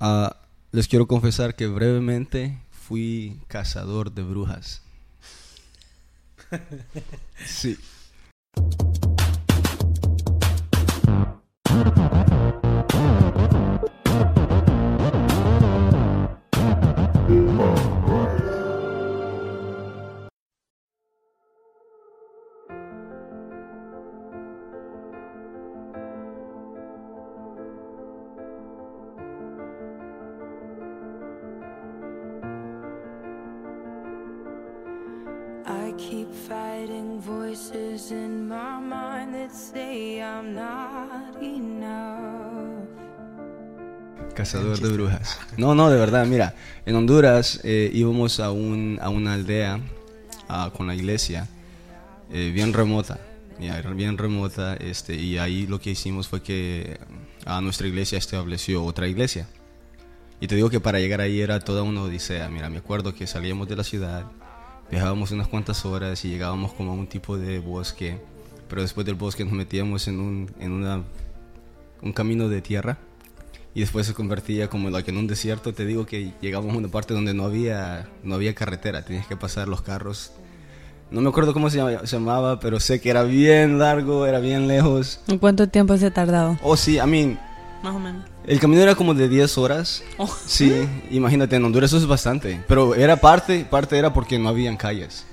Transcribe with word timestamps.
Ah, 0.00 0.36
les 0.72 0.88
quiero 0.88 1.06
confesar 1.06 1.54
que 1.54 1.66
brevemente 1.66 2.58
fui 2.70 3.40
cazador 3.48 4.12
de 4.12 4.22
brujas. 4.22 4.82
Sí. 7.44 7.76
No, 45.56 45.74
no, 45.74 45.88
de 45.88 45.98
verdad, 45.98 46.26
mira, 46.26 46.54
en 46.84 46.96
Honduras 46.96 47.60
eh, 47.64 47.90
íbamos 47.94 48.40
a, 48.40 48.50
un, 48.50 48.98
a 49.00 49.08
una 49.08 49.32
aldea 49.32 49.80
ah, 50.48 50.70
con 50.76 50.86
la 50.86 50.94
iglesia, 50.94 51.48
eh, 52.30 52.50
bien 52.54 52.74
remota, 52.74 53.18
bien 53.94 54.18
remota, 54.18 54.74
este, 54.76 55.14
y 55.14 55.38
ahí 55.38 55.66
lo 55.66 55.80
que 55.80 55.90
hicimos 55.90 56.28
fue 56.28 56.42
que 56.42 56.98
a 57.46 57.62
nuestra 57.62 57.86
iglesia 57.86 58.18
estableció 58.18 58.84
otra 58.84 59.08
iglesia. 59.08 59.48
Y 60.40 60.46
te 60.46 60.56
digo 60.56 60.68
que 60.68 60.80
para 60.80 60.98
llegar 60.98 61.22
ahí 61.22 61.40
era 61.40 61.60
toda 61.60 61.82
una 61.82 62.02
odisea. 62.02 62.50
Mira, 62.50 62.68
me 62.68 62.78
acuerdo 62.78 63.14
que 63.14 63.26
salíamos 63.26 63.66
de 63.66 63.76
la 63.76 63.84
ciudad, 63.84 64.26
viajábamos 64.90 65.30
unas 65.30 65.48
cuantas 65.48 65.86
horas 65.86 66.22
y 66.26 66.28
llegábamos 66.28 66.74
como 66.74 66.90
a 66.90 66.94
un 66.94 67.06
tipo 67.06 67.38
de 67.38 67.60
bosque, 67.60 68.20
pero 68.68 68.82
después 68.82 69.06
del 69.06 69.14
bosque 69.14 69.42
nos 69.44 69.54
metíamos 69.54 70.06
en 70.06 70.20
un, 70.20 70.50
en 70.60 70.72
una, 70.72 71.02
un 72.02 72.12
camino 72.12 72.50
de 72.50 72.60
tierra 72.60 72.98
y 73.76 73.80
después 73.80 74.06
se 74.06 74.14
convertía 74.14 74.68
como 74.70 74.88
like, 74.88 75.10
en 75.10 75.18
un 75.18 75.26
desierto. 75.26 75.74
Te 75.74 75.84
digo 75.84 76.06
que 76.06 76.32
llegamos 76.40 76.74
a 76.74 76.78
una 76.78 76.88
parte 76.88 77.12
donde 77.12 77.34
no 77.34 77.44
había, 77.44 78.08
no 78.22 78.34
había 78.34 78.54
carretera, 78.54 79.04
tenías 79.04 79.26
que 79.26 79.36
pasar 79.36 79.68
los 79.68 79.82
carros. 79.82 80.32
No 81.10 81.20
me 81.20 81.28
acuerdo 81.28 81.52
cómo 81.52 81.68
se 81.68 81.76
llamaba, 82.06 82.58
pero 82.58 82.80
sé 82.80 83.02
que 83.02 83.10
era 83.10 83.22
bien 83.22 83.78
largo, 83.78 84.24
era 84.24 84.38
bien 84.38 84.66
lejos. 84.66 85.20
¿En 85.28 85.36
cuánto 85.36 85.68
tiempo 85.68 85.94
se 85.98 86.06
ha 86.06 86.10
tardado? 86.10 86.58
Oh, 86.62 86.74
sí, 86.74 86.96
I 86.96 87.06
mean, 87.06 87.38
Más 87.82 87.94
o 87.94 87.98
menos. 87.98 88.24
el 88.46 88.58
camino 88.60 88.80
era 88.80 88.94
como 88.94 89.12
de 89.12 89.28
10 89.28 89.58
horas. 89.58 90.02
Oh. 90.16 90.34
Sí, 90.46 90.72
imagínate, 91.10 91.56
en 91.56 91.64
Honduras 91.66 91.90
eso 91.90 91.98
es 91.98 92.06
bastante. 92.06 92.58
Pero 92.66 92.94
era 92.94 93.16
parte, 93.16 93.66
parte 93.70 93.98
era 93.98 94.10
porque 94.14 94.38
no 94.38 94.48
habían 94.48 94.78
calles. 94.78 95.26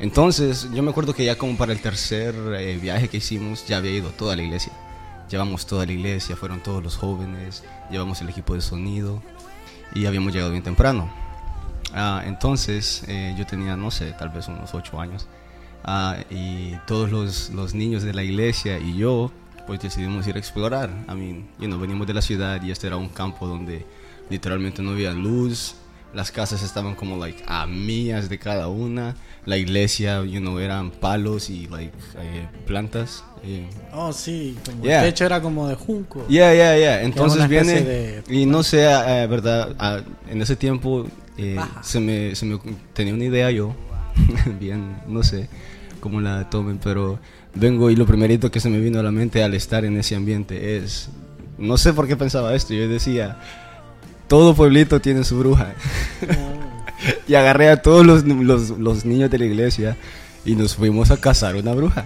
Entonces, 0.00 0.68
yo 0.74 0.82
me 0.82 0.90
acuerdo 0.90 1.14
que 1.14 1.24
ya 1.24 1.38
como 1.38 1.56
para 1.56 1.72
el 1.72 1.80
tercer 1.80 2.34
eh, 2.58 2.78
viaje 2.78 3.08
que 3.08 3.16
hicimos, 3.16 3.66
ya 3.66 3.78
había 3.78 3.92
ido 3.92 4.10
toda 4.10 4.36
la 4.36 4.42
iglesia. 4.42 4.70
Llevamos 5.30 5.66
toda 5.66 5.86
la 5.86 5.92
iglesia, 5.92 6.36
fueron 6.36 6.60
todos 6.60 6.82
los 6.82 6.96
jóvenes, 6.96 7.62
llevamos 7.90 8.20
el 8.20 8.28
equipo 8.28 8.54
de 8.54 8.60
sonido 8.60 9.22
y 9.94 10.06
habíamos 10.06 10.32
llegado 10.32 10.50
bien 10.50 10.64
temprano. 10.64 11.08
Ah, 11.92 12.22
entonces, 12.26 13.04
eh, 13.08 13.34
yo 13.38 13.46
tenía, 13.46 13.76
no 13.76 13.90
sé, 13.90 14.12
tal 14.12 14.30
vez 14.30 14.48
unos 14.48 14.74
8 14.74 15.00
años. 15.00 15.28
Ah, 15.84 16.16
y 16.30 16.74
todos 16.86 17.10
los, 17.10 17.50
los 17.50 17.74
niños 17.74 18.02
de 18.02 18.12
la 18.12 18.22
iglesia 18.22 18.78
y 18.78 18.96
yo, 18.96 19.30
pues 19.66 19.80
decidimos 19.80 20.26
ir 20.26 20.36
a 20.36 20.38
explorar. 20.38 20.90
I 21.08 21.14
mean, 21.14 21.48
you 21.58 21.66
know, 21.66 21.78
venimos 21.78 22.06
de 22.06 22.14
la 22.14 22.22
ciudad 22.22 22.60
y 22.62 22.70
este 22.70 22.88
era 22.88 22.96
un 22.96 23.08
campo 23.08 23.46
donde 23.46 23.86
literalmente 24.28 24.82
no 24.82 24.90
había 24.90 25.12
luz. 25.12 25.76
Las 26.14 26.32
casas 26.32 26.62
estaban 26.62 26.94
como 26.96 27.16
like 27.16 27.42
a 27.46 27.66
millas 27.66 28.28
de 28.28 28.38
cada 28.38 28.66
una. 28.68 29.14
La 29.46 29.56
iglesia, 29.56 30.24
you 30.24 30.40
know, 30.40 30.58
eran 30.58 30.90
palos 30.90 31.48
y 31.50 31.66
like 31.68 31.92
eh, 32.18 32.46
plantas. 32.66 33.24
eh. 33.44 33.68
Oh, 33.92 34.12
sí, 34.12 34.56
como 34.66 34.82
Yeah. 34.84 35.04
el 35.04 35.10
techo 35.12 35.24
era 35.24 35.40
como 35.40 35.68
de 35.68 35.74
junco. 35.76 36.26
Yeah, 36.28 36.52
yeah, 36.54 36.76
yeah. 36.76 37.02
Entonces 37.02 37.48
viene 37.48 37.80
de- 37.82 38.22
y 38.28 38.44
no 38.44 38.62
sé, 38.62 38.84
eh, 38.84 39.26
verdad, 39.28 39.74
ah, 39.78 40.00
en 40.28 40.42
ese 40.42 40.56
tiempo 40.56 41.06
eh, 41.38 41.56
se 41.82 42.00
me, 42.00 42.34
se 42.34 42.44
me 42.44 42.58
tenía 42.92 43.14
una 43.14 43.24
idea 43.24 43.50
yo, 43.50 43.74
bien, 44.60 44.96
no 45.06 45.22
sé 45.22 45.48
cómo 46.00 46.20
la 46.20 46.50
tomen, 46.50 46.78
pero 46.82 47.18
vengo 47.54 47.88
y 47.90 47.96
lo 47.96 48.04
primerito 48.04 48.50
que 48.50 48.60
se 48.60 48.68
me 48.68 48.78
vino 48.80 48.98
a 49.00 49.02
la 49.02 49.10
mente 49.12 49.42
al 49.42 49.54
estar 49.54 49.84
en 49.84 49.96
ese 49.96 50.16
ambiente 50.16 50.76
es, 50.76 51.08
no 51.56 51.76
sé 51.78 51.92
por 51.92 52.06
qué 52.08 52.16
pensaba 52.16 52.54
esto, 52.54 52.74
yo 52.74 52.88
decía, 52.88 53.38
todo 54.30 54.54
pueblito 54.54 55.00
tiene 55.00 55.24
su 55.24 55.36
bruja. 55.40 55.74
y 57.26 57.34
agarré 57.34 57.68
a 57.70 57.82
todos 57.82 58.06
los, 58.06 58.24
los, 58.24 58.70
los 58.70 59.04
niños 59.04 59.28
de 59.28 59.38
la 59.38 59.44
iglesia 59.46 59.96
y 60.44 60.54
nos 60.54 60.76
fuimos 60.76 61.10
a 61.10 61.16
cazar 61.16 61.56
una 61.56 61.72
bruja. 61.72 62.04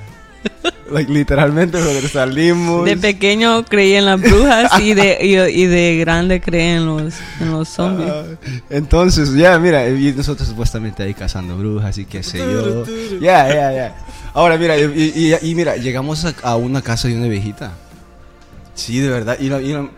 Like, 0.90 1.12
literalmente, 1.12 1.78
salimos. 2.08 2.84
De 2.86 2.96
pequeño 2.96 3.64
creí 3.66 3.92
en 3.94 4.06
las 4.06 4.20
brujas 4.20 4.80
y 4.80 4.94
de, 4.94 5.18
y, 5.20 5.62
y 5.62 5.66
de 5.66 5.96
grande 5.98 6.40
creí 6.40 6.76
en 6.76 6.86
los, 6.86 7.14
en 7.40 7.50
los 7.52 7.68
zombies. 7.68 8.10
Ah, 8.10 8.24
entonces, 8.70 9.34
ya, 9.34 9.58
mira, 9.58 9.86
y 9.88 10.12
nosotros 10.16 10.48
supuestamente 10.48 11.02
ahí 11.02 11.12
cazando 11.12 11.58
brujas 11.58 11.98
y 11.98 12.06
qué 12.06 12.22
sé 12.22 12.38
yo. 12.38 12.84
Ya, 13.20 13.48
ya, 13.48 13.72
ya. 13.72 13.96
Ahora, 14.32 14.56
mira, 14.56 14.78
y, 14.78 14.84
y- 15.14 15.50
y 15.50 15.54
mira, 15.54 15.76
llegamos 15.76 16.24
a, 16.24 16.34
a 16.42 16.56
una 16.56 16.80
casa 16.80 17.08
de 17.08 17.16
una 17.18 17.28
viejita. 17.28 17.72
Sí, 18.74 18.98
de 19.00 19.08
verdad. 19.10 19.36
Y, 19.40 19.48
la- 19.50 19.60
y 19.62 19.72
la- 19.72 19.88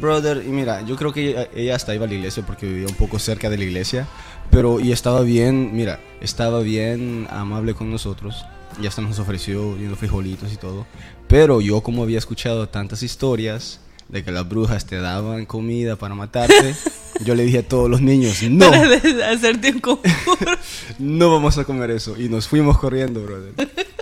brother, 0.00 0.42
y 0.46 0.50
mira, 0.50 0.82
yo 0.82 0.96
creo 0.96 1.12
que 1.12 1.30
ella, 1.30 1.48
ella 1.54 1.74
hasta 1.74 1.94
iba 1.94 2.04
a 2.04 2.08
la 2.08 2.14
iglesia 2.14 2.44
porque 2.46 2.66
vivía 2.66 2.86
un 2.86 2.94
poco 2.94 3.18
cerca 3.18 3.50
de 3.50 3.58
la 3.58 3.64
iglesia. 3.64 4.06
Pero, 4.50 4.80
y 4.80 4.92
estaba 4.92 5.20
bien, 5.22 5.70
mira, 5.74 6.00
estaba 6.20 6.60
bien 6.60 7.26
amable 7.30 7.74
con 7.74 7.90
nosotros. 7.90 8.44
Y 8.80 8.86
hasta 8.86 9.02
nos 9.02 9.18
ofreció 9.18 9.76
frijolitos 9.96 10.52
y 10.52 10.56
todo. 10.56 10.86
Pero 11.26 11.60
yo, 11.60 11.80
como 11.82 12.02
había 12.02 12.18
escuchado 12.18 12.68
tantas 12.68 13.02
historias 13.02 13.80
de 14.08 14.24
que 14.24 14.32
las 14.32 14.48
brujas 14.48 14.86
te 14.86 14.96
daban 14.96 15.44
comida 15.46 15.96
para 15.96 16.14
matarte, 16.14 16.74
yo 17.24 17.34
le 17.34 17.44
dije 17.44 17.58
a 17.58 17.68
todos 17.68 17.90
los 17.90 18.00
niños, 18.00 18.42
no, 18.44 18.70
Para 18.70 18.96
hacerte 19.32 19.70
un 19.70 19.82
no 20.98 21.30
vamos 21.30 21.58
a 21.58 21.64
comer 21.64 21.90
eso. 21.90 22.16
Y 22.18 22.28
nos 22.28 22.48
fuimos 22.48 22.78
corriendo, 22.78 23.22
brother. 23.22 23.52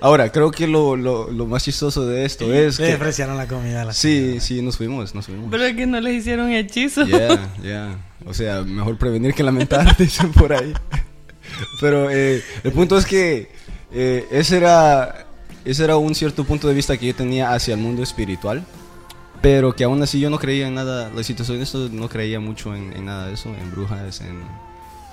Ahora, 0.00 0.30
creo 0.30 0.50
que 0.50 0.66
lo, 0.66 0.94
lo, 0.96 1.30
lo 1.30 1.46
más 1.46 1.64
chistoso 1.64 2.06
de 2.06 2.24
esto 2.24 2.52
es 2.52 2.78
Le 2.78 2.84
que... 2.86 2.90
despreciaron 2.92 3.36
la 3.36 3.48
comida 3.48 3.82
a 3.82 3.84
la 3.86 3.92
Sí, 3.92 4.18
señora. 4.20 4.40
sí, 4.40 4.62
nos 4.62 4.76
fuimos, 4.76 5.14
nos 5.14 5.26
fuimos. 5.26 5.48
Pero 5.50 5.64
es 5.64 5.74
que 5.74 5.86
no 5.86 6.00
les 6.00 6.14
hicieron 6.14 6.50
hechizo. 6.50 7.04
Yeah, 7.06 7.54
yeah. 7.62 7.98
O 8.26 8.34
sea, 8.34 8.62
mejor 8.62 8.98
prevenir 8.98 9.34
que 9.34 9.42
lamentar, 9.42 9.96
dicen 9.98 10.32
por 10.32 10.52
ahí. 10.52 10.72
Pero 11.80 12.10
eh, 12.10 12.42
el 12.64 12.72
punto 12.72 12.98
es 12.98 13.06
que 13.06 13.48
eh, 13.92 14.26
ese, 14.30 14.58
era, 14.58 15.26
ese 15.64 15.84
era 15.84 15.96
un 15.96 16.14
cierto 16.14 16.44
punto 16.44 16.68
de 16.68 16.74
vista 16.74 16.96
que 16.96 17.06
yo 17.06 17.14
tenía 17.14 17.52
hacia 17.54 17.74
el 17.74 17.80
mundo 17.80 18.02
espiritual. 18.02 18.64
Pero 19.42 19.74
que 19.74 19.84
aún 19.84 20.02
así 20.02 20.18
yo 20.20 20.30
no 20.30 20.38
creía 20.38 20.66
en 20.68 20.74
nada, 20.74 21.10
la 21.14 21.22
situación 21.22 21.58
de 21.58 21.64
esto 21.64 21.88
no 21.92 22.08
creía 22.08 22.40
mucho 22.40 22.74
en, 22.74 22.92
en 22.94 23.04
nada 23.06 23.28
de 23.28 23.34
eso, 23.34 23.48
en 23.54 23.70
brujas, 23.70 24.20
en, 24.20 24.40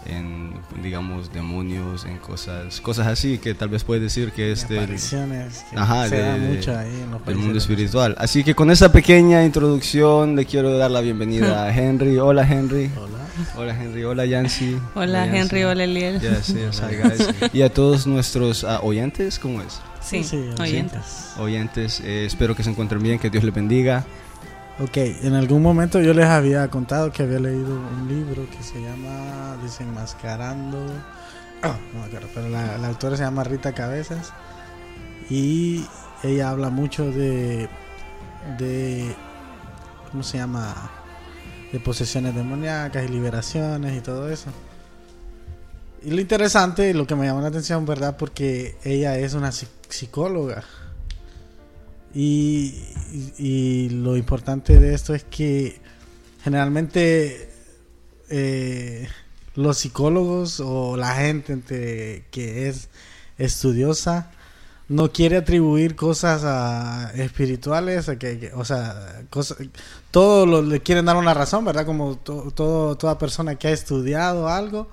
en, 0.05 0.53
digamos, 0.81 1.31
demonios, 1.31 2.05
en 2.05 2.17
cosas, 2.17 2.81
cosas 2.81 3.07
así 3.07 3.37
que 3.37 3.53
tal 3.53 3.69
vez 3.69 3.83
puedes 3.83 4.01
decir 4.03 4.31
que 4.31 4.51
es 4.51 4.67
del, 4.67 4.79
apariciones 4.79 5.63
que 5.69 5.77
Ajá, 5.77 6.07
se 6.09 6.15
de- 6.17 6.21
da 6.23 6.37
mucho 6.37 6.77
ahí 6.77 7.01
en 7.03 7.11
los 7.11 7.25
del 7.25 7.35
mundo 7.35 7.57
espiritual. 7.57 8.15
Así 8.17 8.43
que 8.43 8.55
con 8.55 8.71
esa 8.71 8.91
pequeña 8.91 9.43
introducción 9.45 10.35
le 10.35 10.45
quiero 10.45 10.77
dar 10.77 10.91
la 10.91 11.01
bienvenida 11.01 11.63
a 11.65 11.73
Henry. 11.77 12.17
Hola 12.17 12.47
Henry. 12.49 12.89
Hola. 12.97 13.19
Hola 13.55 13.81
Henry, 13.81 14.03
hola 14.03 14.25
Yancy. 14.25 14.77
Hola. 14.93 15.25
Henry, 15.25 15.63
hola 15.63 15.83
Eliel. 15.85 16.19
Yes, 16.21 16.47
yes, 16.53 16.81
hi, 16.81 16.95
guys. 16.95 17.29
Y 17.53 17.61
a 17.63 17.73
todos 17.73 18.05
nuestros 18.05 18.63
ah, 18.63 18.79
oyentes, 18.83 19.39
¿cómo 19.39 19.59
es? 19.61 19.79
Sí, 20.03 20.23
Sí, 20.23 20.49
oyentes. 20.59 21.33
Oyentes, 21.39 21.99
eh, 22.01 22.25
espero 22.25 22.55
que 22.55 22.63
se 22.63 22.69
encuentren 22.69 23.01
bien, 23.01 23.19
que 23.19 23.29
Dios 23.29 23.43
les 23.43 23.53
bendiga. 23.53 24.05
Ok, 24.79 24.97
en 24.97 25.33
algún 25.35 25.61
momento 25.61 26.01
yo 26.01 26.13
les 26.13 26.25
había 26.25 26.67
contado 26.69 27.11
que 27.11 27.23
había 27.23 27.39
leído 27.39 27.75
un 27.75 28.07
libro 28.07 28.47
que 28.49 28.63
se 28.63 28.81
llama 28.81 29.55
Desenmascarando. 29.63 30.79
Ah, 31.61 31.77
no 31.93 31.99
me 32.01 32.05
acuerdo, 32.07 32.27
pero 32.33 32.49
la, 32.49 32.77
la 32.77 32.87
autora 32.89 33.15
se 33.15 33.23
llama 33.23 33.43
Rita 33.43 33.73
Cabezas. 33.73 34.33
Y 35.29 35.85
ella 36.23 36.49
habla 36.49 36.69
mucho 36.69 37.11
de. 37.11 37.69
de 38.57 39.15
¿Cómo 40.11 40.23
se 40.23 40.37
llama? 40.37 40.73
De 41.71 41.79
posesiones 41.79 42.35
demoníacas 42.35 43.05
y 43.05 43.07
liberaciones 43.07 43.95
y 43.97 44.01
todo 44.01 44.29
eso. 44.29 44.49
Y 46.05 46.11
lo 46.11 46.19
interesante, 46.21 46.93
lo 46.93 47.07
que 47.07 47.15
me 47.15 47.25
llamó 47.25 47.41
la 47.41 47.47
atención, 47.47 47.85
¿verdad? 47.85 48.17
Porque 48.17 48.75
ella 48.83 49.17
es 49.17 49.33
una 49.33 49.49
psi- 49.51 49.67
psicóloga. 49.89 50.63
Y, 52.13 52.75
y- 53.39 53.89
lo 53.89 54.15
importante 54.17 54.79
de 54.79 54.93
esto 54.93 55.15
es 55.15 55.23
que 55.23 55.81
generalmente 56.43 57.49
eh, 58.29 59.07
los 59.55 59.77
psicólogos 59.79 60.59
o 60.59 60.95
la 60.97 61.15
gente 61.15 62.25
que 62.31 62.67
es 62.69 62.89
estudiosa 63.37 64.29
no 64.89 65.11
quiere 65.11 65.37
atribuir 65.37 65.95
cosas 65.95 66.43
a 66.43 67.11
espirituales, 67.15 68.09
a 68.09 68.19
que, 68.19 68.51
o 68.53 68.65
sea, 68.65 69.23
cosas, 69.31 69.57
todo 70.11 70.61
le 70.61 70.81
quieren 70.81 71.05
dar 71.05 71.15
una 71.15 71.33
razón, 71.33 71.65
¿verdad? 71.65 71.85
Como 71.85 72.17
to- 72.17 72.51
todo, 72.53 72.95
toda 72.95 73.17
persona 73.17 73.55
que 73.55 73.69
ha 73.69 73.71
estudiado 73.71 74.49
algo 74.49 74.87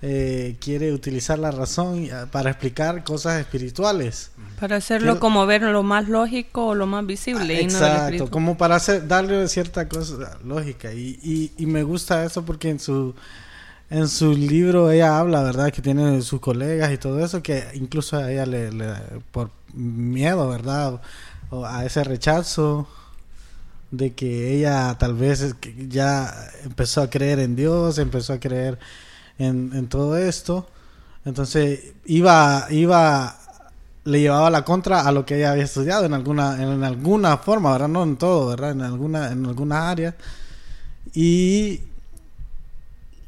eh, 0.00 0.56
quiere 0.60 0.92
utilizar 0.92 1.38
la 1.38 1.50
razón 1.50 2.04
eh, 2.04 2.12
para 2.30 2.50
explicar 2.50 3.02
cosas 3.04 3.40
espirituales. 3.40 4.30
Para 4.60 4.76
hacerlo 4.76 5.12
Quiero- 5.12 5.20
como 5.20 5.46
ver 5.46 5.62
lo 5.62 5.82
más 5.82 6.08
lógico 6.08 6.66
o 6.68 6.74
lo 6.74 6.86
más 6.86 7.04
visible 7.06 7.54
y 7.54 7.66
no 7.66 7.70
el 7.70 7.74
Exacto, 7.74 8.02
espíritu. 8.04 8.30
como 8.30 8.56
para 8.56 8.76
hacer, 8.76 9.06
darle 9.08 9.46
cierta 9.48 9.88
cosa 9.88 10.38
lógica. 10.44 10.92
Y, 10.92 11.18
y, 11.22 11.52
y 11.58 11.66
me 11.66 11.82
gusta 11.82 12.24
eso 12.24 12.44
porque 12.44 12.70
en 12.70 12.78
su 12.80 13.14
en 13.90 14.06
su 14.06 14.34
libro 14.34 14.90
ella 14.90 15.18
habla, 15.18 15.42
¿verdad? 15.42 15.72
Que 15.72 15.80
tiene 15.80 16.20
sus 16.20 16.40
colegas 16.40 16.92
y 16.92 16.98
todo 16.98 17.24
eso, 17.24 17.42
que 17.42 17.64
incluso 17.72 18.18
a 18.18 18.30
ella 18.30 18.44
le, 18.44 18.70
le- 18.70 18.92
por 19.32 19.50
miedo, 19.72 20.46
¿verdad? 20.48 21.00
O 21.50 21.64
a 21.64 21.86
ese 21.86 22.04
rechazo 22.04 22.86
de 23.90 24.12
que 24.12 24.54
ella 24.54 24.94
tal 24.98 25.14
vez 25.14 25.54
ya 25.88 26.34
empezó 26.64 27.00
a 27.00 27.08
creer 27.08 27.38
en 27.38 27.56
Dios, 27.56 27.96
empezó 27.98 28.34
a 28.34 28.40
creer 28.40 28.78
en, 29.38 29.70
en 29.74 29.88
todo 29.88 30.16
esto. 30.16 30.68
Entonces 31.24 31.92
iba, 32.06 32.66
iba, 32.70 33.36
le 34.04 34.20
llevaba 34.20 34.50
la 34.50 34.64
contra 34.64 35.02
a 35.02 35.12
lo 35.12 35.26
que 35.26 35.36
ella 35.36 35.52
había 35.52 35.64
estudiado 35.64 36.06
en 36.06 36.14
alguna, 36.14 36.62
en, 36.62 36.82
alguna 36.82 37.36
forma, 37.38 37.72
¿verdad? 37.72 37.88
No 37.88 38.02
en 38.02 38.16
todo, 38.16 38.48
¿verdad? 38.48 38.70
En 38.72 38.80
alguna, 38.80 39.30
en 39.30 39.44
algunas 39.44 39.78
áreas. 39.84 40.14
Y, 41.12 41.80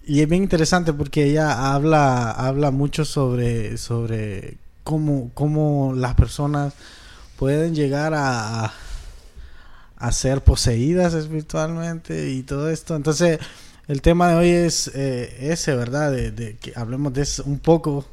y 0.07 0.21
es 0.21 0.29
bien 0.29 0.43
interesante 0.43 0.93
porque 0.93 1.25
ella 1.25 1.75
habla, 1.75 2.31
habla 2.31 2.71
mucho 2.71 3.05
sobre, 3.05 3.77
sobre 3.77 4.57
cómo, 4.83 5.31
cómo 5.35 5.93
las 5.95 6.15
personas 6.15 6.73
pueden 7.37 7.75
llegar 7.75 8.15
a, 8.15 8.73
a 9.97 10.13
ser 10.13 10.43
poseídas 10.43 11.13
espiritualmente 11.13 12.31
y 12.31 12.43
todo 12.43 12.71
esto. 12.71 12.97
Entonces, 12.97 13.39
el 13.91 14.03
tema 14.03 14.29
de 14.29 14.35
hoy 14.37 14.49
es 14.51 14.89
eh, 14.95 15.51
ese, 15.53 15.75
¿verdad? 15.75 16.13
De, 16.13 16.57
que 16.61 16.73
hablemos 16.77 17.13
de 17.13 17.23
eso 17.23 17.43
un 17.45 17.59
poco, 17.59 18.07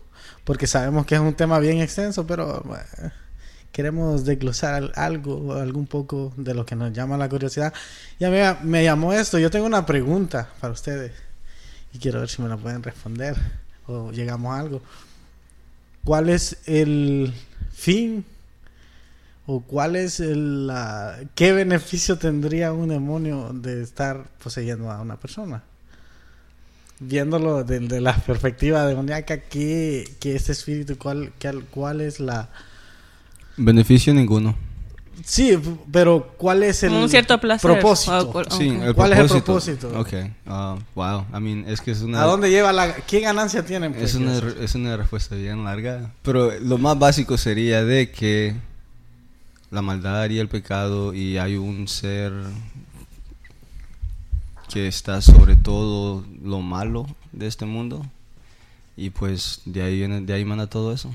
porque 0.43 0.65
sabemos 0.65 1.05
que 1.05 1.13
es 1.15 1.21
un 1.21 1.35
tema 1.35 1.59
bien 1.59 1.77
extenso, 1.79 2.25
pero 2.25 2.63
bueno, 2.65 2.83
queremos 3.71 4.25
desglosar 4.25 4.73
al- 4.73 4.91
algo, 4.95 5.53
algún 5.53 5.85
poco 5.85 6.33
de 6.35 6.55
lo 6.55 6.65
que 6.65 6.75
nos 6.75 6.91
llama 6.93 7.15
la 7.17 7.29
curiosidad. 7.29 7.73
Ya 8.19 8.29
me, 8.31 8.55
me 8.63 8.83
llamó 8.83 9.13
esto, 9.13 9.37
yo 9.37 9.51
tengo 9.51 9.67
una 9.67 9.85
pregunta 9.85 10.49
para 10.59 10.73
ustedes 10.73 11.11
y 11.93 11.99
quiero 11.99 12.21
ver 12.21 12.29
si 12.29 12.41
me 12.41 12.49
la 12.49 12.57
pueden 12.57 12.81
responder 12.81 13.35
o 13.85 14.11
llegamos 14.11 14.55
a 14.55 14.59
algo. 14.59 14.81
¿Cuál 16.03 16.29
es 16.29 16.57
el 16.65 17.33
fin 17.71 18.25
o 19.45 19.61
cuál 19.61 19.95
es 19.95 20.19
el 20.19 20.71
qué 21.35 21.51
beneficio 21.53 22.17
tendría 22.17 22.73
un 22.73 22.89
demonio 22.89 23.51
de 23.53 23.83
estar 23.83 24.25
poseyendo 24.43 24.89
a 24.91 25.01
una 25.01 25.17
persona? 25.17 25.63
Viéndolo 26.99 27.63
desde 27.63 27.87
de 27.87 28.01
la 28.01 28.15
perspectiva 28.17 28.85
demoníaca, 28.85 29.37
¿qué, 29.37 30.09
qué 30.19 30.35
este 30.35 30.51
espíritu, 30.53 30.97
cuál, 30.97 31.31
qué- 31.39 31.61
cuál 31.69 32.01
es 32.01 32.19
la... 32.19 32.49
Beneficio 33.57 34.13
ninguno. 34.13 34.55
Sí, 35.23 35.57
pero 35.91 36.33
¿cuál 36.37 36.61
es 36.63 36.83
el 36.83 36.93
un 36.93 37.09
cierto 37.09 37.39
placer. 37.39 37.71
propósito? 37.71 38.29
O- 38.29 38.39
o- 38.39 38.51
Sí, 38.51 38.69
el 38.69 38.93
¿Cuál 38.93 39.13
es 39.13 39.19
el 39.19 39.27
propósito. 39.41 39.89
propósito? 39.89 39.99
Ok, 40.25 40.31
ah, 40.45 40.77
wow. 40.93 41.25
I 41.35 41.39
mean, 41.41 41.65
es 41.67 41.81
que 41.81 41.91
es 41.91 42.01
una... 42.01 42.21
¿A 42.21 42.25
dónde 42.25 42.49
lleva 42.51 42.71
la... 42.71 42.93
¿Qué 42.95 43.19
ganancia 43.21 43.65
tienen? 43.65 43.93
pues, 43.93 44.11
Es 44.11 44.15
una, 44.15 44.39
re- 44.39 44.63
es 44.63 44.75
una 44.75 44.95
respuesta 44.95 45.35
bien 45.35 45.63
larga, 45.63 46.11
pero 46.21 46.51
lo 46.59 46.77
más 46.77 46.97
básico 46.99 47.35
sería 47.37 47.83
de 47.83 48.11
que 48.11 48.55
la 49.71 49.81
maldad 49.81 50.29
y 50.29 50.37
el 50.39 50.49
pecado 50.49 51.13
y 51.15 51.37
hay 51.39 51.55
un 51.57 51.87
ser 51.87 52.31
que 54.71 54.87
está 54.87 55.21
sobre 55.21 55.55
todo 55.55 56.25
lo 56.43 56.59
malo 56.61 57.05
de 57.31 57.47
este 57.47 57.65
mundo 57.65 58.05
y 58.95 59.09
pues 59.11 59.61
de 59.65 59.81
ahí 59.83 59.95
viene, 59.97 60.21
de 60.21 60.33
ahí 60.33 60.43
manda 60.45 60.67
todo 60.67 60.93
eso. 60.93 61.09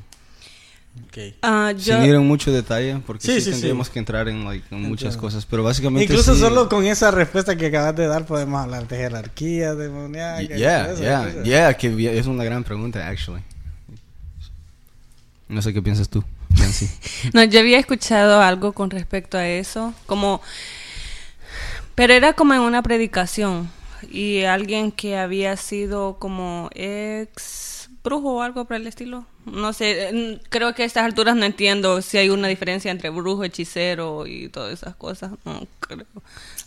Ok. 1.09 1.19
Ah, 1.41 1.73
yo, 1.73 1.95
Sin 1.97 2.05
ir 2.05 2.15
en 2.15 2.27
mucho 2.27 2.53
detalle 2.53 2.99
porque 3.07 3.25
Sí, 3.27 3.33
sí, 3.35 3.39
sí, 3.41 3.45
sí. 3.45 3.51
tendríamos 3.53 3.89
que 3.89 3.99
entrar 3.99 4.29
en, 4.29 4.45
like, 4.45 4.67
en 4.75 4.83
muchas 4.83 5.17
cosas, 5.17 5.47
pero 5.47 5.63
básicamente 5.63 6.05
Incluso 6.05 6.35
sí- 6.35 6.41
solo 6.41 6.69
con 6.69 6.85
esa 6.85 7.11
respuesta 7.11 7.57
que 7.57 7.67
acabas 7.67 7.97
de 7.97 8.07
dar 8.07 8.27
podemos 8.27 8.61
hablar 8.63 8.87
de 8.89 8.97
jerarquía 8.99 9.75
demoníaca. 9.75 10.43
Yeah, 10.55 10.95
yeah, 10.95 11.43
yeah, 11.45 11.75
que 11.75 12.19
es 12.19 12.27
una 12.27 12.45
gran 12.45 12.63
pregunta, 12.63 13.09
actually. 13.09 13.43
No 15.49 15.61
sé 15.63 15.73
qué 15.73 15.83
piensas 15.83 16.09
tú, 16.09 16.23
Nancy. 16.59 16.89
no, 17.35 17.43
yo 17.45 17.61
había 17.61 17.79
escuchado 17.79 18.41
algo 18.41 18.73
con 18.73 18.91
respecto 18.91 19.37
a 19.39 19.47
eso, 19.47 19.93
como, 20.07 20.41
pero 21.95 22.13
era 22.13 22.33
como 22.33 22.55
en 22.55 22.61
una 22.61 22.83
predicación 22.83 23.71
y 24.11 24.43
alguien 24.43 24.93
que 24.93 25.17
había 25.17 25.57
sido 25.57 26.17
como 26.19 26.71
ex 26.75 27.89
brujo 28.03 28.37
o 28.37 28.43
algo 28.43 28.65
por 28.65 28.77
el 28.77 28.87
estilo. 28.87 29.27
No 29.45 29.73
sé, 29.73 30.41
creo 30.51 30.75
que 30.75 30.83
a 30.83 30.87
estas 30.87 31.05
alturas 31.05 31.37
no 31.37 31.45
entiendo 31.45 32.01
si 32.03 32.19
hay 32.19 32.31
una 32.31 32.49
diferencia 32.49 32.91
entre 32.91 33.11
brujo, 33.11 33.45
hechicero 33.45 34.27
y 34.27 34.49
todas 34.49 34.73
esas 34.73 34.95
cosas. 34.97 35.33
No 35.45 35.67
creo. 35.81 36.07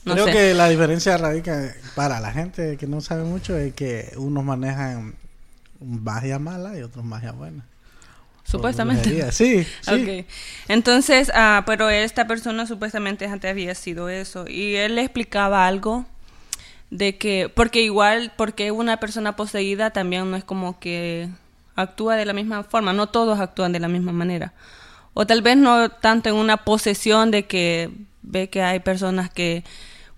No 0.06 0.14
Creo 0.14 0.26
sé. 0.26 0.32
que 0.32 0.54
la 0.54 0.70
diferencia 0.70 1.18
radica 1.18 1.74
para 1.96 2.20
la 2.20 2.32
gente 2.32 2.78
que 2.78 2.86
no 2.88 3.02
sabe 3.02 3.24
mucho 3.24 3.58
es 3.58 3.74
que 3.74 4.14
unos 4.18 4.44
manejan 4.44 5.16
magia 5.82 6.38
mala 6.40 6.78
y 6.78 6.84
otros 6.84 7.04
magia 7.04 7.32
buena. 7.32 7.66
Supuestamente. 8.46 9.32
Sí, 9.32 9.66
sí. 9.82 9.92
Ok. 9.92 10.26
Entonces, 10.68 11.32
ah, 11.34 11.64
pero 11.66 11.90
esta 11.90 12.28
persona 12.28 12.68
supuestamente 12.68 13.26
antes 13.26 13.50
había 13.50 13.74
sido 13.74 14.08
eso. 14.08 14.46
Y 14.48 14.76
él 14.76 14.96
le 14.96 15.02
explicaba 15.02 15.68
algo 15.68 16.06
de 16.92 17.18
que, 17.18 17.50
porque 17.54 17.82
igual, 17.82 18.32
porque 18.38 18.72
una 18.72 18.98
persona 18.98 19.36
poseída 19.36 19.90
también 19.90 20.30
no 20.30 20.38
es 20.38 20.44
como 20.44 20.80
que 20.80 21.28
actúa 21.76 22.16
de 22.16 22.26
la 22.26 22.34
misma 22.34 22.64
forma. 22.64 22.94
No 22.94 23.08
todos 23.08 23.40
actúan 23.40 23.72
de 23.72 23.80
la 23.80 23.88
misma 23.88 24.12
manera. 24.12 24.54
O 25.16 25.26
tal 25.26 25.42
vez 25.42 25.58
no 25.58 25.90
tanto 25.90 26.30
en 26.30 26.36
una 26.36 26.58
posesión 26.58 27.32
de 27.32 27.48
que 27.48 27.90
ve 28.22 28.50
que 28.50 28.62
hay 28.62 28.80
personas 28.80 29.30
que 29.30 29.64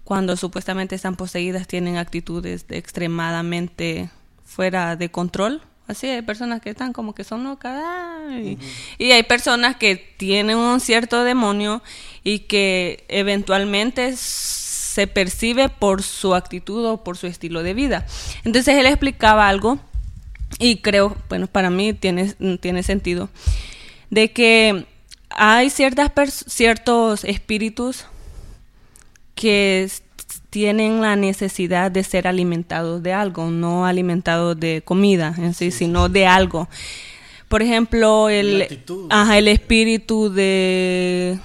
cuando 0.04 0.36
supuestamente 0.36 0.96
están 0.96 1.16
poseídas 1.16 1.68
tienen 1.68 1.98
actitudes 1.98 2.68
de 2.68 2.78
extremadamente 2.78 4.10
fuera 4.44 4.98
de 4.98 5.10
control. 5.10 5.62
Así 5.88 6.08
hay 6.08 6.22
personas 6.22 6.62
que 6.62 6.70
están 6.70 6.94
como 6.94 7.16
que 7.16 7.24
son 7.24 7.44
locas. 7.44 7.82
ay. 8.30 8.58
Y 8.98 9.12
hay 9.12 9.24
personas 9.24 9.78
que 9.78 9.96
tienen 9.96 10.58
un 10.58 10.80
cierto 10.80 11.24
demonio 11.24 11.82
y 12.24 12.40
que 12.40 13.06
eventualmente 13.08 14.16
se 14.18 15.08
percibe 15.08 15.70
por 15.70 16.04
su 16.04 16.36
actitud 16.36 16.86
o 16.86 17.04
por 17.04 17.18
su 17.18 17.28
estilo 17.28 17.64
de 17.64 17.74
vida. 17.74 18.06
Entonces 18.44 18.76
él 18.76 18.86
explicaba 18.86 19.48
algo 19.48 19.80
y 20.60 20.78
creo, 20.78 21.16
bueno, 21.30 21.48
para 21.48 21.70
mí 21.70 21.94
tiene, 21.94 22.34
tiene 22.60 22.84
sentido, 22.84 23.30
de 24.10 24.32
que 24.32 24.86
hay 25.30 25.70
ciertas 25.70 26.12
ciertos 26.48 27.24
espíritus 27.24 28.06
que 29.36 29.90
tienen 30.50 31.02
la 31.02 31.16
necesidad 31.16 31.92
de 31.92 32.04
ser 32.04 32.28
alimentados 32.28 33.04
de 33.04 33.14
algo, 33.14 33.50
no 33.52 33.86
alimentados 33.86 34.60
de 34.60 34.82
comida 34.84 35.34
en 35.38 35.54
sí, 35.54 35.72
sino 35.72 36.10
de 36.10 36.26
algo. 36.28 36.68
Por 37.50 37.62
ejemplo, 37.62 38.30
el, 38.30 38.62
ajá, 39.10 39.38
el 39.38 39.48
espíritu 39.48 40.30
de, 40.30 41.40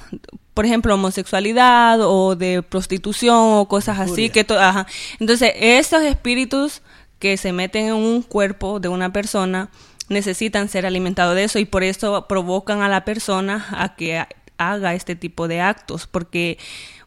por 0.55 0.67
ejemplo, 0.67 0.95
homosexualidad 0.95 2.01
o 2.03 2.35
de 2.37 2.63
prostitución 2.63 3.37
o 3.39 3.69
cosas 3.69 3.99
así. 4.01 4.29
Que 4.31 4.45
ajá. 4.59 4.87
Entonces, 5.21 5.53
estos 5.57 6.03
espíritus 6.03 6.83
que 7.19 7.37
se 7.37 7.53
meten 7.53 7.87
en 7.87 7.95
un 7.95 8.23
cuerpo 8.23 8.81
de 8.81 8.89
una 8.89 9.13
persona 9.13 9.69
necesitan 10.09 10.69
ser 10.69 10.87
alimentados 10.87 11.37
de 11.37 11.45
eso 11.45 11.59
y 11.61 11.65
por 11.65 11.85
eso 11.85 12.27
provocan 12.29 12.83
a 12.83 12.89
la 12.89 13.05
persona 13.05 13.67
a 13.71 13.95
que 13.95 14.19
ha- 14.19 14.29
haga 14.59 14.95
este 14.95 15.15
tipo 15.17 15.47
de 15.49 15.61
actos 15.61 16.07
porque 16.09 16.59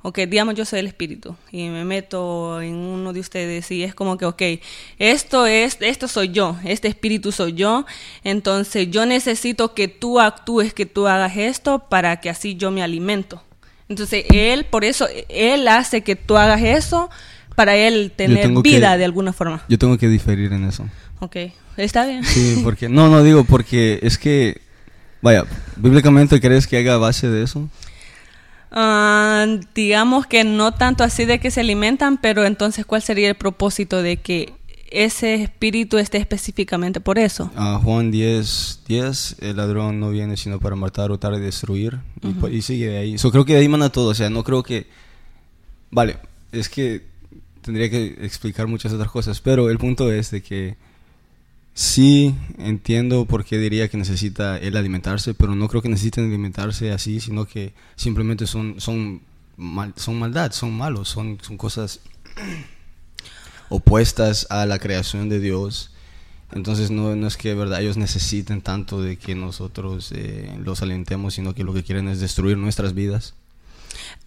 ok, 0.08 0.20
digamos 0.28 0.54
yo 0.54 0.66
soy 0.66 0.80
el 0.82 0.86
espíritu 0.88 1.36
y 1.52 1.68
me 1.70 1.84
meto 1.84 2.62
en 2.62 2.76
uno 2.76 3.12
de 3.12 3.20
ustedes 3.20 3.72
y 3.72 3.82
es 3.84 3.96
como 3.96 4.18
que 4.18 4.26
ok, 4.26 4.42
esto 5.00 5.48
es 5.48 5.78
esto 5.80 6.08
soy 6.08 6.30
yo, 6.30 6.58
este 6.64 6.88
espíritu 6.88 7.32
soy 7.32 7.54
yo, 7.54 7.88
entonces 8.24 8.92
yo 8.92 9.08
necesito 9.08 9.74
que 9.74 9.88
tú 9.88 10.20
actúes, 10.20 10.76
que 10.76 10.86
tú 10.86 11.08
hagas 11.08 11.36
esto 11.38 11.80
para 11.90 12.22
que 12.22 12.30
así 12.30 12.56
yo 12.56 12.70
me 12.70 12.84
alimento. 12.84 13.42
Entonces 13.90 14.26
él 14.32 14.66
por 14.66 14.84
eso 14.86 15.08
él 15.28 15.68
hace 15.68 16.02
que 16.02 16.16
tú 16.16 16.38
hagas 16.38 16.62
eso 16.62 17.10
para 17.56 17.76
él 17.76 18.12
tener 18.16 18.54
que- 18.54 18.62
vida 18.62 18.98
de 18.98 19.06
alguna 19.06 19.34
forma. 19.34 19.64
Yo 19.68 19.80
tengo 19.80 19.98
que 19.98 20.08
diferir 20.08 20.54
en 20.54 20.66
eso. 20.66 20.86
Ok, 21.20 21.38
está 21.78 22.06
bien. 22.06 22.24
Sí, 22.24 22.62
porque 22.64 22.90
no, 22.90 23.10
no 23.10 23.24
digo 23.24 23.44
porque 23.44 24.00
es 24.04 24.20
que 24.20 24.62
vaya, 25.22 25.46
bíblicamente 25.78 26.40
crees 26.40 26.68
que 26.68 26.78
haga 26.78 26.98
base 26.98 27.28
de 27.28 27.44
eso? 27.44 27.68
Ah, 28.76 29.46
digamos 29.74 30.28
que 30.28 30.44
no 30.44 30.74
tanto 30.74 31.04
así 31.04 31.26
de 31.26 31.40
que 31.40 31.50
se 31.50 31.62
alimentan, 31.62 32.18
pero 32.18 32.46
entonces 32.46 32.86
¿cuál 32.86 33.02
sería 33.02 33.30
el 33.30 33.36
propósito 33.36 34.02
de 34.02 34.18
que 34.18 34.54
ese 34.92 35.34
espíritu 35.36 35.98
esté 35.98 36.18
específicamente 36.20 37.02
por 37.02 37.20
eso. 37.20 37.52
Ah, 37.56 37.80
Juan 37.84 38.12
10, 38.12 38.82
10, 38.88 39.38
el 39.42 39.58
ladrón 39.58 40.00
no 40.00 40.10
viene 40.10 40.38
sino 40.38 40.60
para 40.60 40.76
matar, 40.76 41.12
o 41.12 41.20
y 41.22 41.40
destruir. 41.40 42.00
y, 42.22 42.30
pues- 42.34 42.54
y 42.54 42.62
sigue 42.62 42.88
de 42.88 42.98
ahí. 42.98 43.18
So, 43.18 43.32
creo 43.32 43.46
que 43.46 43.54
de 43.54 43.60
ahí 43.60 43.68
manda 43.68 43.90
todo. 43.90 44.10
O 44.10 44.14
sea, 44.14 44.30
no 44.30 44.44
creo 44.44 44.64
que... 44.64 44.88
Vale, 45.92 46.18
es 46.52 46.70
que 46.70 47.04
tendría 47.62 47.90
que 47.90 48.06
explicar 48.22 48.68
muchas 48.68 48.94
otras 48.94 49.10
cosas, 49.12 49.42
pero 49.42 49.70
el 49.70 49.78
punto 49.78 50.12
es 50.12 50.32
de 50.32 50.42
que 50.42 50.76
sí 51.76 52.34
entiendo 52.58 53.26
por 53.26 53.44
qué 53.44 53.58
diría 53.58 53.90
que 53.90 53.98
necesita 53.98 54.58
él 54.58 54.78
alimentarse, 54.78 55.34
pero 55.34 55.56
no 55.56 55.68
creo 55.68 55.82
que 55.82 55.90
necesiten 55.90 56.26
alimentarse 56.26 56.92
así, 56.92 57.20
sino 57.20 57.46
que 57.46 57.74
simplemente 57.98 58.48
son, 58.48 58.80
son, 58.80 59.22
son 59.98 60.18
maldad, 60.18 60.54
son 60.54 60.72
malos, 60.72 61.10
son, 61.10 61.38
son 61.42 61.58
cosas 61.58 62.00
opuestas 63.70 64.48
a 64.50 64.66
la 64.66 64.80
creación 64.80 65.28
de 65.30 65.40
Dios. 65.40 65.92
Entonces 66.54 66.92
no, 66.92 67.14
no 67.16 67.28
es 67.28 67.36
que 67.36 67.54
verdad 67.54 67.82
ellos 67.82 67.98
necesiten 67.98 68.62
tanto 68.62 69.02
de 69.02 69.18
que 69.18 69.36
nosotros 69.36 70.14
eh, 70.16 70.58
los 70.64 70.82
alentemos, 70.82 71.34
sino 71.34 71.54
que 71.54 71.66
lo 71.66 71.74
que 71.74 71.84
quieren 71.84 72.08
es 72.08 72.22
destruir 72.22 72.58
nuestras 72.58 72.94
vidas. 72.94 73.34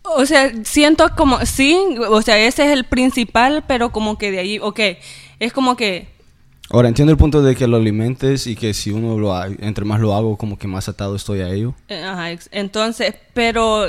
O 0.02 0.26
sea, 0.26 0.52
siento 0.64 1.08
como, 1.16 1.44
sí, 1.46 1.78
o 2.08 2.20
sea, 2.20 2.38
ese 2.38 2.66
es 2.66 2.72
el 2.72 2.84
principal, 2.84 3.64
pero 3.66 3.90
como 3.90 4.18
que 4.18 4.30
de 4.30 4.38
ahí, 4.38 4.58
ok, 4.58 4.80
es 5.38 5.52
como 5.52 5.76
que, 5.76 6.17
Ahora 6.70 6.88
entiendo 6.88 7.12
el 7.12 7.18
punto 7.18 7.42
de 7.42 7.54
que 7.56 7.66
lo 7.66 7.78
alimentes 7.78 8.46
y 8.46 8.54
que 8.54 8.74
si 8.74 8.90
uno 8.90 9.18
lo 9.18 9.34
ha- 9.34 9.46
entre 9.46 9.84
más 9.84 10.00
lo 10.00 10.14
hago, 10.14 10.36
como 10.36 10.58
que 10.58 10.68
más 10.68 10.88
atado 10.88 11.16
estoy 11.16 11.40
a 11.40 11.48
ello. 11.48 11.74
eh, 11.88 12.02
ajá, 12.02 12.30
entonces, 12.52 13.14
pero 13.32 13.86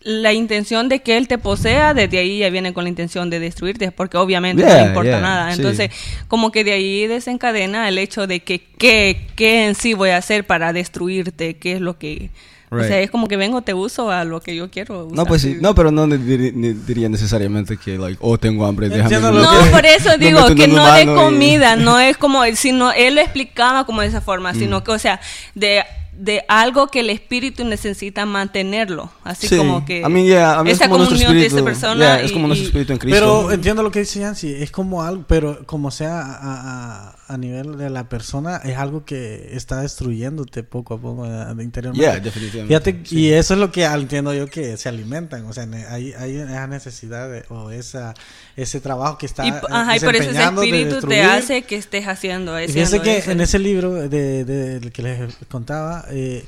la 0.00 0.32
intención 0.32 0.88
de 0.88 1.00
que 1.00 1.16
él 1.18 1.28
te 1.28 1.36
posea, 1.38 1.92
desde 1.92 2.18
ahí 2.18 2.38
ya 2.38 2.50
viene 2.50 2.72
con 2.72 2.84
la 2.84 2.88
intención 2.88 3.28
de 3.30 3.40
destruirte, 3.40 3.90
porque 3.92 4.16
obviamente 4.16 4.64
no 4.64 4.86
importa 4.86 5.10
yeah, 5.10 5.20
nada. 5.20 5.50
sí. 5.52 5.58
Entonces, 5.60 5.90
como 6.28 6.50
que 6.50 6.64
de 6.64 6.72
ahí 6.72 7.06
desencadena 7.06 7.88
el 7.88 7.98
hecho 7.98 8.26
de 8.26 8.40
que 8.40 8.60
qué, 8.78 9.26
qué 9.34 9.66
en 9.66 9.74
sí 9.74 9.94
voy 9.94 10.10
a 10.10 10.16
hacer 10.18 10.46
para 10.46 10.72
destruirte, 10.72 11.56
qué 11.56 11.72
es 11.74 11.80
lo 11.80 11.98
que... 11.98 12.30
O 12.70 12.76
Right. 12.76 12.88
sea, 12.88 13.00
es 13.00 13.10
como 13.10 13.28
que 13.28 13.36
vengo, 13.36 13.62
te 13.62 13.72
uso 13.74 14.10
a 14.10 14.24
lo 14.24 14.40
que 14.40 14.54
yo 14.54 14.70
quiero. 14.70 15.04
No, 15.06 15.22
usar. 15.22 15.26
pues 15.26 15.42
sí, 15.42 15.56
no, 15.60 15.74
pero 15.74 15.90
no 15.90 16.06
dir- 16.06 16.52
ni- 16.54 16.72
diría 16.74 17.08
necesariamente 17.08 17.76
que, 17.76 17.96
like, 17.98 18.18
oh, 18.20 18.36
tengo 18.38 18.66
hambre, 18.66 18.88
déjame. 18.88 19.18
No 19.20 19.32
No, 19.32 19.64
que- 19.64 19.70
por 19.70 19.86
eso 19.86 20.10
no 20.10 20.18
digo 20.18 20.40
meto 20.42 20.54
que 20.54 20.68
no 20.68 20.74
de 20.94 21.04
mano 21.06 21.12
y- 21.12 21.24
comida, 21.24 21.76
no 21.76 21.98
es 22.00 22.16
como, 22.18 22.42
sino 22.54 22.92
él 22.92 23.14
lo 23.14 23.20
explicaba 23.20 23.84
como 23.86 24.02
de 24.02 24.08
esa 24.08 24.20
forma, 24.20 24.52
Mm. 24.52 24.58
sino 24.58 24.84
que, 24.84 24.90
o 24.90 24.98
sea, 24.98 25.20
de, 25.54 25.82
de 26.12 26.42
algo 26.48 26.88
que 26.88 26.98
el 27.00 27.10
espíritu 27.10 27.64
necesita 27.64 28.26
mantenerlo, 28.26 29.10
así 29.22 29.46
Sí. 29.46 29.56
como 29.56 29.84
que 29.84 30.04
A 30.04 30.08
mí, 30.08 30.26
yeah, 30.26 30.58
a 30.58 30.64
mí 30.64 30.70
es 30.70 30.76
esa 30.78 30.86
como 30.88 30.98
nuestro 31.04 31.16
comunión 31.16 31.40
de 31.40 31.46
esa 31.46 31.64
persona 31.64 31.94
yeah, 32.16 32.20
es 32.20 32.32
como 32.32 32.46
y- 32.46 32.48
nuestro 32.48 32.64
y- 32.64 32.66
espíritu 32.68 32.92
en 32.92 32.98
Cristo. 32.98 33.14
Pero 33.20 33.52
entiendo 33.52 33.82
lo 33.84 33.90
que 33.92 34.00
dice 34.00 34.18
Yancy, 34.20 34.52
es 34.52 34.70
como 34.72 35.02
algo, 35.02 35.24
pero 35.28 35.64
como 35.64 35.90
sea 35.92 36.20
a, 36.20 37.06
a- 37.08 37.14
a 37.28 37.36
nivel 37.36 37.76
de 37.78 37.90
la 37.90 38.08
persona, 38.08 38.56
es 38.64 38.76
algo 38.78 39.04
que 39.04 39.50
está 39.54 39.82
destruyéndote 39.82 40.62
poco 40.62 40.94
a 40.94 40.98
poco 41.00 41.26
eh, 41.26 41.46
interiormente. 41.62 42.00
Yeah, 42.10 42.20
definitivamente. 42.20 42.68
Fíjate, 42.74 43.08
sí. 43.08 43.18
y 43.20 43.32
eso 43.32 43.54
es 43.54 43.60
lo 43.60 43.70
que 43.70 43.84
entiendo 43.84 44.32
yo 44.34 44.46
que 44.46 44.76
se 44.76 44.88
alimentan, 44.88 45.44
o 45.44 45.52
sea, 45.52 45.68
hay, 45.90 46.12
hay 46.14 46.36
esa 46.36 46.66
necesidad 46.66 47.28
de- 47.30 47.44
o 47.50 47.70
esa, 47.70 48.14
ese 48.56 48.80
trabajo 48.80 49.18
que 49.18 49.26
está 49.26 49.46
y, 49.46 49.50
eh, 49.50 49.60
ajá, 49.70 49.96
y 49.96 50.00
por 50.00 50.16
eso 50.16 50.30
ese 50.30 50.38
de 50.38 50.44
espíritu 50.44 51.06
te 51.06 51.22
hace 51.22 51.62
que 51.62 51.76
estés 51.76 52.06
haciendo 52.08 52.56
eso. 52.58 52.72
fíjense 52.72 53.00
que 53.02 53.18
en 53.30 53.40
ese 53.40 53.58
libro 53.58 53.92
de, 53.94 54.08
de- 54.08 54.44
del 54.80 54.90
que 54.90 55.02
les 55.02 55.34
contaba, 55.50 56.06
eh, 56.10 56.44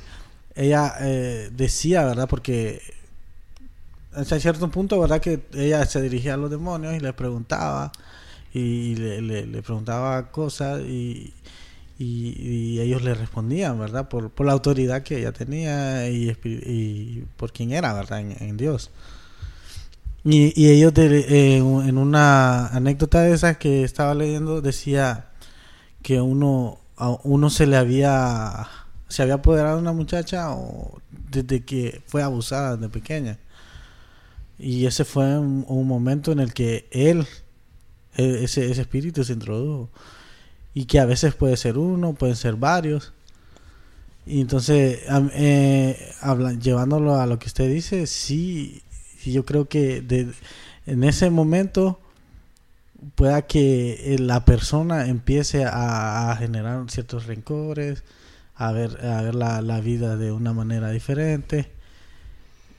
ella 0.55 0.95
eh, 1.01 1.49
decía, 1.55 2.03
¿verdad? 2.05 2.27
Porque 2.27 2.81
hasta 4.13 4.39
cierto 4.39 4.69
punto, 4.69 4.99
¿verdad? 4.99 5.21
Que 5.21 5.39
ella 5.53 5.85
se 5.85 6.01
dirigía 6.01 6.33
a 6.33 6.37
los 6.37 6.51
demonios 6.51 6.93
y 6.95 6.99
les 6.99 7.13
preguntaba 7.13 7.91
y 8.53 8.95
le, 8.95 9.21
le- 9.21 9.61
preguntaba 9.63 10.31
cosas 10.31 10.81
y, 10.81 11.33
y- 11.99 12.79
ellos 12.81 13.03
le 13.03 13.13
respondían, 13.13 13.79
¿verdad? 13.79 14.09
Por, 14.09 14.29
por 14.31 14.45
la 14.45 14.53
autoridad 14.53 15.03
que 15.03 15.19
ella 15.19 15.31
tenía 15.31 16.09
y, 16.09 17.25
por 17.37 17.51
quién 17.53 17.71
era, 17.71 17.93
¿verdad? 17.93 18.19
En, 18.21 18.35
en 18.39 18.57
Dios. 18.57 18.91
Y, 20.23 20.53
y 20.61 20.69
ellos 20.69 20.93
en 20.97 21.97
una 21.97 22.67
anécdota 22.67 23.21
de 23.23 23.33
esas 23.33 23.57
que 23.57 23.83
estaba 23.83 24.13
leyendo 24.13 24.61
decía 24.61 25.29
que 26.03 26.21
uno 26.21 26.79
a 26.97 27.11
uno 27.23 27.49
se 27.49 27.67
le 27.67 27.77
había 27.77 28.67
se 29.09 29.23
había 29.23 29.35
apoderado 29.35 29.77
de 29.77 29.81
una 29.83 29.93
muchacha 29.93 30.51
o 30.53 30.99
desde 31.31 31.65
que 31.65 32.01
fue 32.07 32.23
abusada 32.23 32.77
de 32.77 32.89
pequeña 32.89 33.39
y 34.59 34.85
ese 34.85 35.05
fue 35.05 35.37
un, 35.39 35.87
momento 35.87 36.31
en 36.31 36.39
el 36.39 36.53
que 36.53 36.87
él 36.91 37.25
ese, 38.15 38.71
ese 38.71 38.81
espíritu 38.81 39.23
se 39.23 39.33
introdujo. 39.33 39.89
Y 40.73 40.85
que 40.85 40.99
a 40.99 41.05
veces 41.05 41.33
puede 41.35 41.57
ser 41.57 41.77
uno 41.77 42.13
pueden 42.13 42.35
ser 42.35 42.55
varios. 42.55 43.13
Y 44.25 44.41
entonces 44.41 44.99
eh, 45.33 46.13
llevándolo 46.61 47.15
a 47.15 47.25
lo 47.25 47.39
que 47.39 47.47
usted 47.47 47.69
dice 47.69 48.05
sí 48.07 48.83
yo 49.25 49.45
creo 49.45 49.67
que 49.67 50.03
en 50.85 51.03
ese 51.03 51.29
momento 51.29 51.99
pueda 53.15 53.43
que 53.43 54.13
eh, 54.15 54.19
la 54.19 54.45
persona 54.45 55.07
empiece 55.07 55.65
a, 55.65 56.35
generar 56.39 56.89
ciertos 56.89 57.25
rencores, 57.25 58.03
a 58.55 58.71
ver, 58.71 59.03
a 59.05 59.21
ver 59.21 59.35
la, 59.35 59.61
la 59.61 59.79
vida 59.81 60.17
de 60.17 60.31
una 60.31 60.53
manera 60.53 60.89
diferente. 60.91 61.69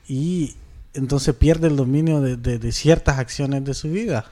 Y 0.07 0.55
entonces 0.93 1.35
pierde 1.35 1.67
el 1.67 1.75
dominio 1.75 2.21
de- 2.21 2.37
de 2.37 2.71
ciertas 2.71 3.19
acciones 3.19 3.63
de 3.65 3.73
su 3.73 3.89
vida. 3.89 4.25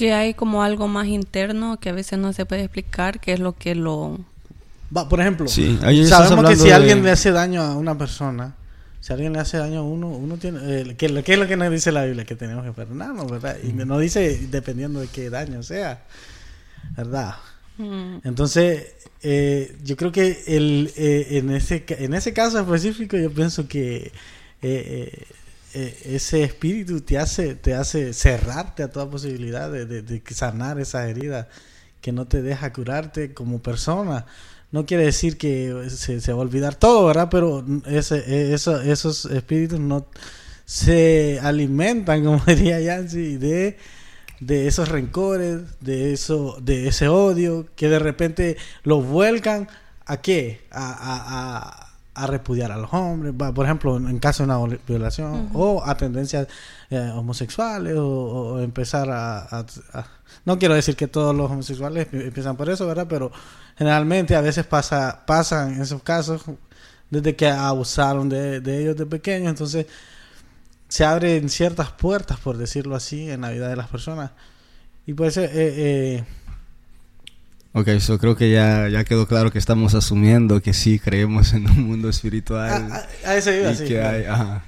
Que 0.00 0.14
hay 0.14 0.32
como 0.32 0.62
algo 0.62 0.88
más 0.88 1.08
interno 1.08 1.78
que 1.78 1.90
a 1.90 1.92
veces 1.92 2.18
no 2.18 2.32
se 2.32 2.46
puede 2.46 2.62
explicar, 2.62 3.20
que 3.20 3.34
es 3.34 3.38
lo 3.38 3.52
que 3.52 3.74
lo... 3.74 4.18
Va, 4.96 5.06
por 5.10 5.20
ejemplo, 5.20 5.46
Sí, 5.46 5.78
sabemos 6.06 6.48
que 6.48 6.56
si 6.56 6.68
de- 6.68 6.72
alguien 6.72 7.02
le 7.04 7.10
hace 7.10 7.30
daño 7.32 7.60
a 7.60 7.76
una 7.76 7.98
persona, 7.98 8.54
si 9.02 9.12
alguien 9.12 9.34
le 9.34 9.40
hace 9.40 9.58
daño 9.58 9.80
a 9.80 9.82
uno, 9.82 10.08
uno 10.08 10.38
tiene... 10.38 10.58
eh, 10.62 10.94
¿qué, 10.96 11.22
¿Qué 11.22 11.32
es 11.34 11.38
lo 11.38 11.46
que 11.46 11.56
nos 11.58 11.70
dice 11.70 11.92
la 11.92 12.06
Biblia? 12.06 12.24
Que 12.24 12.34
tenemos 12.34 12.64
que 12.64 12.72
perdonarnos, 12.72 13.30
¿verdad? 13.30 13.58
Y 13.62 13.74
no 13.74 13.98
dice 13.98 14.46
dependiendo 14.50 15.00
de 15.00 15.08
qué 15.08 15.28
daño 15.28 15.62
sea, 15.62 16.02
¿verdad? 16.96 17.34
Mm, 17.76 18.20
Entonces, 18.24 18.86
eh, 19.22 19.76
yo 19.84 19.96
creo 19.98 20.12
que 20.12 20.44
el, 20.46 20.90
eh, 20.96 21.26
en, 21.32 21.50
ese, 21.50 21.84
ca- 21.84 21.96
en 21.98 22.14
ese 22.14 22.32
caso 22.32 22.58
específico, 22.58 23.18
yo 23.18 23.30
pienso 23.30 23.68
que 23.68 23.96
eh, 23.96 24.12
eh, 24.62 25.26
eh, 25.74 25.98
ese 26.06 26.42
espíritu 26.42 27.00
te 27.02 27.18
hace, 27.18 27.54
te 27.54 27.74
hace 27.74 28.12
cerrarte 28.12 28.82
a 28.82 28.90
toda 28.90 29.08
posibilidad 29.10 29.70
de, 29.70 29.86
de- 29.86 30.22
sanar 30.34 30.80
esa 30.80 31.08
herida 31.08 31.48
que 32.00 32.12
no 32.12 32.26
te 32.26 32.42
deja 32.42 32.72
curarte 32.72 33.34
como 33.34 33.60
persona. 33.62 34.26
No 34.72 34.86
quiere 34.86 35.04
decir 35.04 35.36
que 35.38 35.88
se, 35.90 36.20
se 36.20 36.32
va 36.32 36.38
a 36.38 36.42
olvidar 36.42 36.74
todo, 36.76 37.06
¿verdad? 37.06 37.28
Pero 37.30 37.64
ese, 37.86 38.52
eso- 38.54 38.80
esos 38.80 39.26
espíritus 39.26 39.80
no 39.80 40.06
se 40.64 41.40
alimentan, 41.42 42.24
como 42.24 42.42
diría 42.46 42.80
Yancy, 42.80 43.36
de 43.36 43.76
de 44.40 44.66
esos 44.66 44.88
rencores, 44.88 45.60
de 45.80 46.14
eso, 46.14 46.56
de 46.62 46.88
ese 46.88 47.08
odio, 47.08 47.68
que 47.76 47.88
de 47.90 47.98
repente 47.98 48.56
los 48.84 49.04
vuelcan 49.04 49.68
a 50.06 50.22
qué? 50.22 50.62
A, 50.70 51.89
a 52.14 52.26
repudiar 52.26 52.72
a 52.72 52.76
los 52.76 52.92
hombres, 52.92 53.32
por 53.54 53.64
ejemplo, 53.64 53.96
en 53.96 54.18
caso 54.18 54.42
de 54.44 54.52
una 54.52 54.78
violación, 54.86 55.48
o 55.54 55.82
a 55.84 55.96
tendencias 55.96 56.48
eh, 56.90 57.10
homosexuales, 57.14 57.96
o, 57.96 58.06
o 58.54 58.60
empezar 58.60 59.08
a, 59.10 59.38
a- 59.42 59.66
a- 59.94 60.06
No 60.44 60.58
quiero 60.58 60.74
decir 60.74 60.96
que 60.96 61.06
todos 61.08 61.34
los 61.34 61.50
homosexuales 61.50 62.08
empiezan 62.12 62.56
por 62.56 62.68
eso, 62.68 62.86
¿verdad? 62.86 63.06
Pero 63.08 63.30
generalmente 63.76 64.34
a 64.34 64.40
veces 64.40 64.66
pasa, 64.66 65.22
pasan 65.26 65.80
esos 65.80 66.02
casos 66.02 66.42
desde 67.10 67.36
que 67.36 67.48
abusaron 67.48 68.28
de, 68.28 68.60
de 68.60 68.80
ellos 68.82 68.96
de 68.96 69.06
pequeños, 69.06 69.50
entonces 69.50 69.86
se 70.88 71.04
abren 71.04 71.48
ciertas 71.48 71.90
puertas, 71.92 72.38
por 72.40 72.56
decirlo 72.56 72.96
así, 72.96 73.30
en 73.30 73.42
la 73.42 73.50
vida 73.50 73.68
de 73.68 73.76
las 73.76 73.88
personas. 73.88 74.32
Y 75.06 75.14
pues, 75.14 75.36
eh, 75.36 75.48
eh, 75.52 76.24
Ok, 77.72 77.88
so 78.00 78.18
creo 78.18 78.34
que 78.36 78.50
ya, 78.50 78.88
ya 78.88 79.04
quedó 79.04 79.26
claro 79.28 79.52
que 79.52 79.58
estamos 79.58 79.94
asumiendo 79.94 80.60
que 80.60 80.72
sí 80.72 80.98
creemos 80.98 81.52
en 81.52 81.70
un 81.70 81.82
mundo 81.86 82.08
espiritual. 82.08 82.68
a, 82.90 82.96
a- 82.96 83.30
a 83.30 83.36
eso 83.36 83.52
iba, 83.52 83.70
y 83.70 83.76
sí. 83.76 83.84
que 83.84 84.02
hay, 84.02 84.24
ajá. 84.24 84.64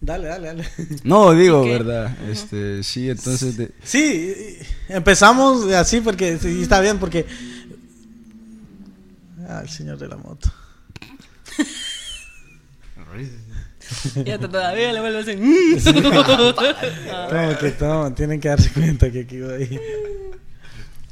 Dale, 0.00 0.28
dale, 0.28 0.46
dale. 0.46 0.64
No, 1.02 1.32
digo, 1.32 1.64
¿Y 1.64 1.66
qué? 1.66 1.72
¿verdad? 1.78 2.16
Este, 2.30 2.84
sí, 2.84 3.10
entonces... 3.10 3.56
de- 3.56 3.72
Sí, 3.82 4.58
empezamos 4.88 5.68
así 5.72 6.00
porque 6.00 6.38
sí, 6.38 6.62
está 6.62 6.80
bien, 6.80 6.98
porque. 6.98 7.26
Ah, 9.48 9.60
el 9.64 9.68
señor 9.68 9.98
de 9.98 10.06
la 10.08 10.16
moto. 10.16 10.52
Y 14.24 14.30
hasta 14.30 14.48
todavía 14.48 14.92
le 14.92 15.00
vuelvo 15.00 15.18
a 15.18 15.22
decir... 15.22 15.38
Como 15.82 17.58
que 17.58 17.74
no, 17.80 18.12
tienen 18.12 18.38
que 18.40 18.48
darse 18.48 18.70
cuenta 18.72 19.10
que 19.10 19.20
aquí 19.20 19.40
voy. 19.40 19.80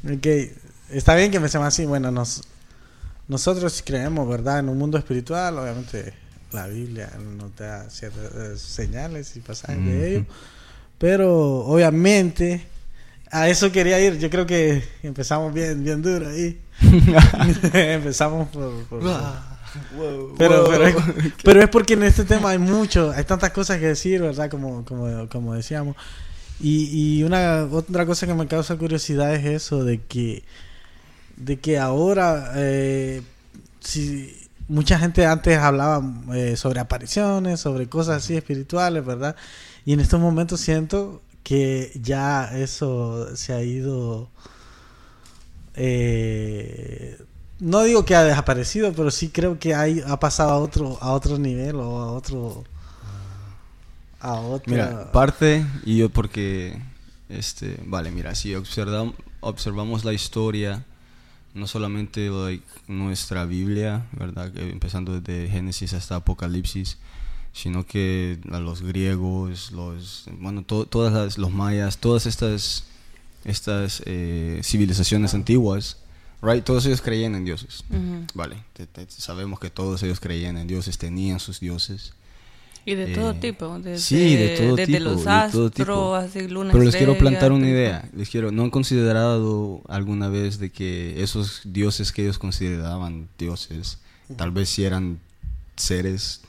Ok, 0.04 0.26
está 0.90 1.14
bien 1.14 1.30
que 1.30 1.40
me 1.40 1.48
llama 1.48 1.68
así. 1.68 1.84
Bueno, 1.86 2.10
nos, 2.10 2.42
nosotros 3.28 3.82
creemos, 3.84 4.28
¿verdad? 4.28 4.60
En 4.60 4.68
un 4.68 4.78
mundo 4.78 4.98
espiritual, 4.98 5.58
obviamente 5.58 6.14
la 6.52 6.66
Biblia 6.68 7.10
nos 7.38 7.54
da 7.56 7.88
ciertas 7.90 8.32
eh, 8.34 8.56
señales 8.58 9.36
y 9.36 9.40
pasajes 9.40 9.84
de 9.84 10.08
ello. 10.16 10.26
Pero 10.98 11.58
obviamente 11.66 12.66
A 13.30 13.48
eso 13.48 13.72
quería 13.72 14.00
ir. 14.00 14.18
Yo 14.18 14.30
creo 14.30 14.46
que 14.46 14.82
empezamos 15.02 15.52
bien, 15.52 15.82
bien 15.84 16.02
duro 16.02 16.28
ahí. 16.28 16.60
empezamos 17.72 18.48
por... 18.50 18.84
por- 18.84 19.02
pero, 20.38 20.64
pero, 20.68 20.86
es, 20.86 20.96
pero 21.44 21.62
es 21.62 21.68
porque 21.68 21.94
en 21.94 22.04
este 22.04 22.24
tema 22.24 22.50
hay 22.50 22.58
mucho, 22.58 23.12
hay 23.14 23.24
tantas 23.24 23.50
cosas 23.50 23.78
que 23.78 23.86
decir, 23.88 24.22
¿verdad? 24.22 24.50
Como, 24.50 24.84
como, 24.84 25.28
como 25.28 25.54
decíamos. 25.54 25.96
Y, 26.60 27.18
y 27.18 27.22
una 27.24 27.64
otra 27.70 28.06
cosa 28.06 28.26
que 28.26 28.34
me 28.34 28.46
causa 28.46 28.76
curiosidad 28.76 29.34
es 29.34 29.44
eso 29.44 29.84
de 29.84 30.00
que 30.02 30.44
de 31.36 31.58
que 31.58 31.78
ahora 31.78 32.52
eh, 32.56 33.22
si 33.80 34.34
mucha 34.68 34.98
gente 34.98 35.26
antes 35.26 35.58
hablaba 35.58 36.02
eh, 36.34 36.56
sobre 36.56 36.80
apariciones, 36.80 37.60
sobre 37.60 37.88
cosas 37.88 38.24
así 38.24 38.36
espirituales, 38.36 39.04
¿verdad? 39.04 39.36
Y 39.84 39.92
en 39.92 40.00
estos 40.00 40.20
momentos 40.20 40.60
siento 40.60 41.22
que 41.42 41.92
ya 42.02 42.50
eso 42.58 43.36
se 43.36 43.52
ha 43.52 43.62
ido 43.62 44.28
eh, 45.74 47.18
no 47.60 47.82
digo 47.82 48.04
que 48.04 48.14
ha 48.14 48.24
desaparecido, 48.24 48.92
pero 48.92 49.10
sí 49.10 49.28
creo 49.28 49.58
que 49.58 49.74
hay, 49.74 50.02
ha 50.06 50.18
pasado 50.18 50.50
a 50.50 50.58
otro 50.58 50.98
a 51.00 51.12
otro 51.12 51.38
nivel 51.38 51.76
o 51.76 52.00
a 52.00 52.12
otro 52.12 52.64
a 54.20 54.34
otro 54.40 54.72
Mira, 54.72 55.12
parte, 55.12 55.64
y 55.84 55.98
yo 55.98 56.08
porque, 56.08 56.78
este, 57.28 57.78
vale, 57.84 58.10
mira, 58.10 58.34
si 58.34 58.52
observam- 58.54 59.14
observamos 59.40 60.04
la 60.04 60.12
historia, 60.12 60.84
no 61.56 61.66
solamente 61.66 62.28
like, 62.28 62.64
nuestra 62.86 63.44
Biblia, 63.46 64.06
¿verdad? 64.12 64.56
Empezando 64.56 65.18
desde 65.20 65.48
Génesis 65.50 65.92
hasta 65.94 66.16
Apocalipsis, 66.16 66.98
sino 67.52 67.86
que 67.86 68.38
a 68.52 68.60
los 68.60 68.82
griegos, 68.82 69.72
los, 69.72 70.26
bueno, 70.38 70.62
to- 70.62 70.86
todas 70.86 71.12
las, 71.12 71.38
los 71.38 71.50
mayas, 71.52 71.98
todas 71.98 72.26
estas, 72.26 72.84
estas 73.44 74.02
eh, 74.06 74.60
civilizaciones 74.62 75.32
antiguas, 75.34 75.96
right? 76.42 76.62
Todos 76.62 76.84
ellos 76.86 77.00
creían 77.00 77.34
en 77.34 77.44
dioses. 77.44 77.84
Vale, 78.34 78.56
te- 78.74 78.86
te- 78.86 79.10
sabemos 79.10 79.58
que 79.58 79.70
todos 79.70 80.02
ellos 80.02 80.20
creían 80.20 80.58
en 80.58 80.66
dioses, 80.68 80.98
tenían 80.98 81.40
sus 81.40 81.58
dioses. 81.60 82.12
Y 82.86 82.94
de 82.94 83.08
todo 83.08 83.32
Eh, 83.32 83.38
tipo. 83.40 83.78
Desde, 83.80 83.98
sí, 83.98 84.36
de 84.36 84.56
todo 84.56 84.76
desde 84.76 84.92
tipo, 84.98 85.04
los 85.04 85.18
de 85.18 85.24
todo 85.24 85.34
astros, 85.34 85.72
tipo. 85.72 86.14
así, 86.14 86.48
luna 86.48 86.72
Pero 86.72 86.84
les 86.84 86.96
quiero 86.96 87.18
plantar 87.18 87.50
una 87.52 87.62
todo. 87.66 87.70
idea. 87.74 88.08
Les 88.16 88.30
quiero, 88.30 88.52
¿no 88.52 88.62
han 88.62 88.70
considerado 88.70 89.82
alguna 89.88 90.28
vez 90.28 90.58
de 90.58 90.70
que 90.70 91.22
esos 91.22 91.60
dioses 91.64 92.12
que 92.12 92.22
ellos 92.22 92.38
consideraban 92.38 93.28
dioses, 93.38 93.98
tal 94.36 94.52
vez 94.52 94.68
si 94.70 94.84
eran 94.84 95.18
seres 95.76 96.42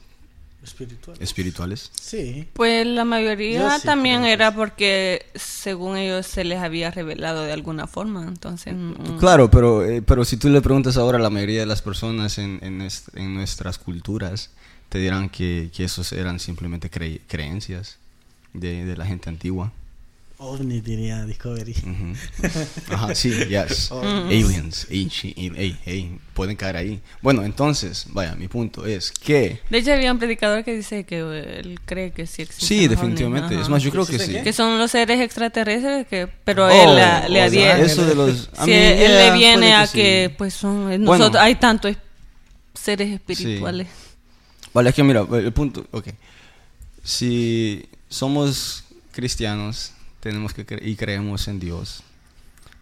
espiritual. 0.64 1.18
espirituales? 1.20 1.92
Sí. 2.00 2.48
Pues 2.54 2.86
la 2.86 3.04
mayoría 3.04 3.60
Yo 3.62 3.80
sí 3.80 3.86
también 3.86 4.24
era 4.26 4.52
sí. 4.52 4.58
porque 4.58 5.26
según 5.34 5.98
ellos 5.98 6.26
se 6.28 6.44
les 6.44 6.60
había 6.60 6.92
revelado 6.92 7.44
de 7.44 7.52
alguna 7.54 7.88
forma. 7.88 8.26
Entonces, 8.28 8.76
mm, 8.76 9.18
Claro, 9.20 9.50
pero, 9.50 9.84
eh, 9.84 10.02
pero 10.04 10.24
si 10.24 10.38
tú 10.38 10.50
le 10.50 10.62
preguntas 10.62 10.98
ahora 10.98 11.18
a 11.18 11.22
la 11.22 11.30
mayoría 11.32 11.62
de 11.62 11.66
las 11.66 11.82
personas 11.82 12.38
en, 12.38 12.60
en, 12.62 12.88
en 13.16 13.34
nuestras 13.34 13.80
culturas, 13.80 14.52
te 14.90 15.00
dirán 15.00 15.30
que, 15.30 15.70
que 15.76 15.84
esos 15.84 16.12
eran 16.14 16.40
simplemente 16.40 16.90
cre- 16.90 17.22
creencias 17.28 17.98
de, 18.54 18.86
de 18.86 18.98
la 18.98 19.06
gente 19.06 19.30
antigua. 19.30 19.72
OVNI 20.40 20.82
diría 20.82 21.26
Discovery. 21.26 21.72
Ujú. 21.72 22.94
Ajá, 22.94 23.16
sí, 23.16 23.32
yes. 23.50 23.92
Aliens. 23.92 24.86
Ey, 24.92 25.10
sí, 25.10 25.34
ey, 25.36 25.52
ey, 25.56 25.78
ey, 25.88 26.20
pueden 26.36 26.56
caer 26.56 26.78
ahí. 26.78 27.02
Bueno, 27.24 27.44
entonces, 27.44 28.06
vaya, 28.10 28.36
mi 28.36 28.48
punto 28.48 28.86
es 28.86 29.10
que... 29.12 29.60
De 29.72 29.80
hecho, 29.80 29.94
había 29.94 30.12
un 30.12 30.20
predicador 30.20 30.64
que 30.64 30.76
dice 30.76 31.06
que 31.06 31.18
eh, 31.22 31.60
él 31.62 31.80
cree 31.86 32.12
que 32.12 32.28
sí 32.28 32.44
existen. 32.44 32.68
Sí, 32.68 32.88
definitivamente. 32.88 33.48
ovnis, 33.56 33.62
Es 33.64 33.70
más, 33.70 33.82
yo 33.82 33.90
creo 33.90 34.06
que 34.06 34.14
¿Existe 34.14 34.34
sí. 34.34 34.38
qué? 34.38 34.44
Que 34.44 34.54
son 34.54 34.78
los 34.78 34.92
seres 34.92 35.20
extraterrestres, 35.22 36.06
que 36.06 36.28
pero 36.44 36.68
Oh, 36.68 36.70
él 36.70 36.96
la- 36.96 37.28
le 37.28 37.42
adhiere. 37.42 37.82
Eso 37.82 38.06
de 38.06 38.14
los... 38.14 38.52
a 38.58 38.66
Sí, 38.66 38.70
mí, 38.70 38.76
él 38.78 38.98
yeah, 39.00 39.32
le 39.32 39.38
viene 39.40 39.58
puede 39.58 39.74
a 39.74 39.88
sí. 39.88 39.98
que, 39.98 40.36
pues 40.38 40.54
son. 40.54 40.92
eh, 40.92 40.98
Bueno. 41.00 41.18
Nosotros, 41.18 41.42
hay 41.42 41.56
tantos 41.56 41.90
es- 41.92 41.98
seres 42.76 43.10
espirituales. 43.12 43.88
Vale, 44.74 44.90
es 44.90 44.96
que 44.96 45.04
mira, 45.04 45.26
el 45.32 45.52
punto, 45.54 45.86
ok. 45.92 46.08
Si 47.04 47.86
somos 48.10 48.84
cristianos, 49.12 49.94
tenemos 50.20 50.54
que 50.54 50.66
cre- 50.66 50.86
y 50.86 50.96
creemos 50.96 51.48
en 51.48 51.60
Dios, 51.60 52.04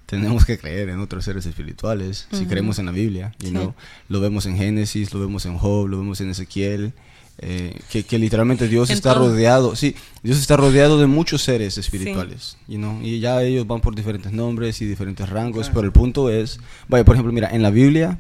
tenemos 0.06 0.46
que 0.46 0.58
creer 0.58 0.90
en 0.90 1.00
otros 1.00 1.26
seres 1.26 1.46
espirituales. 1.46 2.28
Si 2.32 2.38
Ujú. 2.42 2.48
creemos 2.48 2.80
en 2.80 2.86
la 2.88 2.92
Biblia, 2.92 3.34
you 3.40 3.48
Sí. 3.48 3.52
know, 3.52 3.74
lo 4.10 4.20
vemos 4.20 4.46
en 4.46 4.58
Génesis, 4.58 5.14
lo 5.14 5.20
vemos 5.20 5.46
en 5.46 5.58
Job, 5.58 5.88
lo 5.88 5.98
vemos 5.98 6.22
en 6.22 6.30
Ezequiel, 6.32 6.94
eh, 7.40 7.78
que, 7.92 8.04
que 8.04 8.18
literalmente 8.18 8.68
Dios 8.68 8.90
En 8.90 8.96
está 8.96 9.14
todo. 9.14 9.30
rodeado, 9.30 9.76
sí, 9.76 9.96
Dios 10.24 10.38
está 10.40 10.56
rodeado 10.58 11.00
de 11.00 11.06
muchos 11.08 11.42
seres 11.44 11.78
espirituales, 11.78 12.58
you 12.68 12.78
know, 12.78 13.00
y 13.04 13.20
ya 13.20 13.42
ellos 13.44 13.68
van 13.68 13.82
por 13.82 13.94
diferentes 13.96 14.32
nombres 14.32 14.82
y 14.82 14.86
diferentes 14.86 15.28
rangos, 15.30 15.70
pero 15.70 15.82
el 15.86 15.92
punto 15.92 16.30
es, 16.30 16.60
vaya, 16.88 17.04
por 17.04 17.16
ejemplo, 17.16 17.34
mira, 17.34 17.50
en 17.52 17.62
la 17.62 17.72
Biblia, 17.72 18.20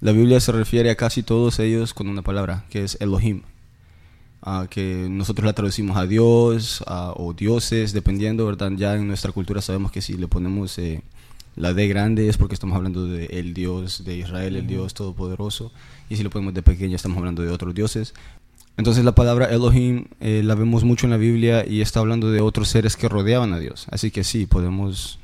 la 0.00 0.12
Biblia 0.12 0.40
se 0.40 0.52
refiere 0.52 0.90
a 0.90 0.96
casi 0.96 1.22
todos 1.22 1.58
ellos 1.58 1.94
con 1.94 2.08
una 2.08 2.22
palabra, 2.22 2.64
que 2.70 2.84
es 2.84 2.96
Elohim. 3.00 3.42
ah, 4.42 4.66
que 4.70 5.08
nosotros 5.10 5.44
la 5.46 5.52
traducimos 5.54 5.96
a 5.96 6.06
Dios 6.06 6.84
ah, 6.86 7.12
o 7.16 7.32
dioses, 7.32 7.92
dependiendo, 7.92 8.46
¿verdad? 8.46 8.70
Ya 8.76 8.94
en 8.94 9.08
nuestra 9.08 9.32
cultura 9.32 9.60
sabemos 9.60 9.90
que 9.90 10.00
si 10.02 10.14
le 10.14 10.28
ponemos 10.28 10.78
eh, 10.78 11.02
la 11.56 11.72
D 11.72 11.88
grande 11.88 12.28
es 12.28 12.36
porque 12.36 12.54
estamos 12.54 12.76
hablando 12.76 13.06
de 13.06 13.26
el 13.26 13.54
Dios 13.54 14.04
de 14.04 14.16
Israel, 14.18 14.54
el 14.56 14.66
Dios 14.66 14.94
todopoderoso, 14.94 15.72
y 16.08 16.16
si 16.16 16.22
le 16.22 16.30
ponemos 16.30 16.54
de 16.54 16.62
pequeña 16.62 16.94
estamos 16.96 17.18
hablando 17.18 17.42
de 17.42 17.48
otros 17.50 17.74
dioses. 17.74 18.14
Entonces 18.76 19.04
la 19.04 19.14
palabra 19.14 19.46
Elohim 19.46 20.04
eh, 20.20 20.42
la 20.44 20.54
vemos 20.54 20.84
mucho 20.84 21.06
en 21.06 21.10
la 21.12 21.16
Biblia 21.16 21.64
y 21.66 21.80
está 21.80 22.00
hablando 22.00 22.30
de 22.30 22.42
otros 22.42 22.68
seres 22.68 22.94
que 22.96 23.08
rodeaban 23.08 23.54
a 23.54 23.58
Dios. 23.58 23.86
Así 23.90 24.10
que 24.10 24.22
sí, 24.22 24.44
podemos... 24.46 25.18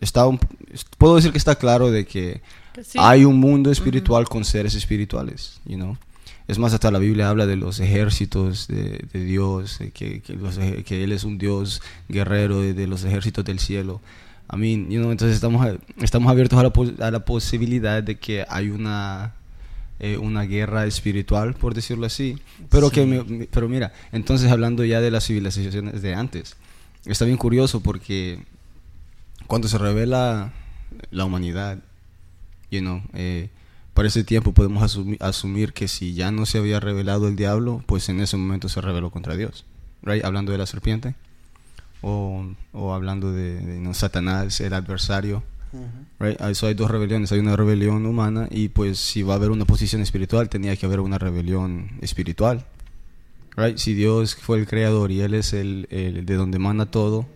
Está 0.00 0.26
un- 0.26 0.40
puedo 0.98 1.14
decir 1.16 1.30
que 1.30 1.38
está 1.38 1.54
claro 1.54 1.90
de 1.92 2.04
Que 2.04 2.40
sí. 2.82 2.98
hay 3.00 3.24
un 3.24 3.38
mundo 3.38 3.70
espiritual 3.70 4.28
con 4.28 4.44
seres 4.44 4.74
espirituales, 4.74 5.60
you 5.66 5.76
know. 5.76 5.96
Es 6.48 6.58
más, 6.58 6.74
hasta 6.74 6.90
la 6.90 6.98
Biblia 6.98 7.28
habla 7.28 7.46
de 7.46 7.54
los 7.56 7.78
ejércitos 7.78 8.66
de, 8.66 9.04
de 9.12 9.24
Dios, 9.24 9.78
que, 9.94 10.20
que, 10.20 10.32
los 10.34 10.58
que 10.58 11.04
Él 11.04 11.12
es 11.12 11.22
un 11.22 11.38
Dios 11.38 11.80
guerrero 12.08 12.60
de, 12.60 12.74
de 12.74 12.86
los 12.88 13.04
ejércitos 13.04 13.44
del 13.44 13.60
cielo. 13.60 14.00
I 14.52 14.56
mean, 14.56 14.90
you 14.90 14.98
know, 14.98 15.12
entonces 15.12 15.36
estamos, 15.36 15.64
estamos 16.00 16.28
abiertos 16.28 16.58
a 16.58 16.64
la, 16.64 17.06
a 17.06 17.10
la 17.12 17.24
posibilidad 17.24 18.02
de 18.02 18.18
que 18.18 18.44
hay 18.48 18.68
una, 18.70 19.34
eh, 20.00 20.16
una 20.16 20.42
guerra 20.42 20.86
espiritual, 20.86 21.54
por 21.54 21.72
decirlo 21.72 22.06
así. 22.06 22.36
Pero, 22.68 22.90
que 22.90 23.06
me- 23.06 23.22
me- 23.22 23.44
pero 23.46 23.68
mira, 23.68 23.92
entonces 24.10 24.50
hablando 24.50 24.84
ya 24.84 25.00
de 25.00 25.12
las 25.12 25.26
civilizaciones 25.26 26.02
de 26.02 26.14
antes, 26.16 26.56
está 27.04 27.26
bien 27.26 27.36
curioso 27.38 27.80
porque 27.80 28.40
cuando 29.46 29.68
se 29.68 29.78
revela 29.78 30.52
la 31.12 31.24
humanidad, 31.26 31.78
you 32.70 32.80
know, 32.80 33.02
eh, 33.14 33.48
para 33.94 34.08
ese 34.08 34.24
tiempo 34.24 34.52
podemos 34.52 34.82
asumi- 34.82 35.16
asumir 35.20 35.72
que 35.72 35.88
si 35.88 36.14
ya 36.14 36.30
no 36.30 36.46
se 36.46 36.58
había 36.58 36.80
revelado 36.80 37.28
el 37.28 37.36
diablo, 37.36 37.82
pues 37.86 38.08
en 38.08 38.20
ese 38.20 38.36
momento 38.36 38.68
se 38.68 38.80
rebeló 38.80 39.10
contra 39.10 39.36
Dios, 39.36 39.64
right? 40.02 40.24
Hablando 40.24 40.52
de 40.52 40.58
la 40.58 40.66
serpiente 40.66 41.14
o, 42.02 42.46
o 42.72 42.94
hablando 42.94 43.32
de, 43.32 43.60
de, 43.60 43.80
no, 43.80 43.92
Satanás, 43.94 44.60
el 44.60 44.72
adversario, 44.72 45.42
right? 46.18 46.36
Ah, 46.40 46.50
Eso 46.50 46.66
hay 46.66 46.74
dos 46.74 46.90
rebeliones, 46.90 47.30
hay 47.32 47.40
una 47.40 47.56
rebelión 47.56 48.06
humana 48.06 48.48
y 48.50 48.68
pues 48.68 48.98
si 48.98 49.22
va 49.22 49.34
a 49.34 49.36
haber 49.36 49.50
una 49.50 49.64
posición 49.64 50.00
espiritual 50.02 50.48
tenía 50.48 50.74
que 50.76 50.86
haber 50.86 51.00
una 51.00 51.18
rebelión 51.18 51.90
espiritual, 52.00 52.64
right? 53.56 53.76
Si 53.76 53.94
Dios 53.94 54.34
fue 54.36 54.58
el 54.58 54.66
creador 54.66 55.10
y 55.10 55.20
él 55.20 55.34
es 55.34 55.52
el, 55.52 55.86
el 55.90 56.24
de 56.24 56.34
donde 56.36 56.58
manda 56.58 56.86
todo, 56.86 57.26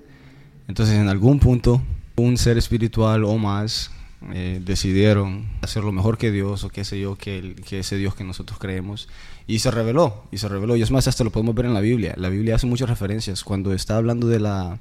entonces 0.68 0.94
en 0.96 1.08
algún 1.08 1.40
punto 1.40 1.82
un 2.16 2.38
ser 2.38 2.56
espiritual 2.58 3.24
o 3.24 3.36
más 3.38 3.90
eh, 4.32 4.60
decidieron 4.64 5.46
hacerlo 5.62 5.92
mejor 5.92 6.16
que 6.18 6.30
Dios 6.30 6.64
o 6.64 6.68
qué 6.70 6.84
sé 6.84 6.98
yo, 7.00 7.16
que, 7.16 7.38
el- 7.38 7.54
que 7.56 7.80
ese 7.80 7.96
Dios 7.96 8.14
que 8.14 8.24
nosotros 8.24 8.58
creemos. 8.58 9.08
Y 9.46 9.58
se 9.58 9.70
reveló, 9.70 10.24
y 10.32 10.38
se 10.38 10.48
reveló. 10.48 10.76
Y 10.76 10.82
es 10.82 10.90
más, 10.90 11.06
hasta 11.08 11.24
lo 11.24 11.30
podemos 11.30 11.54
ver 11.54 11.66
en 11.66 11.74
la 11.74 11.80
Biblia. 11.80 12.14
La 12.16 12.28
Biblia 12.30 12.54
hace 12.54 12.66
muchas 12.66 12.88
referencias. 12.88 13.44
Cuando 13.44 13.72
está 13.74 13.96
hablando 13.96 14.26
de 14.28 14.40
la, 14.40 14.78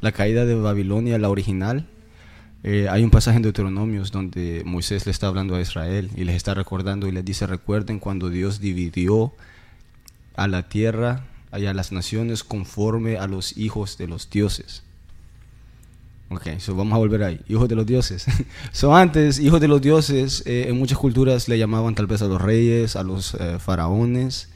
la 0.00 0.12
caída 0.12 0.44
de 0.44 0.54
Babilonia, 0.54 1.18
la 1.18 1.30
original, 1.30 1.86
eh, 2.62 2.88
hay 2.90 3.02
un 3.04 3.10
pasaje 3.10 3.36
en 3.36 3.42
Deuteronomios 3.42 4.10
donde 4.10 4.62
Moisés 4.64 5.06
le 5.06 5.12
está 5.12 5.26
hablando 5.28 5.54
a 5.54 5.60
Israel 5.60 6.10
y 6.16 6.24
les 6.24 6.36
está 6.36 6.54
recordando 6.54 7.08
y 7.08 7.12
les 7.12 7.24
dice, 7.24 7.46
recuerden 7.46 7.98
cuando 7.98 8.28
Dios 8.30 8.60
dividió 8.60 9.32
a 10.36 10.48
la 10.48 10.68
tierra 10.68 11.24
y 11.56 11.66
a 11.66 11.74
las 11.74 11.92
naciones 11.92 12.42
conforme 12.42 13.16
a 13.18 13.26
los 13.26 13.56
hijos 13.56 13.96
de 13.98 14.08
los 14.08 14.28
dioses. 14.30 14.82
Ok, 16.30 16.58
so 16.58 16.74
vamos 16.74 16.94
a 16.94 16.98
volver 16.98 17.22
ahí. 17.22 17.40
Hijos 17.48 17.68
de 17.68 17.74
los 17.74 17.86
dioses. 17.86 18.26
so 18.72 18.94
antes, 18.94 19.38
hijos 19.38 19.60
de 19.60 19.68
los 19.68 19.80
dioses, 19.80 20.42
eh, 20.46 20.66
en 20.68 20.78
muchas 20.78 20.98
culturas 20.98 21.48
le 21.48 21.58
llamaban 21.58 21.94
tal 21.94 22.06
vez 22.06 22.22
a 22.22 22.26
los 22.26 22.40
reyes, 22.40 22.96
a 22.96 23.02
los 23.02 23.34
eh, 23.34 23.58
faraones, 23.58 24.48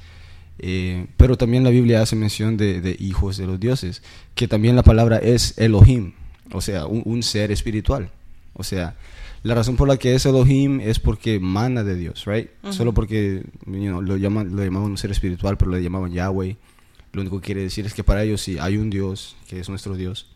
eh, 0.59 1.07
pero 1.17 1.37
también 1.37 1.65
la 1.65 1.71
Biblia 1.71 2.03
hace 2.03 2.17
mención 2.17 2.57
de, 2.57 2.81
de 2.81 2.97
hijos 2.99 3.37
de 3.37 3.47
los 3.47 3.61
dioses, 3.61 4.03
que 4.35 4.49
también 4.49 4.77
la 4.77 4.83
palabra 4.83 5.19
es 5.19 5.57
Elohim, 5.59 6.15
o 6.53 6.61
sea, 6.61 6.87
un, 6.87 7.03
un 7.05 7.23
ser 7.23 7.53
espiritual. 7.53 8.11
O 8.55 8.65
sea, 8.65 8.97
la 9.43 9.55
razón 9.55 9.77
por 9.77 9.87
la 9.87 9.99
que 9.99 10.15
es 10.15 10.27
Elohim 10.27 10.81
es 10.81 10.99
porque 10.99 11.39
mana 11.39 11.85
de 11.85 11.97
Dios, 11.97 12.25
right? 12.27 12.49
Solo 12.71 12.93
porque 12.93 13.45
you 13.67 13.73
know, 13.73 14.01
lo, 14.03 14.17
llaman, 14.17 14.57
lo 14.57 14.65
llamaban 14.65 14.91
un 14.91 14.99
ser 14.99 15.13
espiritual, 15.13 15.57
pero 15.59 15.71
le 15.71 15.83
llamaban 15.83 16.13
Yahweh. 16.13 16.57
Lo 17.13 17.21
único 17.21 17.41
que 17.41 17.47
quiere 17.47 17.63
decir 17.63 17.87
es 17.87 17.95
que 17.95 18.03
para 18.03 18.25
ellos 18.25 18.41
sí 18.41 18.59
hay 18.59 18.79
un 18.79 18.91
Dios, 18.91 19.37
que 19.49 19.61
es 19.61 19.69
nuestro 19.69 19.95
Dios 19.95 20.27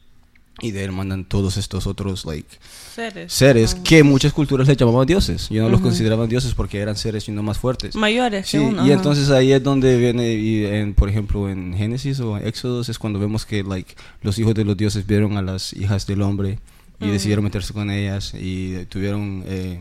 y 0.61 0.71
de 0.71 0.85
él 0.85 0.93
mandan 0.93 1.25
todos 1.25 1.57
estos 1.57 1.87
otros 1.87 2.25
like 2.27 2.49
Seres. 2.95 3.33
seres 3.33 3.75
que 3.75 4.03
muchas 4.03 4.33
culturas 4.33 4.69
le 4.69 4.77
llamaban 4.77 5.07
dioses. 5.07 5.49
Yo 5.49 5.63
no 5.63 5.71
los 5.71 5.81
consideraban 5.81 6.29
dioses 6.29 6.55
porque 6.55 6.79
eran 6.79 6.97
seres 6.97 7.29
no 7.29 7.43
más 7.43 7.59
fuertes. 7.59 7.97
Mayores. 7.97 8.49
Sí, 8.49 8.59
uno, 8.59 8.87
y 8.87 8.93
entonces 8.93 9.31
ahí 9.31 9.53
es 9.53 9.63
donde 9.63 9.97
viene, 9.97 10.35
y 10.35 10.67
en, 10.67 10.95
por 10.95 11.09
ejemplo, 11.09 11.49
en 11.49 11.75
Génesis 11.75 12.21
o 12.21 12.37
Éxodos 12.37 12.89
es 12.89 12.99
cuando 12.99 13.19
vemos 13.19 13.47
que 13.47 13.63
like, 13.63 13.95
los 14.21 14.39
hijos 14.39 14.55
de 14.55 14.65
los 14.65 14.77
dioses 14.77 15.07
vieron 15.07 15.37
a 15.37 15.43
las 15.43 15.73
hijas 15.73 16.07
del 16.07 16.23
hombre 16.23 16.59
y 17.01 17.09
decidieron 17.09 17.45
meterse 17.45 17.73
con 17.73 17.91
ellas 17.91 18.33
y 18.35 18.85
tuvieron 18.87 19.43
eh, 19.47 19.81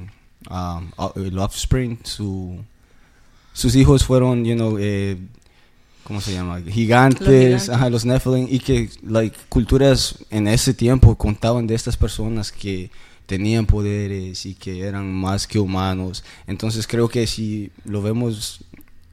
um, 0.49 0.89
el 1.23 1.37
offspring, 1.37 1.99
su, 2.03 2.57
sus 3.53 3.75
hijos 3.75 4.03
fueron, 4.03 4.45
you 4.45 4.55
know, 4.55 4.77
eh, 4.79 5.17
¿cómo 6.03 6.21
se 6.21 6.33
llama? 6.33 6.59
Gigantes, 6.61 7.21
Los 7.21 7.29
gigantes. 7.29 7.69
ajá, 7.69 7.89
los 7.89 8.05
Nephilim, 8.05 8.47
y 8.49 8.59
que 8.59 8.89
like, 9.03 9.35
culturas 9.49 10.17
en 10.29 10.47
ese 10.47 10.73
tiempo 10.73 11.15
contaban 11.17 11.67
de 11.67 11.75
estas 11.75 11.97
personas 11.97 12.51
que 12.51 12.89
tenían 13.25 13.65
poderes 13.65 14.45
y 14.45 14.55
que 14.55 14.81
eran 14.81 15.11
más 15.13 15.47
que 15.47 15.59
humanos. 15.59 16.23
Entonces 16.47 16.85
creo 16.87 17.07
que 17.07 17.25
si 17.27 17.71
lo 17.85 18.01
vemos 18.01 18.63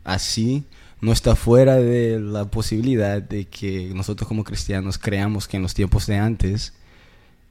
así, 0.04 0.64
no 1.00 1.12
está 1.12 1.36
fuera 1.36 1.76
de 1.76 2.18
la 2.18 2.46
posibilidad 2.46 3.22
de 3.22 3.44
que 3.44 3.92
nosotros 3.94 4.26
como 4.26 4.42
cristianos 4.42 4.98
creamos 4.98 5.46
que 5.46 5.56
en 5.56 5.62
los 5.62 5.74
tiempos 5.74 6.06
de 6.06 6.16
antes, 6.16 6.72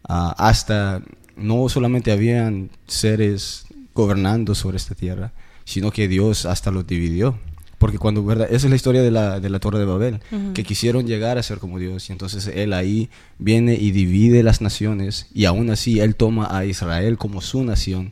ah, 0.07 0.35
hasta 0.37 1.01
no 1.37 1.69
solamente 1.69 2.11
habían 2.11 2.69
seres 2.87 3.65
gobernando 3.93 4.53
sobre 4.53 4.77
esta 4.77 4.95
tierra, 4.95 5.31
sino 5.63 5.91
que 5.91 6.07
Dios 6.07 6.45
hasta 6.45 6.71
los 6.71 6.85
dividió. 6.85 7.39
Porque 7.77 7.99
cuando, 7.99 8.23
¿verdad? 8.25 8.47
Esa 8.49 8.65
es 8.65 8.69
la 8.71 8.75
historia 8.75 9.03
de 9.03 9.11
la, 9.11 9.39
de 9.39 9.49
la 9.49 9.59
Torre 9.59 9.77
de 9.77 9.85
Babel, 9.85 10.19
que 10.55 10.63
quisieron 10.63 11.05
llegar 11.05 11.37
a 11.37 11.43
ser 11.43 11.59
como 11.59 11.77
Dios. 11.77 12.09
Y 12.09 12.11
entonces 12.11 12.47
Él 12.47 12.73
ahí 12.73 13.09
viene 13.37 13.75
y 13.75 13.91
divide 13.91 14.41
las 14.41 14.61
naciones. 14.61 15.27
Y 15.33 15.45
aún 15.45 15.69
así 15.69 15.99
Él 15.99 16.15
toma 16.15 16.55
a 16.57 16.65
Israel 16.65 17.17
como 17.17 17.41
su 17.41 17.63
nación. 17.63 18.11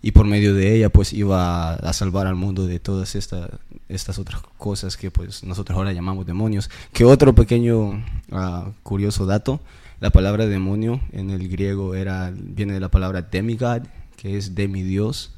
Y 0.00 0.12
por 0.12 0.26
medio 0.26 0.54
de 0.54 0.74
ella 0.76 0.88
pues 0.90 1.12
iba 1.12 1.74
a, 1.74 1.92
salvar 1.94 2.26
al 2.26 2.34
mundo 2.34 2.66
de 2.66 2.78
todas 2.78 3.14
esta- 3.14 3.58
estas 3.88 4.18
otras 4.18 4.42
cosas 4.58 4.96
que 4.98 5.10
pues 5.10 5.44
nosotros 5.44 5.76
ahora 5.76 5.92
llamamos 5.92 6.26
demonios. 6.26 6.70
Que 6.92 7.04
otro 7.04 7.34
pequeño 7.34 8.02
ah, 8.32 8.70
curioso 8.82 9.24
dato, 9.26 9.60
la 10.00 10.10
palabra 10.10 10.46
demonio 10.46 11.00
en 11.12 11.30
el 11.30 11.48
griego 11.48 11.94
era, 11.94 12.32
viene 12.34 12.72
de 12.74 12.80
la 12.80 12.90
palabra 12.90 13.22
demigod, 13.22 13.82
que 14.16 14.36
es 14.36 14.54
demidios 14.54 15.32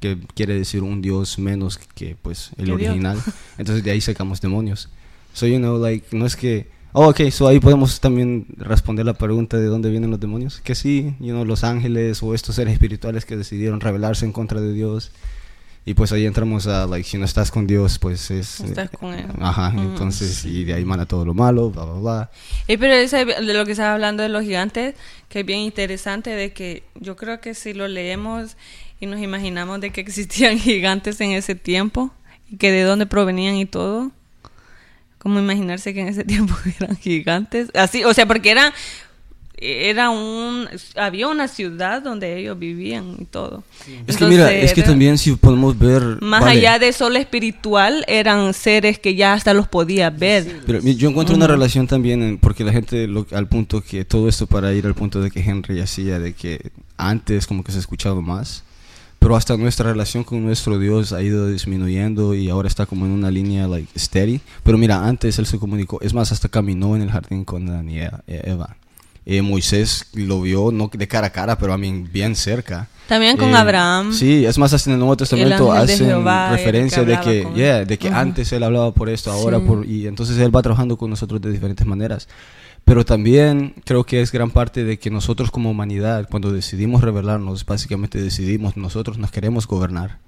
que 0.00 0.18
quiere 0.34 0.54
decir 0.54 0.82
un 0.82 1.02
dios 1.02 1.38
menos 1.38 1.78
que 1.94 2.16
pues 2.20 2.50
el 2.56 2.64
Que 2.66 2.76
Dios. 2.76 2.90
original. 2.90 3.18
Entonces 3.58 3.84
de 3.84 3.90
ahí 3.90 4.00
sacamos 4.00 4.40
demonios. 4.40 4.88
So 5.32 5.46
you 5.46 5.58
know 5.58 5.78
like 5.78 6.06
no 6.16 6.26
es 6.26 6.36
que 6.36 6.68
Oh, 6.92 7.10
ok, 7.10 7.30
so 7.30 7.46
ahí 7.46 7.60
podemos 7.60 8.00
también 8.00 8.46
responder 8.56 9.06
la 9.06 9.14
pregunta 9.14 9.56
de 9.56 9.66
dónde 9.66 9.90
vienen 9.90 10.10
los 10.10 10.18
demonios. 10.18 10.60
Que 10.60 10.74
sí, 10.74 11.14
you 11.20 11.28
know, 11.28 11.44
los 11.44 11.62
ángeles 11.62 12.20
o 12.22 12.34
estos 12.34 12.56
seres 12.56 12.72
espirituales 12.72 13.24
que 13.24 13.36
decidieron 13.36 13.80
rebelarse 13.80 14.24
en 14.24 14.32
contra 14.32 14.60
de 14.60 14.72
Dios. 14.72 15.12
Y 15.84 15.94
pues 15.94 16.10
ahí 16.10 16.26
entramos 16.26 16.66
a, 16.66 16.86
like, 16.88 17.08
si 17.08 17.16
no 17.16 17.24
estás 17.24 17.52
con 17.52 17.68
Dios, 17.68 18.00
pues 18.00 18.32
es... 18.32 18.58
Estás 18.60 18.90
con 18.90 19.14
él. 19.14 19.26
Ajá, 19.40 19.70
Mm, 19.70 19.78
entonces, 19.78 20.44
y 20.44 20.64
de 20.64 20.74
ahí 20.74 20.84
mana 20.84 21.06
todo 21.06 21.24
lo 21.24 21.32
malo, 21.32 21.70
bla, 21.70 21.84
bla, 21.84 21.94
bla. 22.00 22.30
Eh, 22.66 22.76
pero 22.76 22.92
ese, 22.92 23.24
de 23.24 23.54
lo 23.54 23.64
que 23.64 23.70
estaba 23.72 23.94
hablando 23.94 24.24
de 24.24 24.28
los 24.28 24.42
gigantes, 24.42 24.96
que 25.28 25.40
es 25.40 25.46
bien 25.46 25.60
interesante, 25.60 26.30
de 26.30 26.52
que 26.52 26.82
yo 26.96 27.14
creo 27.14 27.40
que 27.40 27.54
si 27.54 27.72
lo 27.72 27.86
leemos 27.86 28.56
y 29.00 29.06
nos 29.06 29.20
imaginamos 29.20 29.80
de 29.80 29.90
que 29.90 30.00
existían 30.00 30.58
gigantes 30.60 31.20
en 31.20 31.32
ese 31.32 31.54
tiempo, 31.54 32.12
y 32.50 32.56
que 32.56 32.70
de 32.70 32.82
dónde 32.82 33.06
provenían 33.06 33.56
y 33.56 33.66
todo, 33.66 34.10
como 35.18 35.38
imaginarse 35.38 35.92
que 35.94 36.00
en 36.00 36.08
ese 36.08 36.24
tiempo 36.24 36.54
eran 36.78 36.96
gigantes, 36.96 37.70
así, 37.74 38.04
o 38.04 38.12
sea, 38.14 38.26
porque 38.26 38.50
era, 38.50 38.72
era 39.62 40.08
un, 40.08 40.66
había 40.96 41.28
una 41.28 41.46
ciudad 41.46 42.00
donde 42.02 42.38
ellos 42.38 42.58
vivían 42.58 43.16
y 43.18 43.26
todo. 43.26 43.62
Es 44.06 44.16
que 44.16 44.24
mira, 44.24 44.44
Entonces, 44.50 44.64
es 44.70 44.72
que 44.74 44.82
también 44.82 45.18
si 45.18 45.32
podemos 45.36 45.78
ver... 45.78 46.02
Más 46.22 46.40
vale, 46.40 46.58
allá 46.60 46.78
de 46.78 46.92
solo 46.94 47.18
espiritual, 47.18 48.02
eran 48.08 48.54
seres 48.54 48.98
que 48.98 49.14
ya 49.14 49.34
hasta 49.34 49.52
los 49.52 49.68
podías 49.68 50.18
ver. 50.18 50.62
Pero 50.66 50.80
mi- 50.80 50.94
yo 50.96 51.10
encuentro 51.10 51.36
una 51.36 51.46
relación 51.46 51.86
también, 51.86 52.22
en- 52.22 52.38
porque 52.38 52.64
la 52.64 52.72
gente, 52.72 53.06
lo- 53.06 53.26
al 53.32 53.48
punto 53.48 53.82
que 53.82 54.06
todo 54.06 54.30
esto 54.30 54.46
para 54.46 54.72
ir 54.72 54.86
al 54.86 54.94
punto 54.94 55.20
de 55.20 55.30
que 55.30 55.40
Henry 55.40 55.80
hacía, 55.80 56.18
de 56.18 56.32
que 56.32 56.70
antes 56.96 57.46
como 57.46 57.62
que 57.62 57.72
se 57.72 57.78
escuchaba 57.80 58.20
más, 58.22 58.64
pero 59.20 59.36
hasta 59.36 59.56
nuestra 59.56 59.90
relación 59.92 60.24
con 60.24 60.42
nuestro 60.44 60.78
Dios 60.80 61.12
ha 61.12 61.22
ido 61.22 61.46
disminuyendo 61.46 62.34
y 62.34 62.48
ahora 62.50 62.66
está 62.66 62.86
como 62.86 63.06
en 63.06 63.12
una 63.12 63.30
línea 63.30 63.68
like 63.68 63.96
steady. 63.96 64.40
Pero 64.64 64.76
mira, 64.76 65.06
antes 65.06 65.38
él 65.38 65.46
se 65.46 65.58
comunicó, 65.58 66.00
es 66.00 66.12
más, 66.12 66.32
hasta 66.32 66.48
caminó 66.48 66.96
en 66.96 67.02
el 67.02 67.10
jardín 67.12 67.44
con 67.44 67.68
Adán 67.68 67.88
y 67.88 68.00
Eva. 68.26 68.76
Eh, 69.26 69.42
Moisés 69.42 70.06
lo 70.14 70.40
vio, 70.40 70.72
no 70.72 70.90
de 70.92 71.06
cara 71.06 71.28
a 71.28 71.30
cara, 71.30 71.56
pero 71.58 71.72
a 71.74 71.78
mí 71.78 72.04
bien 72.12 72.34
cerca. 72.34 72.88
También 73.06 73.36
con 73.36 73.50
Eh, 73.50 73.54
Abraham. 73.56 74.12
Sí, 74.12 74.44
es 74.46 74.56
más, 74.56 74.72
hasta 74.72 74.88
en 74.88 74.94
el 74.94 74.98
Nuevo 75.00 75.16
Testamento 75.16 75.72
de 75.72 75.78
hacen 75.78 76.06
Jehová, 76.06 76.46
el 76.46 76.50
que 76.50 76.56
referencia 76.56 77.04
de 77.04 77.20
que, 77.20 77.46
yeah, 77.54 77.84
de 77.84 77.98
que 77.98 78.08
Ujú. 78.08 78.16
antes 78.16 78.50
él 78.52 78.62
hablaba 78.62 78.92
por 78.94 79.08
esto, 79.10 79.30
ahora 79.30 79.58
Sí. 79.58 79.64
por... 79.66 79.84
Y 79.86 80.06
entonces 80.06 80.38
él 80.38 80.54
va 80.54 80.62
trabajando 80.62 80.96
con 80.96 81.10
nosotros 81.10 81.40
de 81.40 81.52
diferentes 81.52 81.86
maneras. 81.86 82.26
Pero 82.84 83.04
también 83.04 83.74
creo 83.84 84.04
que 84.04 84.20
es 84.20 84.32
gran 84.32 84.50
parte 84.50 84.84
de 84.84 84.98
que 84.98 85.10
nosotros 85.10 85.50
como 85.50 85.70
humanidad, 85.70 86.28
cuando 86.28 86.52
decidimos 86.52 87.02
rebelarnos, 87.02 87.64
básicamente 87.64 88.20
decidimos, 88.20 88.76
nosotros 88.76 89.18
nos 89.18 89.30
queremos 89.30 89.66
gobernar. 89.66 90.18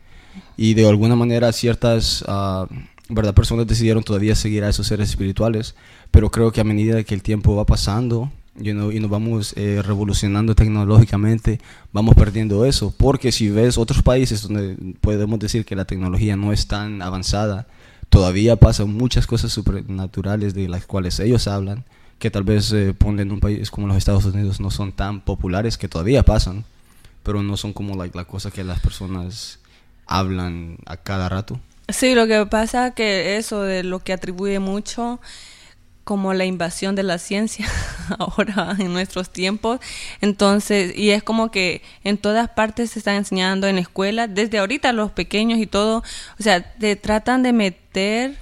Y 0.57 0.75
de 0.75 0.88
alguna 0.88 1.17
manera 1.17 1.53
ciertas 1.53 2.25
ah, 2.29 2.67
¿verdad? 3.09 3.35
personas 3.35 3.67
decidieron 3.67 4.03
todavía 4.03 4.35
seguir 4.35 4.65
a 4.65 4.69
esos 4.69 4.87
seres 4.87 5.11
espirituales, 5.11 5.75
pero 6.11 6.31
creo 6.31 6.53
que 6.53 6.61
a 6.61 6.65
medida 6.65 7.03
que 7.05 7.15
el 7.15 7.23
tiempo 7.23 7.57
va 7.57 7.67
pasando 7.67 8.31
you 8.57 8.73
know, 8.73 8.93
y 8.93 9.01
nos 9.01 9.11
vamos 9.11 9.55
eh, 9.57 9.83
revolucionando 9.85 10.55
tecnológicamente, 10.55 11.61
vamos 11.93 12.15
perdiendo 12.15 12.65
eso. 12.65 12.95
Porque 12.97 13.33
si 13.33 13.51
ves 13.51 13.79
otros 13.79 14.03
países 14.03 14.43
donde 14.43 14.77
podemos 15.01 15.38
decir 15.38 15.65
que 15.65 15.77
la 15.77 15.85
tecnología 15.85 16.37
no 16.37 16.53
es 16.53 16.67
tan 16.67 17.03
avanzada, 17.03 17.67
todavía 18.09 18.57
pasan 18.57 18.93
muchas 18.93 19.27
cosas 19.27 19.53
supernaturales 19.53 20.55
de 20.55 20.69
las 20.69 20.87
cuales 20.87 21.19
ellos 21.21 21.49
hablan, 21.49 21.85
que 22.23 22.31
tal 22.31 22.45
vez 22.45 22.73
eh, 22.73 22.95
en 23.05 23.33
un 23.33 23.41
país 23.41 23.69
como 23.69 23.89
los 23.89 23.97
Estados 23.97 24.25
Unidos 24.27 24.61
no 24.61 24.71
son 24.71 24.93
tan 24.93 25.23
populares, 25.23 25.77
que 25.77 25.89
todavía 25.89 26.23
pasan, 26.23 26.65
pero 27.25 27.43
no 27.43 27.57
son 27.57 27.73
como 27.73 27.97
like, 27.97 28.17
la 28.17 28.27
cosa 28.27 28.53
que 28.53 28.63
las 28.63 28.79
personas 28.79 29.59
hablan 30.07 30.79
a 30.87 30.97
cada 30.99 31.29
rato. 31.29 31.59
Sí, 31.89 32.15
lo 32.15 32.29
que 32.29 32.47
pasa 32.47 32.93
que 32.93 33.39
eso 33.39 33.63
de 33.63 33.83
lo 33.83 33.99
que 33.99 34.13
atribuye 34.13 34.61
mucho 34.61 35.19
como 36.05 36.33
la 36.33 36.45
invasión 36.45 36.95
de 36.95 37.03
la 37.03 37.19
ciencia 37.19 37.67
ahora 38.21 38.77
en 38.79 38.93
nuestros 38.93 39.31
tiempos. 39.31 39.81
Entonces, 40.21 40.97
y 40.97 41.11
es 41.11 41.25
como 41.25 41.51
que 41.51 41.83
en 42.05 42.19
todas 42.19 42.49
partes 42.51 42.91
se 42.91 43.01
están 43.01 43.17
enseñando 43.17 43.67
en 43.67 43.79
escuelas, 43.79 44.29
desde 44.33 44.59
ahorita 44.59 44.93
los 44.93 45.11
pequeños 45.11 45.59
y 45.59 45.67
todo, 45.67 46.05
o 46.39 46.43
sea, 46.43 46.63
te 46.75 46.95
tratan 46.95 47.43
de 47.43 47.53
meter 47.53 48.39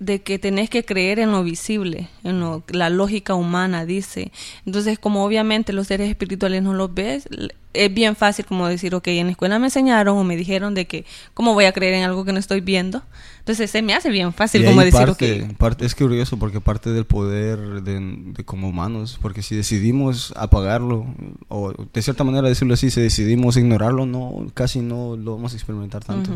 de 0.00 0.22
que 0.22 0.38
tenés 0.38 0.70
que 0.70 0.82
creer 0.84 1.18
en 1.18 1.30
lo 1.30 1.44
visible, 1.44 2.08
en 2.24 2.40
lo, 2.40 2.64
la 2.68 2.88
lógica 2.88 3.34
humana, 3.34 3.84
dice. 3.84 4.32
Entonces, 4.64 4.98
como 4.98 5.22
obviamente 5.24 5.74
los 5.74 5.86
seres 5.88 6.08
espirituales 6.08 6.62
no 6.62 6.72
los 6.72 6.92
ves, 6.94 7.28
es 7.74 7.94
bien 7.94 8.16
fácil 8.16 8.46
como 8.46 8.66
decir, 8.66 8.94
ok, 8.94 9.06
en 9.08 9.26
la 9.26 9.32
escuela 9.32 9.58
me 9.58 9.66
enseñaron 9.66 10.16
o 10.16 10.24
me 10.24 10.36
dijeron 10.36 10.74
de 10.74 10.86
que, 10.86 11.04
¿cómo 11.34 11.52
voy 11.52 11.66
a 11.66 11.72
creer 11.72 11.92
en 11.94 12.04
algo 12.04 12.24
que 12.24 12.32
no 12.32 12.38
estoy 12.38 12.62
viendo? 12.62 13.02
Entonces, 13.40 13.70
se 13.70 13.82
me 13.82 13.92
hace 13.92 14.08
bien 14.08 14.32
fácil 14.32 14.62
Y 14.62 14.64
como 14.64 14.80
decir, 14.80 15.06
parte, 15.06 15.42
ok, 15.42 15.52
parte- 15.58 15.84
es 15.84 15.94
curioso 15.94 16.38
porque 16.38 16.60
parte 16.62 16.90
del 16.90 17.04
poder 17.04 17.58
de, 17.82 18.00
de 18.00 18.44
como 18.44 18.70
humanos, 18.70 19.18
porque 19.20 19.42
si 19.42 19.54
decidimos 19.54 20.32
apagarlo, 20.34 21.06
o 21.48 21.74
de 21.92 22.00
cierta 22.02 22.24
manera 22.24 22.48
decirlo 22.48 22.72
así, 22.72 22.90
si 22.90 23.02
decidimos 23.02 23.58
ignorarlo, 23.58 24.06
no 24.06 24.46
casi 24.54 24.80
no 24.80 25.14
lo 25.16 25.36
vamos 25.36 25.52
a 25.52 25.56
experimentar 25.56 26.02
tanto. 26.02 26.30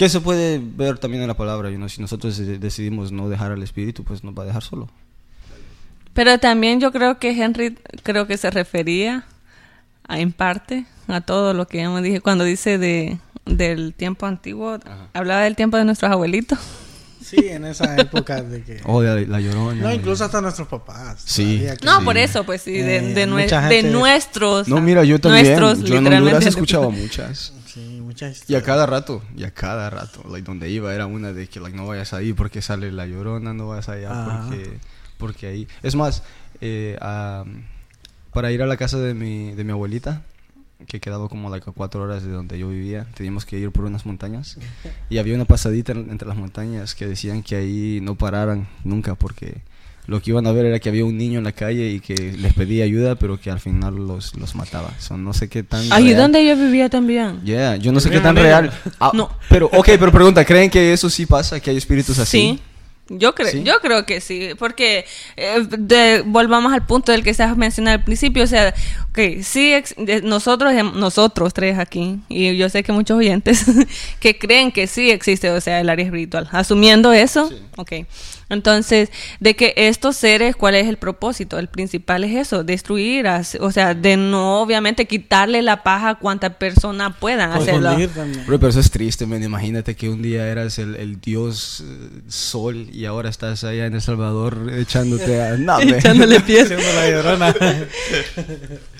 Que 0.00 0.08
se 0.08 0.18
puede 0.22 0.58
ver 0.64 0.96
también 0.98 1.20
en 1.22 1.28
la 1.28 1.34
palabra, 1.36 1.68
you 1.70 1.76
know, 1.76 1.86
si 1.88 2.00
nosotros 2.00 2.38
de- 2.38 2.58
decidimos 2.58 3.12
no 3.12 3.28
dejar 3.28 3.52
al 3.52 3.62
espíritu, 3.62 4.02
pues 4.02 4.24
nos 4.24 4.32
va 4.34 4.44
a 4.44 4.46
dejar 4.46 4.62
solo. 4.62 4.88
Pero 6.14 6.38
también 6.38 6.80
yo 6.80 6.90
creo 6.90 7.18
que 7.18 7.30
Henry 7.30 7.76
creo 8.02 8.26
que 8.26 8.38
se 8.38 8.50
refería 8.50 9.24
a, 10.08 10.18
en 10.18 10.32
parte 10.32 10.86
a 11.06 11.20
todo 11.20 11.52
lo 11.52 11.66
que 11.66 11.78
ya 11.78 11.90
me 11.90 12.00
dije 12.00 12.22
cuando 12.22 12.44
dice 12.44 12.78
de 12.78 13.18
del 13.44 13.92
tiempo 13.94 14.24
antiguo, 14.24 14.78
hablaba 15.12 15.42
del 15.42 15.54
tiempo 15.54 15.76
de 15.76 15.84
nuestros 15.84 16.10
abuelitos. 16.10 16.58
Sí, 17.22 17.48
en 17.48 17.64
esa 17.66 17.96
época 17.96 18.42
de 18.42 18.62
que... 18.62 18.80
Oh, 18.86 19.02
la, 19.02 19.16
la 19.20 19.40
llorona. 19.40 19.82
No, 19.82 19.92
incluso 19.92 20.24
hasta 20.24 20.40
nuestros 20.40 20.66
papás. 20.68 21.20
Sí. 21.26 21.62
No, 21.84 21.98
Sí. 21.98 22.04
por 22.06 22.16
eso, 22.16 22.44
pues 22.44 22.62
sí, 22.62 22.72
de, 22.72 22.96
Eh, 22.96 23.14
de, 23.14 23.28
nue- 23.28 23.68
de 23.68 23.82
nuestros. 23.84 24.66
No, 24.68 24.80
mira, 24.80 25.04
yo 25.04 25.18
también. 25.20 25.44
Nuestros, 25.46 25.78
yo 25.80 25.96
en 25.96 26.04
literalmente. 26.04 26.36
Honduras 26.36 26.46
escuchaba 26.46 26.88
muchas. 26.88 27.52
Sí, 27.74 28.00
muchas 28.02 28.48
Y 28.48 28.54
a 28.54 28.62
cada 28.62 28.86
rato, 28.86 29.22
y 29.36 29.44
a 29.44 29.52
cada 29.52 29.90
rato, 29.90 30.22
like, 30.30 30.44
donde 30.46 30.70
iba 30.70 30.94
era 30.94 31.06
una 31.06 31.32
de 31.32 31.46
que 31.48 31.60
like, 31.60 31.76
no 31.76 31.86
vayas 31.86 32.12
ahí 32.12 32.32
porque 32.32 32.62
sale 32.62 32.90
la 32.92 33.06
llorona, 33.06 33.52
no 33.54 33.68
vayas 33.68 33.88
allá 33.88 34.10
Ajá. 34.10 34.46
porque, 34.48 34.78
porque 35.18 35.46
ahí. 35.46 35.68
Es 35.82 35.94
más, 35.94 36.22
eh, 36.60 36.98
para 38.32 38.52
ir 38.52 38.62
a 38.62 38.66
la 38.66 38.76
casa 38.76 38.98
de 38.98 39.14
mi, 39.14 39.52
de 39.54 39.64
mi 39.64 39.72
abuelita, 39.72 40.22
que 40.86 41.00
quedaba 41.00 41.28
como 41.28 41.50
like, 41.50 41.68
a 41.68 41.72
cuatro 41.72 42.02
horas 42.02 42.22
de 42.22 42.30
donde 42.30 42.58
yo 42.58 42.68
vivía, 42.68 43.06
teníamos 43.14 43.44
que 43.44 43.58
ir 43.58 43.70
por 43.70 43.84
unas 43.84 44.06
montañas. 44.06 44.56
Y 45.10 45.18
había 45.18 45.34
una 45.34 45.44
pasadita 45.44 45.92
en- 45.92 46.10
entre 46.10 46.26
las 46.28 46.36
montañas 46.36 46.94
que 46.94 47.06
decían 47.06 47.42
que 47.42 47.56
ahí 47.56 48.00
no 48.02 48.14
pararan 48.14 48.68
nunca 48.84 49.14
porque 49.14 49.62
lo 50.06 50.20
que 50.20 50.30
iban 50.30 50.46
a 50.46 50.52
ver 50.52 50.66
era 50.66 50.78
que 50.80 50.88
había 50.88 51.04
un 51.04 51.16
niño 51.16 51.38
en 51.38 51.44
la 51.44 51.52
calle 51.52 51.88
y 51.90 52.00
que 52.00 52.14
les 52.14 52.52
pedía 52.54 52.84
ayuda, 52.84 53.14
pero 53.14 53.40
que 53.40 53.50
al 53.50 53.60
final 53.60 53.94
los, 53.94 54.34
los 54.34 54.54
mataba. 54.56 54.90
So, 54.98 55.16
no 55.16 55.32
sé 55.32 55.48
qué 55.48 55.62
tan... 55.62 55.92
Ahí 55.92 56.06
real- 56.08 56.16
donde 56.22 56.44
yo 56.44 56.56
vivía 56.56 56.88
también. 56.88 57.40
Yeah, 57.44 57.76
yo 57.76 57.92
no 57.92 58.00
sé 58.00 58.10
qué 58.10 58.18
tan 58.20 58.34
real. 58.36 58.72
Ah, 58.98 59.12
No. 59.14 59.30
Pero, 59.48 59.66
ok, 59.72 59.86
pero 59.98 60.10
pregunta, 60.10 60.44
¿creen 60.44 60.68
que 60.70 60.92
eso 60.92 61.08
sí 61.08 61.26
pasa? 61.26 61.60
¿Que 61.60 61.70
hay 61.70 61.76
espíritus 61.76 62.18
así? 62.18 62.38
Sí. 62.38 62.60
Yo 63.12 63.34
creo, 63.34 63.48
¿Sí? 63.50 63.64
yo 63.64 63.80
creo 63.82 64.06
que 64.06 64.20
sí, 64.20 64.50
porque 64.56 65.04
eh, 65.36 65.66
de- 65.68 66.22
volvamos 66.24 66.72
al 66.72 66.86
punto 66.86 67.10
del 67.10 67.24
que 67.24 67.30
estabas 67.30 67.56
mencionando 67.56 67.98
al 67.98 68.04
principio, 68.04 68.44
o 68.44 68.46
sea, 68.46 68.72
que 69.12 69.42
sí, 69.42 69.72
ex- 69.74 69.96
de- 69.98 70.22
nosotros, 70.22 70.72
nosotros 70.94 71.52
tres 71.52 71.76
aquí, 71.80 72.20
y 72.28 72.56
yo 72.56 72.68
sé 72.68 72.84
que 72.84 72.92
muchos 72.92 73.18
oyentes 73.18 73.64
que 74.20 74.38
creen 74.38 74.70
que 74.70 74.86
sí 74.86 75.10
existe, 75.10 75.50
o 75.50 75.60
sea, 75.60 75.80
el 75.80 75.88
área 75.90 76.04
espiritual, 76.04 76.48
asumiendo 76.52 77.12
eso, 77.12 77.48
Sí. 77.48 77.56
ok. 77.78 77.92
Entonces, 78.50 79.10
de 79.38 79.54
que 79.54 79.72
estos 79.76 80.16
seres, 80.16 80.56
¿cuál 80.56 80.74
es 80.74 80.88
el 80.88 80.96
propósito? 80.96 81.58
El 81.58 81.68
principal 81.68 82.24
es 82.24 82.34
eso, 82.36 82.64
destruir, 82.64 83.26
o 83.60 83.72
sea, 83.72 83.94
de 83.94 84.16
no, 84.16 84.60
obviamente, 84.60 85.06
quitarle 85.06 85.62
la 85.62 85.82
paja 85.82 86.10
a 86.10 86.14
cuanta 86.16 86.58
persona 86.58 87.10
puedan 87.10 87.52
hacerlo. 87.52 87.96
Bro, 88.46 88.58
pero 88.58 88.68
eso 88.68 88.80
es 88.80 88.90
triste, 88.90 89.24
man. 89.24 89.42
Imagínate 89.42 89.94
que 89.94 90.08
un 90.08 90.20
día 90.20 90.48
eras 90.48 90.78
el, 90.78 90.96
el 90.96 91.20
dios 91.20 91.84
eh, 91.86 92.22
sol 92.28 92.88
y 92.92 93.04
ahora 93.04 93.30
estás 93.30 93.62
allá 93.64 93.86
en 93.86 93.94
El 93.94 94.02
Salvador 94.02 94.70
echándote 94.76 95.40
a... 95.40 95.56
No. 95.60 95.78
Echándole 95.78 96.40
pies. 96.46 96.64
Haciendo 96.64 96.92
la 96.94 97.10
llorona. 97.10 97.54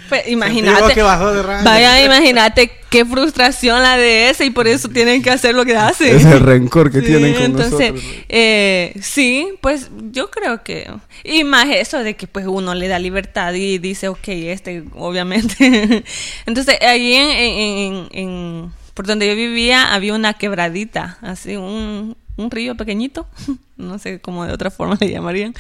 Pues, 0.09 0.29
imagínate. 0.29 0.95
que 0.95 1.03
bajó 1.03 1.33
de 1.33 1.43
rango. 1.43 1.65
Vaya, 1.65 2.05
imagínate 2.05 2.71
qué 2.91 3.05
frustración 3.05 3.83
la 3.83 3.97
de 3.97 4.31
ese 4.31 4.45
y 4.47 4.51
por 4.51 4.67
eso 4.69 4.89
tienen 4.89 5.23
que 5.23 5.31
hacer 5.31 5.55
lo 5.55 5.65
que 5.65 5.77
hacen. 5.77 6.15
Es 6.17 6.25
el 6.25 6.41
rencor 6.41 6.91
que 6.91 7.01
Sí, 7.01 7.07
tienen 7.07 7.33
con 7.35 7.43
entonces, 7.45 7.93
nosotros. 7.93 8.15
eh, 8.29 8.93
sí, 9.01 9.49
pues 9.61 9.91
yo 10.11 10.31
creo 10.31 10.63
que... 10.65 10.91
Y 11.25 11.45
más 11.45 11.67
eso 11.69 12.03
de 12.03 12.17
que 12.17 12.27
pues 12.27 12.47
uno 12.47 12.75
le 12.75 12.89
da 12.89 12.99
libertad 12.99 13.55
y 13.55 13.79
dice, 13.79 14.09
ok, 14.09 14.27
este, 14.29 14.83
obviamente. 14.97 16.05
entonces, 16.47 16.77
ahí 16.83 17.15
en, 17.15 17.31
en- 17.31 17.59
en- 17.59 18.09
en- 18.13 18.73
por 18.95 19.07
donde 19.07 19.29
yo 19.29 19.37
vivía 19.37 19.95
había 19.95 20.13
una 20.15 20.35
quebradita, 20.35 21.17
así, 21.23 21.57
un, 21.57 22.17
un 22.37 22.51
río 22.51 22.75
pequeñito, 22.77 23.27
no 23.77 23.99
sé 23.99 24.21
cómo 24.21 24.45
de 24.47 24.53
otra 24.53 24.71
forma 24.71 24.97
le 25.01 25.11
llamarían. 25.11 25.55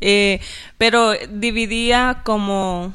Eh, 0.00 0.40
pero 0.78 1.12
dividía 1.30 2.20
como, 2.24 2.94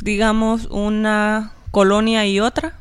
digamos, 0.00 0.66
una 0.70 1.52
colonia 1.70 2.26
y 2.26 2.40
otra. 2.40 2.78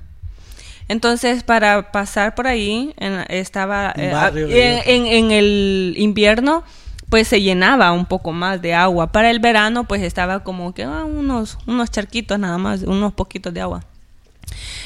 Entonces, 0.87 1.43
para 1.43 1.91
pasar 1.91 2.35
por 2.35 2.47
ahí, 2.47 2.93
en- 2.97 3.25
estaba 3.29 3.91
eh, 3.95 4.11
en, 4.35 4.49
de- 4.49 4.83
en- 4.85 5.05
en 5.07 5.31
el 5.31 5.95
invierno, 5.97 6.63
pues 7.09 7.27
se 7.27 7.41
llenaba 7.41 7.91
un 7.91 8.05
poco 8.05 8.31
más 8.31 8.61
de 8.61 8.73
agua. 8.73 9.11
Para 9.11 9.29
el 9.31 9.39
verano, 9.39 9.85
pues 9.85 10.01
estaba 10.01 10.43
como 10.43 10.73
que 10.73 10.83
ah, 10.83 11.03
unos, 11.05 11.57
unos 11.67 11.89
charquitos 11.91 12.37
nada 12.39 12.57
más, 12.57 12.81
unos 12.83 13.13
poquitos 13.13 13.53
de 13.53 13.61
agua. 13.61 13.83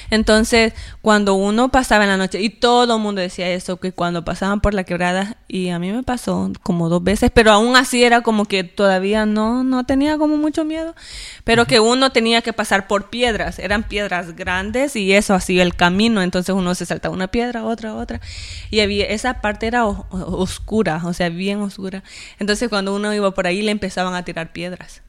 Entonces, 0.09 0.73
cuando 1.01 1.35
uno 1.35 1.69
pasaba 1.69 2.03
en 2.03 2.09
la 2.09 2.17
noche, 2.17 2.41
y 2.41 2.49
todo 2.49 2.95
el 2.95 3.01
mundo 3.01 3.21
decía 3.21 3.49
eso, 3.49 3.77
que 3.77 3.91
cuando 3.91 4.25
pasaban 4.25 4.61
por 4.61 4.73
la 4.73 4.83
quebrada, 4.83 5.37
y 5.47 5.69
a 5.69 5.79
mí 5.79 5.91
me 5.91 6.03
pasó 6.03 6.51
como 6.63 6.89
dos 6.89 7.03
veces, 7.03 7.31
pero 7.33 7.51
aún 7.51 7.75
así 7.75 8.03
era 8.03 8.21
como 8.21 8.45
que 8.45 8.63
todavía 8.63 9.25
no, 9.25 9.63
no 9.63 9.85
tenía 9.85 10.17
como 10.17 10.37
mucho 10.37 10.65
miedo, 10.65 10.95
pero 11.43 11.65
que 11.65 11.79
uno 11.79 12.11
tenía 12.11 12.41
que 12.41 12.53
pasar 12.53 12.87
por 12.87 13.09
piedras, 13.09 13.59
eran 13.59 13.83
piedras 13.83 14.35
grandes 14.35 14.95
y 14.95 15.13
eso 15.13 15.33
hacía 15.33 15.63
el 15.63 15.75
camino, 15.75 16.21
entonces 16.21 16.55
uno 16.55 16.75
se 16.75 16.85
saltaba 16.85 17.13
una 17.13 17.27
piedra, 17.27 17.63
otra, 17.65 17.95
otra, 17.95 18.21
y 18.69 18.79
había, 18.81 19.05
esa 19.05 19.41
parte 19.41 19.67
era 19.67 19.85
oscura, 19.85 21.01
o 21.05 21.13
sea, 21.13 21.29
bien 21.29 21.61
oscura. 21.61 22.03
Entonces 22.39 22.69
cuando 22.69 22.95
uno 22.95 23.13
iba 23.13 23.31
por 23.31 23.47
ahí 23.47 23.61
le 23.61 23.71
empezaban 23.71 24.13
a 24.13 24.23
tirar 24.23 24.51
piedras. 24.53 25.01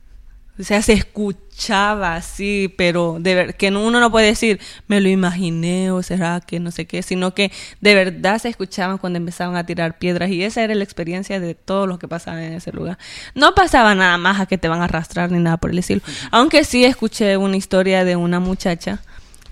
O 0.60 0.62
sea, 0.62 0.82
se 0.82 0.92
escuchaba 0.92 2.16
así, 2.16 2.72
pero 2.76 3.16
de 3.18 3.34
ver, 3.34 3.56
que 3.56 3.70
no- 3.70 3.82
uno 3.84 3.98
no 3.98 4.10
puede 4.10 4.26
decir, 4.26 4.60
me 4.88 5.00
lo 5.00 5.08
imaginé 5.08 5.90
o 5.90 6.02
será 6.02 6.40
que 6.40 6.60
no 6.60 6.70
sé 6.70 6.86
qué, 6.86 7.02
sino 7.02 7.32
que 7.34 7.50
de 7.80 7.94
verdad 7.94 8.38
se 8.38 8.50
escuchaban 8.50 8.98
cuando 8.98 9.16
empezaban 9.16 9.56
a 9.56 9.64
tirar 9.64 9.98
piedras 9.98 10.28
y 10.30 10.42
esa 10.44 10.62
era 10.62 10.74
la 10.74 10.84
experiencia 10.84 11.40
de 11.40 11.54
todo 11.54 11.86
lo 11.86 11.98
que 11.98 12.08
pasaba 12.08 12.44
en 12.44 12.52
ese 12.52 12.72
lugar. 12.72 12.98
No 13.34 13.54
pasaba 13.54 13.94
nada 13.94 14.18
más 14.18 14.38
a 14.38 14.46
que 14.46 14.58
te 14.58 14.68
van 14.68 14.82
a 14.82 14.84
arrastrar 14.84 15.30
ni 15.32 15.38
nada 15.38 15.56
por 15.56 15.70
el 15.70 15.78
estilo. 15.78 16.02
Aunque 16.30 16.64
sí 16.64 16.84
escuché 16.84 17.36
una 17.38 17.56
historia 17.56 18.04
de 18.04 18.16
una 18.16 18.38
muchacha 18.38 19.00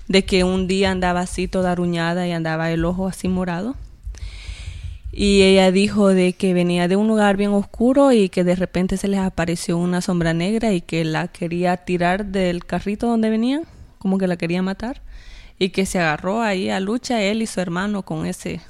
de 0.07 0.25
que 0.25 0.43
un 0.43 0.67
día 0.67 0.91
andaba 0.91 1.21
así 1.21 1.47
toda 1.47 1.71
aruñada 1.71 2.27
y 2.27 2.31
andaba 2.33 2.69
el 2.71 2.85
ojo 2.85 3.07
así 3.07 3.27
morado. 3.27 3.75
Y 5.21 5.41
ella 5.41 5.69
dijo 5.69 6.07
de 6.07 6.31
que 6.31 6.53
venía 6.53 6.87
de 6.87 6.95
un 6.95 7.09
lugar 7.09 7.35
bien 7.35 7.51
oscuro 7.51 8.13
y 8.13 8.29
que 8.29 8.45
de 8.45 8.55
repente 8.55 8.95
se 8.95 9.09
les 9.09 9.19
apareció 9.19 9.77
una 9.77 9.99
sombra 9.99 10.33
negra 10.33 10.71
y 10.71 10.79
que 10.79 11.03
la 11.03 11.27
quería 11.27 11.75
tirar 11.75 12.27
del 12.27 12.63
carrito 12.65 13.07
donde 13.07 13.29
venían, 13.29 13.63
como 13.97 14.17
que 14.17 14.27
la 14.27 14.37
quería 14.37 14.61
matar. 14.61 15.01
Y 15.57 15.71
que 15.71 15.85
se 15.85 15.99
agarró 15.99 16.41
ahí 16.41 16.69
a 16.69 16.79
lucha 16.79 17.21
él 17.21 17.41
y 17.41 17.47
su 17.47 17.59
hermano 17.59 18.03
con 18.03 18.25
ese, 18.25 18.61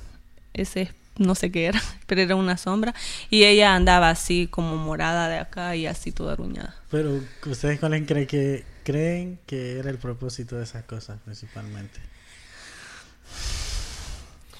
ese, 0.55 0.91
no 1.19 1.35
sé 1.35 1.51
qué 1.51 1.67
era, 1.67 1.79
pero 2.07 2.21
era 2.21 2.35
una 2.35 2.57
sombra. 2.57 2.95
Y 3.29 3.43
ella 3.43 3.75
andaba 3.75 4.09
así 4.09 4.47
como 4.49 4.75
morada 4.75 5.29
de 5.29 5.37
acá 5.37 5.75
y 5.75 5.85
así 5.85 6.11
toda 6.11 6.33
aruñada. 6.33 6.73
Pero, 6.89 7.21
¿ustedes 7.45 7.79
cuáles 7.79 8.07
creen 8.07 8.25
que, 8.25 8.63
creen 8.83 9.37
que 9.45 9.77
era 9.77 9.91
el 9.91 9.99
propósito 9.99 10.57
de 10.57 10.63
esas 10.63 10.83
cosas 10.85 11.19
principalmente? 11.23 12.08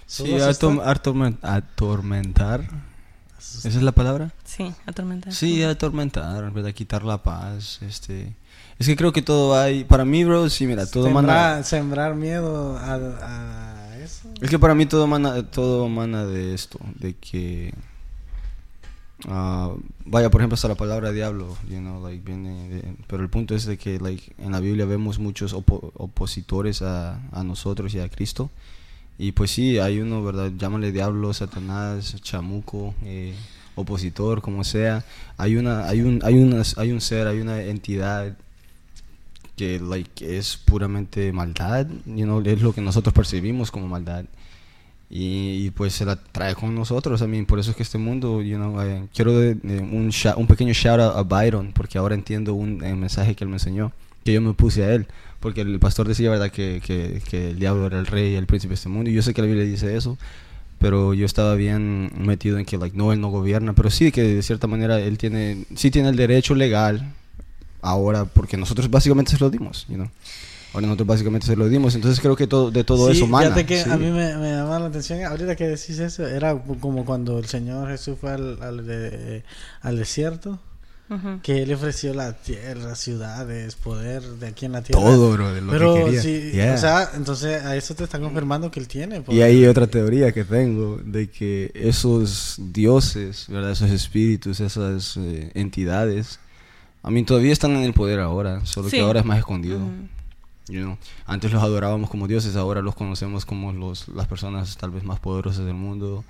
Sí, 0.10 0.24
atom- 0.24 0.50
están- 0.50 0.78
atormen- 0.80 1.38
atormentar. 1.44 2.68
¿Esa 3.38 3.68
es 3.70 3.82
la 3.84 3.92
palabra? 3.92 4.34
Sí, 4.44 4.74
atormentada. 4.86 5.34
Sí, 5.36 5.64
atormentar, 5.64 6.52
¿verdad? 6.52 6.74
Quitar 6.74 7.04
la 7.04 7.22
paz, 7.24 7.80
este... 7.82 8.36
Es 8.80 8.88
que 8.88 8.96
creo 8.96 9.12
que 9.14 9.22
todo 9.22 9.50
va 9.52 9.64
ahí... 9.64 9.84
Para 9.84 10.04
mí, 10.06 10.24
bro, 10.24 10.50
sí, 10.50 10.66
mira, 10.66 10.86
todo 10.86 11.06
sembrar, 11.06 11.26
mana... 11.26 11.64
sembrar 11.64 12.16
miedo 12.16 12.78
a, 12.78 12.96
a 12.96 13.98
eso. 13.98 14.30
Es 14.42 14.50
que 14.50 14.58
para 14.58 14.74
mí 14.76 14.86
todo 14.86 15.06
mana, 15.08 15.44
todo 15.44 15.88
mana 15.90 16.26
de 16.26 16.54
esto, 16.54 16.80
de 16.96 17.14
que... 17.16 17.74
ah, 19.28 19.74
vaya, 20.06 20.30
por 20.30 20.42
ejemplo, 20.42 20.56
hasta 20.56 20.68
la 20.70 20.76
palabra 20.76 21.12
diablo, 21.12 21.56
you 21.70 21.78
know, 21.80 22.02
like, 22.06 22.24
viene 22.26 22.70
de- 22.70 22.96
pero 23.08 23.22
el 23.24 23.30
punto 23.30 23.54
es 23.56 23.66
de 23.66 23.78
que, 23.78 24.00
like, 24.00 24.34
en 24.38 24.52
la 24.52 24.60
Biblia 24.60 24.86
vemos 24.86 25.20
muchos 25.20 25.54
opo- 25.54 25.92
opositores 25.96 26.82
a, 26.82 27.20
a 27.32 27.44
nosotros 27.44 27.94
y 27.94 28.00
a 28.00 28.10
Cristo. 28.10 28.50
Y 29.20 29.34
pues 29.34 29.52
sí, 29.52 29.78
hay 29.80 30.00
uno, 30.00 30.24
¿verdad? 30.24 30.52
Llámale 30.58 30.92
diablo, 30.92 31.34
Satanás, 31.34 32.16
chamuco, 32.24 32.96
eh, 33.04 33.36
opositor, 33.76 34.42
como 34.42 34.64
sea. 34.64 35.04
Hay 35.38 35.58
una, 35.58 35.88
hay 35.88 36.02
un, 36.02 36.22
hay 36.24 36.36
una, 36.36 36.64
hay 36.78 36.92
un 36.92 37.02
ser, 37.02 37.28
hay 37.28 37.40
una 37.42 37.62
entidad 37.62 38.36
que 39.58 39.80
like 39.80 40.38
es 40.38 40.56
puramente 40.58 41.34
maldad, 41.34 41.86
you 42.06 42.24
know, 42.24 42.42
es 42.46 42.62
lo 42.62 42.72
que 42.74 42.82
nosotros 42.82 43.14
percibimos 43.14 43.72
como 43.72 43.88
maldad. 43.88 44.24
Y, 45.10 45.66
y, 45.66 45.72
pues 45.72 45.94
se 45.94 46.06
la 46.06 46.16
trae 46.18 46.54
con 46.56 46.74
nosotros, 46.76 47.20
I 47.22 47.28
mean, 47.28 47.46
por 47.48 47.60
eso 47.60 47.72
es 47.72 47.76
que 47.78 47.84
este 47.84 47.98
mundo, 47.98 48.44
you 48.44 48.58
know, 48.58 48.80
eh, 48.82 49.08
quiero 49.14 49.38
de- 49.38 49.56
de 49.56 49.80
un, 49.80 50.12
un 50.38 50.48
pequeño 50.48 50.72
shout 50.74 51.00
out 51.00 51.16
a 51.18 51.24
Byron, 51.24 51.72
porque 51.74 51.98
ahora 51.98 52.14
entiendo 52.16 52.54
un 52.54 52.84
eh, 52.84 52.94
mensaje 52.96 53.36
que 53.36 53.44
él 53.44 53.50
me 53.50 53.56
enseñó, 53.56 53.92
que 54.24 54.34
yo 54.34 54.42
me 54.42 54.54
puse 54.54 54.84
a 54.84 54.94
él, 54.94 55.08
porque 55.40 55.62
el 55.62 55.80
pastor 55.80 56.08
decía, 56.08 56.30
¿verdad?, 56.30 56.52
que, 56.52 56.82
que, 56.86 57.22
que 57.30 57.52
el 57.52 57.60
diablo 57.60 57.86
era 57.88 58.00
el 58.00 58.06
rey, 58.08 58.36
el 58.36 58.46
príncipe 58.46 58.70
de 58.72 58.76
este 58.76 58.90
mundo, 58.90 59.10
y 59.10 59.14
yo 59.14 59.22
sé 59.22 59.34
que 59.34 59.42
la 59.42 59.48
Biblia 59.48 59.66
dice 59.66 59.96
eso, 59.96 60.18
pero 60.80 61.14
yo 61.14 61.26
estaba 61.26 61.56
bien 61.56 62.12
metido 62.18 62.58
en 62.58 62.66
que, 62.66 62.78
like, 62.78 62.96
no, 62.98 63.12
él 63.14 63.20
no 63.22 63.30
gobierna, 63.30 63.74
pero 63.74 63.90
sí 63.90 64.12
que 64.12 64.24
de 64.24 64.42
cierta 64.42 64.68
manera 64.68 65.00
él 65.00 65.18
tiene, 65.18 65.66
sí 65.76 65.92
tiene 65.92 66.10
el 66.10 66.16
derecho 66.16 66.56
legal, 66.56 67.14
ahora, 67.82 68.26
porque 68.26 68.58
nosotros 68.58 68.90
básicamente 68.90 69.32
se 69.32 69.40
lo 69.40 69.50
dimos, 69.50 69.86
you 69.90 69.96
know. 69.96 70.10
Ahora 70.72 70.86
nosotros 70.86 71.08
básicamente 71.08 71.48
se 71.48 71.56
lo 71.56 71.68
dimos, 71.68 71.96
entonces 71.96 72.20
creo 72.20 72.36
que 72.36 72.46
todo, 72.46 72.70
de 72.70 72.84
todo 72.84 73.10
Sí, 73.12 73.18
eso 73.18 73.26
mana. 73.28 73.48
Fíjate 73.48 73.66
que 73.66 73.84
sí. 73.84 73.90
a 73.90 73.98
mí 73.98 74.06
me, 74.12 74.38
me 74.38 74.52
llamaba 74.52 74.80
la 74.80 74.86
atención, 74.86 75.24
ahorita 75.24 75.56
que 75.56 75.64
decís 75.68 75.98
eso, 75.98 76.28
era 76.28 76.56
como 76.80 77.06
cuando 77.06 77.40
el 77.40 77.46
Señor 77.46 77.90
Jesús 77.90 78.18
fue 78.22 78.32
al, 78.34 78.62
al, 78.62 78.86
de- 78.86 79.44
al 79.82 79.98
desierto, 79.98 80.60
Que 81.42 81.64
Él 81.64 81.74
ofreció 81.74 82.14
la 82.14 82.34
tierra, 82.34 82.94
ciudades, 82.96 83.76
poder 83.76 84.22
de 84.22 84.48
aquí 84.48 84.66
en 84.66 84.74
la 84.74 84.82
tierra. 84.84 85.02
Todo, 85.02 85.32
bro, 85.32 85.54
de 85.54 85.62
lo 85.62 85.72
Pero 85.72 85.96
que 85.96 86.04
quería. 86.06 86.22
sí, 86.22 86.52
Yeah. 86.54 86.76
o 86.76 86.78
sea, 86.78 87.10
entonces 87.16 87.64
a 87.64 87.76
eso 87.76 87.96
te 87.96 88.04
está 88.04 88.20
confirmando 88.20 88.70
que 88.70 88.80
Él 88.80 88.88
tiene. 88.88 89.24
y 89.28 89.42
hay 89.42 89.66
otra 89.66 89.88
teoría 89.88 90.32
que 90.32 90.44
tengo 90.44 90.98
de 91.04 91.30
que 91.30 91.72
esos 91.74 92.58
dioses, 92.60 93.46
¿verdad? 93.50 93.72
esos 93.72 93.90
espíritus, 93.90 94.60
esas 94.60 95.18
eh, 95.18 95.52
entidades, 95.56 96.40
a 97.02 97.10
mí 97.12 97.24
todavía 97.24 97.54
están 97.54 97.72
en 97.72 97.84
el 97.84 97.94
poder 97.94 98.20
ahora, 98.20 98.66
solo 98.66 98.90
Sí. 98.90 98.98
que 98.98 99.02
ahora 99.02 99.22
es 99.22 99.26
más 99.26 99.40
escondido. 99.40 99.80
You 100.68 100.82
know. 100.82 100.98
Antes 101.26 101.52
los 101.52 101.64
adorábamos 101.64 102.12
como 102.12 102.28
dioses, 102.28 102.56
ahora 102.56 102.84
los 102.84 102.94
conocemos 102.94 103.44
como 103.46 103.74
los, 103.74 104.08
las 104.10 104.28
personas 104.28 104.78
tal 104.78 104.92
vez 104.92 105.04
más 105.04 105.20
poderosas 105.20 105.66
del 105.66 105.74
mundo. 105.74 106.24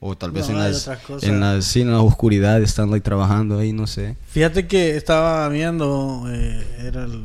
O 0.00 0.16
tal 0.16 0.30
vez 0.30 0.48
No, 0.48 0.54
en, 0.54 0.58
las, 0.60 0.88
en, 1.22 1.40
las, 1.40 1.64
sí, 1.64 1.80
en 1.80 1.90
la 1.90 2.00
oscuridad 2.00 2.62
están 2.62 2.90
like, 2.90 3.04
trabajando 3.04 3.58
ahí, 3.58 3.72
no 3.72 3.86
sé. 3.86 4.16
Fíjate 4.28 4.68
que 4.68 4.96
estaba 4.96 5.48
viendo, 5.48 6.24
eh, 6.28 6.64
era 6.86 7.04
el 7.04 7.20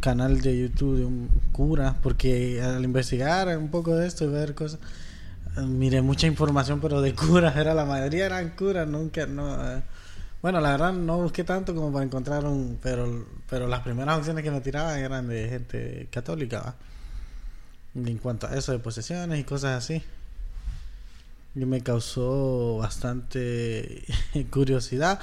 canal 0.00 0.40
de 0.42 0.58
YouTube 0.58 0.98
de 0.98 1.04
un 1.06 1.28
cura, 1.52 1.96
porque 2.02 2.60
al 2.62 2.84
investigar 2.84 3.56
un 3.56 3.68
poco 3.70 3.96
de 3.96 4.06
esto 4.06 4.24
y 4.24 4.28
ver 4.28 4.54
cosas, 4.54 4.80
miré 5.56 6.02
mucha 6.02 6.26
información, 6.26 6.80
pero 6.80 7.00
de 7.00 7.14
curas, 7.14 7.56
era 7.56 7.72
la 7.74 7.84
mayoría 7.86 8.26
eran 8.26 8.50
curas, 8.50 8.86
nunca, 8.86 9.26
no, 9.26 9.54
eh, 9.76 9.82
Bueno, 10.42 10.60
la 10.60 10.72
verdad 10.72 10.92
no 10.92 11.18
busqué 11.18 11.42
tanto 11.44 11.74
como 11.74 11.92
para 11.92 12.04
encontrar 12.04 12.44
un... 12.44 12.78
Pero, 12.82 13.26
pero 13.48 13.66
las 13.66 13.80
primeras 13.80 14.18
opciones 14.18 14.44
que 14.44 14.50
me 14.50 14.60
tiraban 14.60 14.98
eran 14.98 15.26
de 15.28 15.48
gente 15.48 16.08
católica, 16.10 16.60
¿va? 16.60 16.74
En 17.94 18.18
cuanto 18.18 18.46
a 18.46 18.54
eso 18.56 18.72
de 18.72 18.78
posesiones 18.78 19.40
y 19.40 19.44
cosas 19.44 19.82
así. 19.82 20.02
Y 21.54 21.64
me 21.64 21.80
causó 21.82 22.78
bastante 22.78 24.04
curiosidad. 24.50 25.20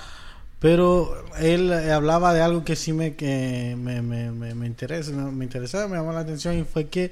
Pero 0.60 1.14
él 1.38 1.72
hablaba 1.72 2.34
de 2.34 2.42
algo 2.42 2.66
que 2.66 2.76
sí 2.76 2.92
me, 2.92 3.16
que 3.16 3.76
me, 3.78 4.02
me, 4.02 4.32
me, 4.32 4.56
me 4.56 4.66
interesa, 4.66 5.12
me, 5.12 5.46
interesaba, 5.46 5.88
me 5.88 5.98
llamó 5.98 6.14
la 6.14 6.22
atención 6.22 6.58
y 6.58 6.64
fue 6.64 6.88
que, 6.88 7.12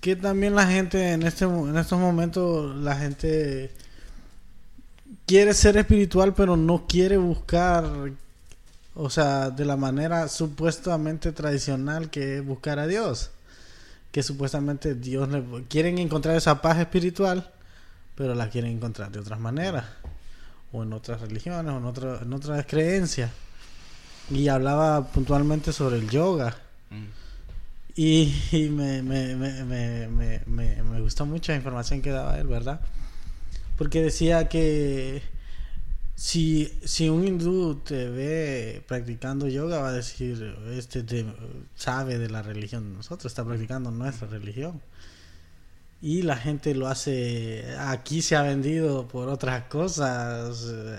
que 0.00 0.16
también 0.16 0.56
la 0.56 0.66
gente 0.66 1.12
en, 1.12 1.22
este, 1.22 1.44
en 1.44 1.76
estos 1.76 1.98
momentos, 1.98 2.74
la 2.76 2.96
gente 2.96 3.70
quiere 5.26 5.54
ser 5.54 5.76
espiritual 5.76 6.34
pero 6.34 6.56
no 6.56 6.86
quiere 6.88 7.16
buscar, 7.18 7.84
o 8.94 9.10
sea, 9.10 9.50
de 9.50 9.64
la 9.64 9.76
manera 9.76 10.28
supuestamente 10.28 11.32
tradicional 11.32 12.10
que 12.10 12.38
es 12.38 12.44
buscar 12.44 12.78
a 12.78 12.86
Dios. 12.86 13.30
Que 14.10 14.22
supuestamente 14.22 14.94
Dios 14.94 15.28
le... 15.28 15.44
Quieren 15.68 15.98
encontrar 15.98 16.36
esa 16.36 16.62
paz 16.62 16.78
espiritual, 16.78 17.52
pero 18.16 18.34
la 18.34 18.48
quieren 18.50 18.72
encontrar 18.72 19.12
de 19.12 19.20
otras 19.20 19.38
maneras 19.38 19.84
o 20.72 20.82
en 20.82 20.92
otras 20.92 21.20
religiones 21.20 21.72
o 21.72 21.78
en, 21.78 21.84
otra- 21.84 22.18
en 22.22 22.32
otras 22.32 22.66
creencias. 22.66 23.30
Y 24.30 24.48
hablaba 24.48 25.06
puntualmente 25.12 25.72
sobre 25.72 25.96
el 25.98 26.10
yoga. 26.10 26.56
Y, 27.94 28.34
y 28.52 28.68
me, 28.68 29.02
me, 29.02 29.36
me, 29.36 29.64
me, 29.64 30.08
me, 30.08 30.40
me- 30.46 30.82
me 30.82 31.00
gustó 31.00 31.24
mucho 31.24 31.52
la 31.52 31.56
información 31.58 32.02
que 32.02 32.10
daba 32.10 32.38
él, 32.38 32.46
¿verdad? 32.46 32.80
Porque 33.78 34.02
decía 34.02 34.48
que 34.48 35.22
si, 36.14 36.72
si 36.84 37.08
un 37.08 37.26
hindú 37.26 37.76
te 37.76 38.08
ve 38.08 38.82
practicando 38.88 39.48
yoga, 39.48 39.78
va 39.78 39.88
a 39.88 39.92
decir, 39.92 40.56
este 40.72 41.02
te- 41.04 41.26
sabe 41.76 42.18
de 42.18 42.28
la 42.28 42.42
religión 42.42 42.90
de 42.90 42.96
nosotros, 42.96 43.30
está 43.32 43.44
practicando 43.44 43.90
nuestra 43.90 44.26
religión. 44.28 44.80
Y 46.02 46.22
la 46.22 46.36
gente 46.36 46.74
lo 46.74 46.88
hace, 46.88 47.64
aquí 47.78 48.20
se 48.22 48.36
ha 48.36 48.42
vendido 48.42 49.08
por 49.08 49.28
otras 49.28 49.64
cosas, 49.64 50.66
eh, 50.70 50.98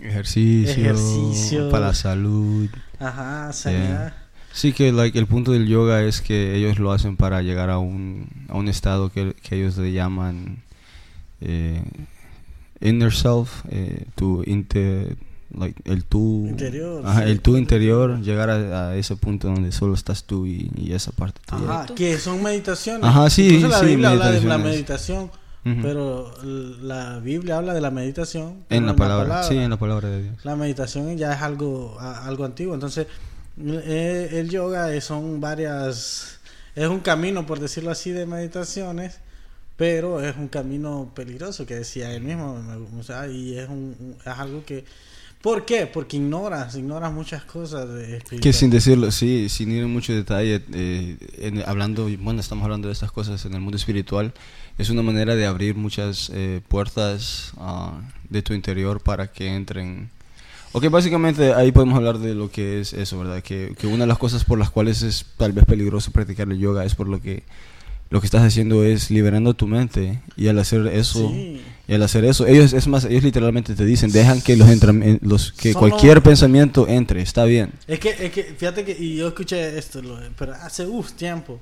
Ejercicio, 0.00 0.70
Ejercicio. 0.70 1.70
para 1.70 1.88
la 1.88 1.94
salud. 1.94 2.68
ajá, 3.00 3.52
sanidad. 3.52 4.14
Sí, 4.52 4.72
que 4.72 4.92
like, 4.92 5.18
el 5.18 5.26
punto 5.26 5.52
del 5.52 5.66
yoga 5.66 6.02
es 6.02 6.20
que 6.20 6.54
ellos 6.56 6.78
lo 6.78 6.92
hacen 6.92 7.16
para 7.16 7.42
llegar 7.42 7.70
a 7.70 7.78
un, 7.78 8.28
a 8.48 8.56
un 8.56 8.68
estado 8.68 9.10
que, 9.10 9.34
que 9.42 9.56
ellos 9.56 9.76
le 9.78 9.92
llaman 9.92 10.62
eh, 11.40 11.82
inner 12.80 13.12
self, 13.12 13.64
eh, 13.70 14.04
tu 14.14 14.42
inte- 14.44 15.16
like, 15.56 15.80
el 15.90 16.04
tú 16.04 16.46
Interior, 16.48 17.02
ajá, 17.06 17.22
sí. 17.24 17.30
el 17.30 17.40
tú 17.40 17.56
interior, 17.56 18.20
llegar 18.20 18.50
a, 18.50 18.88
a 18.90 18.96
ese 18.96 19.16
punto 19.16 19.48
donde 19.48 19.72
solo 19.72 19.94
estás 19.94 20.24
tú 20.24 20.46
y, 20.46 20.70
y 20.76 20.92
esa 20.92 21.12
parte 21.12 21.40
tuya. 21.46 21.82
Ajá, 21.82 21.94
que 21.94 22.18
son 22.18 22.42
meditaciones. 22.42 23.04
Ajá, 23.04 23.30
sí, 23.30 23.46
Incluso 23.56 23.68
la 23.68 23.78
sí, 23.80 23.86
Biblia 23.86 24.10
habla 24.10 24.30
de 24.30 24.40
la 24.42 24.58
meditación, 24.58 25.30
pero 25.82 26.32
la 26.82 27.18
Biblia 27.18 27.58
habla 27.58 27.74
de 27.74 27.80
la 27.82 27.90
meditación 27.90 28.64
en 28.70 28.86
la 28.86 28.96
palabra, 28.96 29.42
sí, 29.42 29.54
en 29.56 29.68
la 29.68 29.76
palabra 29.78 30.08
de 30.08 30.22
Dios. 30.22 30.36
La 30.44 30.56
meditación 30.56 31.16
ya 31.18 31.34
es 31.34 31.42
algo 31.42 31.96
a- 32.00 32.26
algo 32.26 32.44
antiguo, 32.46 32.72
entonces 32.74 33.06
eh, 33.60 34.28
el 34.32 34.48
yoga 34.50 34.98
son 35.00 35.40
varias 35.40 36.38
es 36.74 36.86
un 36.88 37.00
camino 37.00 37.44
por 37.44 37.58
decirlo 37.58 37.90
así 37.90 38.12
de 38.12 38.24
meditaciones, 38.24 39.18
pero 39.76 40.22
es 40.22 40.36
un 40.36 40.48
camino 40.48 41.10
peligroso 41.14 41.66
que 41.66 41.74
decía 41.74 42.12
él 42.14 42.22
mismo, 42.22 42.54
me- 42.62 43.00
o 43.00 43.02
sea, 43.02 43.26
y 43.28 43.58
es 43.58 43.68
un 43.68 43.96
un- 43.98 44.16
es 44.20 44.26
algo 44.38 44.64
que 44.64 44.84
¿Por 45.42 45.64
qué? 45.64 45.86
Porque 45.86 46.16
ignoras, 46.16 46.74
ignoras 46.74 47.12
muchas 47.12 47.44
cosas 47.44 47.88
de 47.94 48.06
Que 48.06 48.16
espiritual. 48.16 48.54
sin 48.54 48.70
decirlo, 48.70 49.10
sí, 49.12 49.48
sin 49.48 49.70
ir 49.70 49.84
en 49.84 49.92
mucho 49.92 50.12
detalle, 50.12 50.62
eh, 50.72 51.16
en- 51.38 51.62
hablando, 51.64 52.08
bueno, 52.18 52.40
estamos 52.40 52.64
hablando 52.64 52.88
de 52.88 52.92
estas 52.92 53.12
cosas 53.12 53.44
en 53.44 53.54
el 53.54 53.60
mundo 53.60 53.76
espiritual, 53.76 54.32
es 54.78 54.90
una 54.90 55.02
manera 55.02 55.36
de 55.36 55.46
abrir 55.46 55.76
muchas 55.76 56.30
eh, 56.34 56.60
puertas 56.66 57.52
ah, 57.58 58.00
de 58.28 58.42
tu 58.42 58.52
interior 58.52 59.00
para 59.00 59.28
que 59.30 59.46
entren. 59.54 60.10
Ok, 60.72 60.88
básicamente 60.90 61.54
ahí 61.54 61.70
podemos 61.72 61.96
hablar 61.96 62.18
de 62.18 62.34
lo 62.34 62.50
que 62.50 62.80
es 62.80 62.92
eso, 62.92 63.18
¿verdad? 63.20 63.40
Que, 63.42 63.74
que 63.78 63.86
una 63.86 64.00
de 64.04 64.08
las 64.08 64.18
cosas 64.18 64.44
por 64.44 64.58
las 64.58 64.70
cuales 64.70 65.02
es 65.02 65.24
tal 65.36 65.52
vez 65.52 65.64
peligroso 65.66 66.10
practicar 66.10 66.48
el 66.50 66.58
yoga 66.58 66.84
es 66.84 66.94
por 66.96 67.06
lo 67.08 67.20
que 67.22 67.44
lo 68.10 68.20
que 68.20 68.26
estás 68.26 68.42
haciendo 68.42 68.84
es 68.84 69.10
liberando 69.10 69.52
tu 69.54 69.66
mente 69.66 70.20
y 70.36 70.48
al 70.48 70.58
hacer 70.58 70.86
eso 70.88 71.28
Sí. 71.28 71.60
Y 71.88 71.94
al 71.94 72.02
hacer 72.02 72.24
eso. 72.26 72.46
Ellos 72.46 72.72
es 72.74 72.86
más 72.86 73.04
ellos 73.06 73.24
literalmente 73.24 73.74
te 73.74 73.84
dicen 73.84 74.12
dejan 74.12 74.40
que 74.42 74.56
los, 74.56 74.68
entram- 74.68 75.02
eh, 75.02 75.18
los 75.22 75.50
que 75.52 75.72
Solo- 75.72 75.88
cualquier 75.88 76.22
pensamiento 76.22 76.86
entre 76.86 77.22
está 77.22 77.44
bien. 77.44 77.72
Es 77.88 77.98
que, 77.98 78.10
es 78.10 78.30
que, 78.30 78.44
fíjate 78.56 78.84
que, 78.84 78.92
y 78.92 79.16
yo 79.16 79.28
escuché 79.28 79.76
esto, 79.78 80.00
lo- 80.02 80.18
pero 80.38 80.52
hace 80.54 80.86
uf, 80.86 81.12
tiempo, 81.12 81.58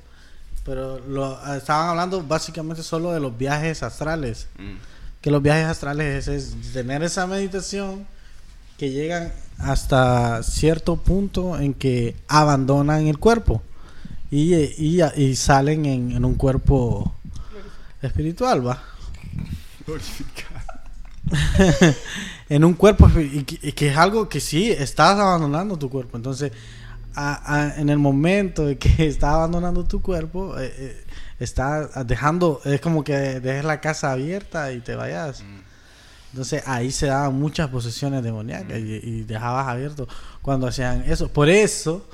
pero 0.64 0.98
lo, 1.08 1.38
ah, 1.42 1.56
estaban 1.56 1.88
hablando 1.90 2.22
básicamente 2.22 2.82
solo 2.82 3.12
de 3.12 3.20
los 3.20 3.38
viajes 3.38 3.82
astrales, 3.84 4.48
que 5.20 5.30
los 5.30 5.40
viajes 5.40 5.66
astrales 5.66 6.26
es, 6.28 6.54
es 6.56 6.72
tener 6.72 7.02
esa 7.04 7.26
meditación 7.28 8.04
que 8.78 8.90
llegan 8.90 9.32
hasta 9.58 10.42
cierto 10.42 10.96
punto 10.96 11.58
en 11.58 11.72
que 11.72 12.14
abandonan 12.28 13.06
el 13.06 13.18
cuerpo 13.18 13.62
y, 14.30 14.54
eh, 14.54 14.74
y, 14.76 15.00
y 15.22 15.34
salen 15.36 15.86
en, 15.86 16.12
en 16.12 16.24
un 16.24 16.34
cuerpo 16.34 17.14
espiritual, 18.02 18.66
va. 18.66 18.82
en 22.48 22.64
un 22.64 22.74
cuerpo 22.74 23.08
y 23.18 23.44
que, 23.44 23.68
y 23.68 23.72
que 23.72 23.88
es 23.88 23.96
algo 23.96 24.28
que 24.28 24.40
sí 24.40 24.70
estás 24.70 25.18
abandonando 25.18 25.78
tu 25.78 25.90
cuerpo. 25.90 26.16
Entonces 26.16 26.52
a- 27.14 27.54
a- 27.54 27.80
en 27.80 27.88
el 27.88 27.98
momento 27.98 28.66
de 28.66 28.78
que 28.78 28.88
estás 29.08 29.30
abandonando 29.34 29.84
tu 29.84 30.00
cuerpo 30.02 30.58
eh, 30.58 30.72
eh, 30.76 31.04
estás 31.38 32.06
dejando 32.06 32.60
es 32.64 32.80
como 32.80 33.04
que 33.04 33.40
dejes 33.40 33.64
la 33.64 33.80
casa 33.80 34.12
abierta 34.12 34.72
y 34.72 34.80
te 34.80 34.94
vayas. 34.94 35.42
Entonces 36.32 36.62
ahí 36.66 36.90
se 36.92 37.06
daban 37.06 37.34
muchas 37.34 37.68
posesiones 37.70 38.22
demoníacas 38.22 38.78
y, 38.78 39.00
y 39.02 39.22
dejabas 39.22 39.66
abierto 39.68 40.06
cuando 40.42 40.66
hacían 40.66 41.04
eso. 41.06 41.28
Por 41.28 41.48
eso 41.48 42.06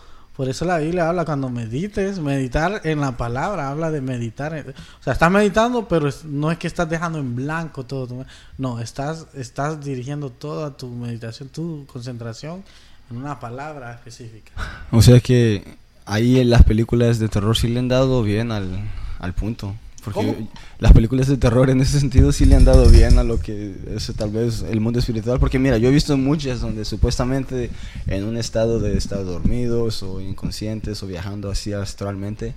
por 0.42 0.48
eso 0.48 0.64
la 0.64 0.78
Biblia 0.78 1.08
habla 1.08 1.24
cuando 1.24 1.48
medites, 1.50 2.18
meditar 2.18 2.80
en 2.82 3.00
la 3.00 3.16
palabra, 3.16 3.68
habla 3.68 3.92
de 3.92 4.00
meditar. 4.00 4.52
o 4.98 5.00
sea, 5.04 5.12
estás 5.12 5.30
meditando, 5.30 5.86
pero 5.86 6.08
no 6.24 6.50
es 6.50 6.58
que 6.58 6.66
estás 6.66 6.90
dejando 6.90 7.20
en 7.20 7.36
blanco 7.36 7.86
todo. 7.86 8.08
tu- 8.08 8.24
no, 8.58 8.80
estás, 8.80 9.28
estás 9.34 9.84
dirigiendo 9.84 10.30
toda 10.30 10.76
tu 10.76 10.88
meditación, 10.88 11.48
tu 11.48 11.86
concentración 11.86 12.64
en 13.08 13.18
una 13.18 13.38
palabra 13.38 13.92
específica. 13.92 14.50
O 14.90 15.00
sea 15.00 15.20
que 15.20 15.76
ahí 16.06 16.40
en 16.40 16.50
las 16.50 16.64
películas 16.64 17.20
de 17.20 17.28
terror 17.28 17.56
sí 17.56 17.68
le 17.68 17.78
han 17.78 17.86
dado 17.86 18.24
bien 18.24 18.50
al, 18.50 18.80
al 19.20 19.34
punto. 19.34 19.76
Porque 20.04 20.20
¿Cómo? 20.20 20.48
las 20.80 20.92
películas 20.92 21.28
de 21.28 21.36
terror 21.36 21.70
en 21.70 21.80
ese 21.80 22.00
sentido 22.00 22.32
sí 22.32 22.44
le 22.44 22.56
han 22.56 22.64
dado 22.64 22.88
bien 22.90 23.18
a 23.18 23.24
lo 23.24 23.38
que 23.38 23.74
es 23.94 24.12
tal 24.16 24.30
vez 24.30 24.62
el 24.68 24.80
mundo 24.80 24.98
espiritual. 24.98 25.38
Porque 25.38 25.58
mira, 25.58 25.78
yo 25.78 25.88
he 25.88 25.92
visto 25.92 26.16
muchas 26.16 26.60
donde 26.60 26.84
supuestamente 26.84 27.70
en 28.08 28.24
un 28.24 28.36
estado 28.36 28.80
de 28.80 28.96
estar 28.98 29.24
dormidos 29.24 30.02
o 30.02 30.20
inconscientes 30.20 31.02
o 31.02 31.06
viajando 31.06 31.50
así 31.50 31.72
astralmente, 31.72 32.54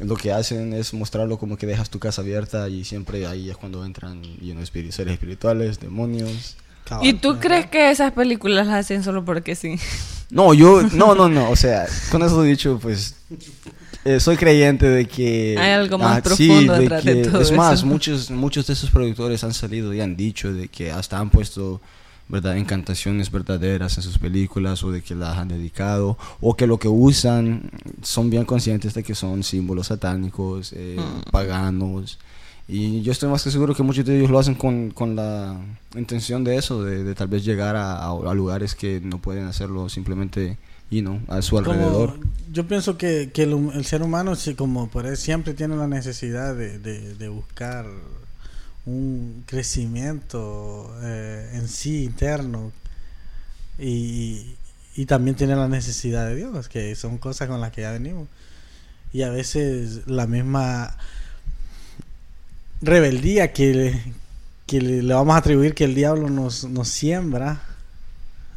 lo 0.00 0.16
que 0.16 0.32
hacen 0.32 0.72
es 0.72 0.94
mostrarlo 0.94 1.38
como 1.38 1.58
que 1.58 1.66
dejas 1.66 1.90
tu 1.90 1.98
casa 1.98 2.22
abierta 2.22 2.66
y 2.70 2.84
siempre 2.84 3.26
ahí 3.26 3.50
es 3.50 3.56
cuando 3.58 3.84
entran 3.84 4.22
you 4.40 4.52
know, 4.52 4.62
espíritus- 4.62 4.92
seres 4.94 5.12
espirituales, 5.12 5.80
demonios. 5.80 6.56
¿Y 7.02 7.12
tú 7.12 7.38
crees 7.38 7.66
que 7.66 7.90
esas 7.90 8.12
películas 8.12 8.66
las 8.66 8.76
hacen 8.86 9.04
solo 9.04 9.24
porque 9.24 9.54
sí? 9.54 9.78
No, 10.30 10.54
yo, 10.54 10.82
no, 10.94 11.14
no, 11.14 11.28
no, 11.28 11.50
o 11.50 11.56
sea, 11.56 11.86
con 12.10 12.22
eso 12.22 12.42
dicho, 12.42 12.78
pues, 12.80 13.14
eh, 14.04 14.20
soy 14.20 14.36
creyente 14.36 14.88
de 14.88 15.06
que... 15.06 15.56
Hay 15.58 15.70
algo 15.72 15.98
más 15.98 16.18
ah, 16.18 16.22
profundo 16.22 16.72
detrás 16.74 17.04
de 17.04 17.16
todo 17.24 17.40
Es 17.40 17.52
más, 17.52 17.78
eso. 17.80 17.86
muchos, 17.86 18.30
muchos 18.30 18.66
de 18.66 18.72
esos 18.72 18.90
productores 18.90 19.44
han 19.44 19.52
salido 19.54 19.92
y 19.94 20.00
han 20.00 20.16
dicho 20.16 20.52
de 20.52 20.68
que 20.68 20.90
hasta 20.90 21.18
han 21.18 21.30
puesto, 21.30 21.80
¿verdad?, 22.28 22.56
encantaciones 22.56 23.30
verdaderas 23.30 23.96
en 23.98 24.02
sus 24.02 24.18
películas 24.18 24.82
o 24.84 24.90
de 24.90 25.02
que 25.02 25.14
las 25.14 25.36
han 25.36 25.48
dedicado 25.48 26.16
o 26.40 26.56
que 26.56 26.66
lo 26.66 26.78
que 26.78 26.88
usan 26.88 27.70
son 28.02 28.30
bien 28.30 28.44
conscientes 28.44 28.94
de 28.94 29.02
que 29.02 29.14
son 29.14 29.42
símbolos 29.42 29.88
satánicos, 29.88 30.72
eh, 30.74 30.96
Mm. 30.98 31.30
paganos. 31.30 32.18
Y 32.72 33.02
yo 33.02 33.10
estoy 33.10 33.28
más 33.28 33.42
que 33.42 33.50
seguro 33.50 33.74
que 33.74 33.82
muchos 33.82 34.04
de 34.04 34.16
ellos 34.16 34.30
lo 34.30 34.38
hacen 34.38 34.54
con, 34.54 34.92
con 34.92 35.16
la 35.16 35.56
intención 35.96 36.44
de 36.44 36.54
eso, 36.56 36.84
de, 36.84 37.02
de 37.02 37.14
tal 37.16 37.26
vez 37.26 37.44
llegar 37.44 37.74
a, 37.74 37.96
a- 37.96 38.10
a 38.12 38.34
lugares 38.34 38.76
que 38.76 39.00
no 39.02 39.18
pueden 39.20 39.46
hacerlo 39.46 39.88
simplemente, 39.88 40.56
you 40.90 41.20
a 41.28 41.40
su 41.42 41.58
alrededor. 41.58 42.18
yo 42.52 42.66
pienso 42.66 42.98
que, 42.98 43.30
que 43.32 43.44
el, 43.44 43.84
ser 43.84 44.02
humano, 44.02 44.34
como 44.56 44.88
por 44.88 45.06
él, 45.06 45.16
siempre 45.16 45.54
tiene 45.54 45.76
la 45.76 45.86
necesidad 45.86 46.54
de, 46.54 46.78
de- 46.78 47.28
buscar 47.28 47.86
un 48.86 49.44
crecimiento 49.46 50.92
eh, 51.02 51.52
en 51.54 51.68
sí 51.68 52.04
interno 52.04 52.72
y, 53.78 54.56
y 54.96 55.06
también 55.06 55.36
tiene 55.36 55.54
la 55.54 55.68
necesidad 55.68 56.26
de 56.26 56.34
Dios, 56.34 56.68
que 56.68 56.94
son 56.96 57.18
cosas 57.18 57.48
con 57.48 57.60
las 57.60 57.70
que 57.72 57.82
ya 57.82 57.92
venimos. 57.92 58.26
Y 59.12 59.22
a 59.22 59.30
veces 59.30 60.06
la 60.06 60.26
misma 60.26 60.96
rebeldía 62.80 63.52
que, 63.52 64.00
que 64.66 64.80
le, 64.80 65.02
le 65.02 65.14
vamos 65.14 65.34
a 65.34 65.38
atribuir 65.38 65.74
que 65.74 65.84
el 65.84 65.94
diablo 65.94 66.28
nos, 66.28 66.64
nos 66.64 66.88
siembra 66.88 67.62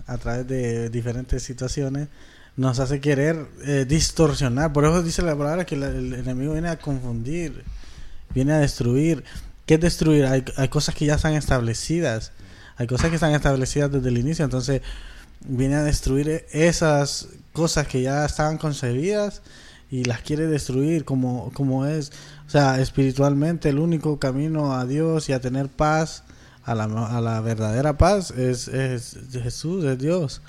a 0.07 0.17
través 0.17 0.47
de 0.47 0.89
diferentes 0.89 1.43
situaciones, 1.43 2.07
nos 2.55 2.79
hace 2.79 2.99
querer 2.99 3.47
eh, 3.65 3.85
distorsionar. 3.87 4.73
Por 4.73 4.85
eso 4.85 5.01
dice 5.01 5.21
la 5.21 5.35
palabra 5.35 5.65
que 5.65 5.75
el 5.75 6.13
enemigo 6.13 6.53
viene 6.53 6.69
a 6.69 6.77
confundir, 6.77 7.63
viene 8.33 8.53
a 8.53 8.59
destruir. 8.59 9.23
¿Qué 9.65 9.75
es 9.75 9.81
destruir? 9.81 10.25
Hay, 10.25 10.43
hay 10.57 10.67
cosas 10.67 10.93
que 10.93 11.05
ya 11.05 11.15
están 11.15 11.33
establecidas, 11.33 12.31
hay 12.75 12.87
cosas 12.87 13.09
que 13.09 13.15
están 13.15 13.33
establecidas 13.33 13.91
desde 13.91 14.09
el 14.09 14.17
inicio, 14.17 14.45
entonces 14.45 14.81
viene 15.45 15.75
a 15.75 15.83
destruir 15.83 16.45
esas 16.51 17.29
cosas 17.53 17.87
que 17.87 18.01
ya 18.01 18.25
estaban 18.25 18.57
concebidas 18.57 19.41
y 19.89 20.05
las 20.05 20.21
quiere 20.21 20.47
destruir 20.47 21.05
como, 21.05 21.51
como 21.53 21.85
es, 21.85 22.11
o 22.47 22.49
sea, 22.49 22.81
espiritualmente 22.81 23.69
el 23.69 23.79
único 23.79 24.17
camino 24.19 24.73
a 24.73 24.85
Dios 24.85 25.29
y 25.29 25.33
a 25.33 25.39
tener 25.39 25.69
paz, 25.69 26.23
a 26.65 26.75
la, 26.75 26.83
a 26.85 27.21
la 27.21 27.41
verdadera 27.41 27.97
paz 27.97 28.31
es, 28.31 28.67
es 28.67 29.17
Jesús, 29.31 29.83
es 29.85 29.97
Dios. 29.99 30.41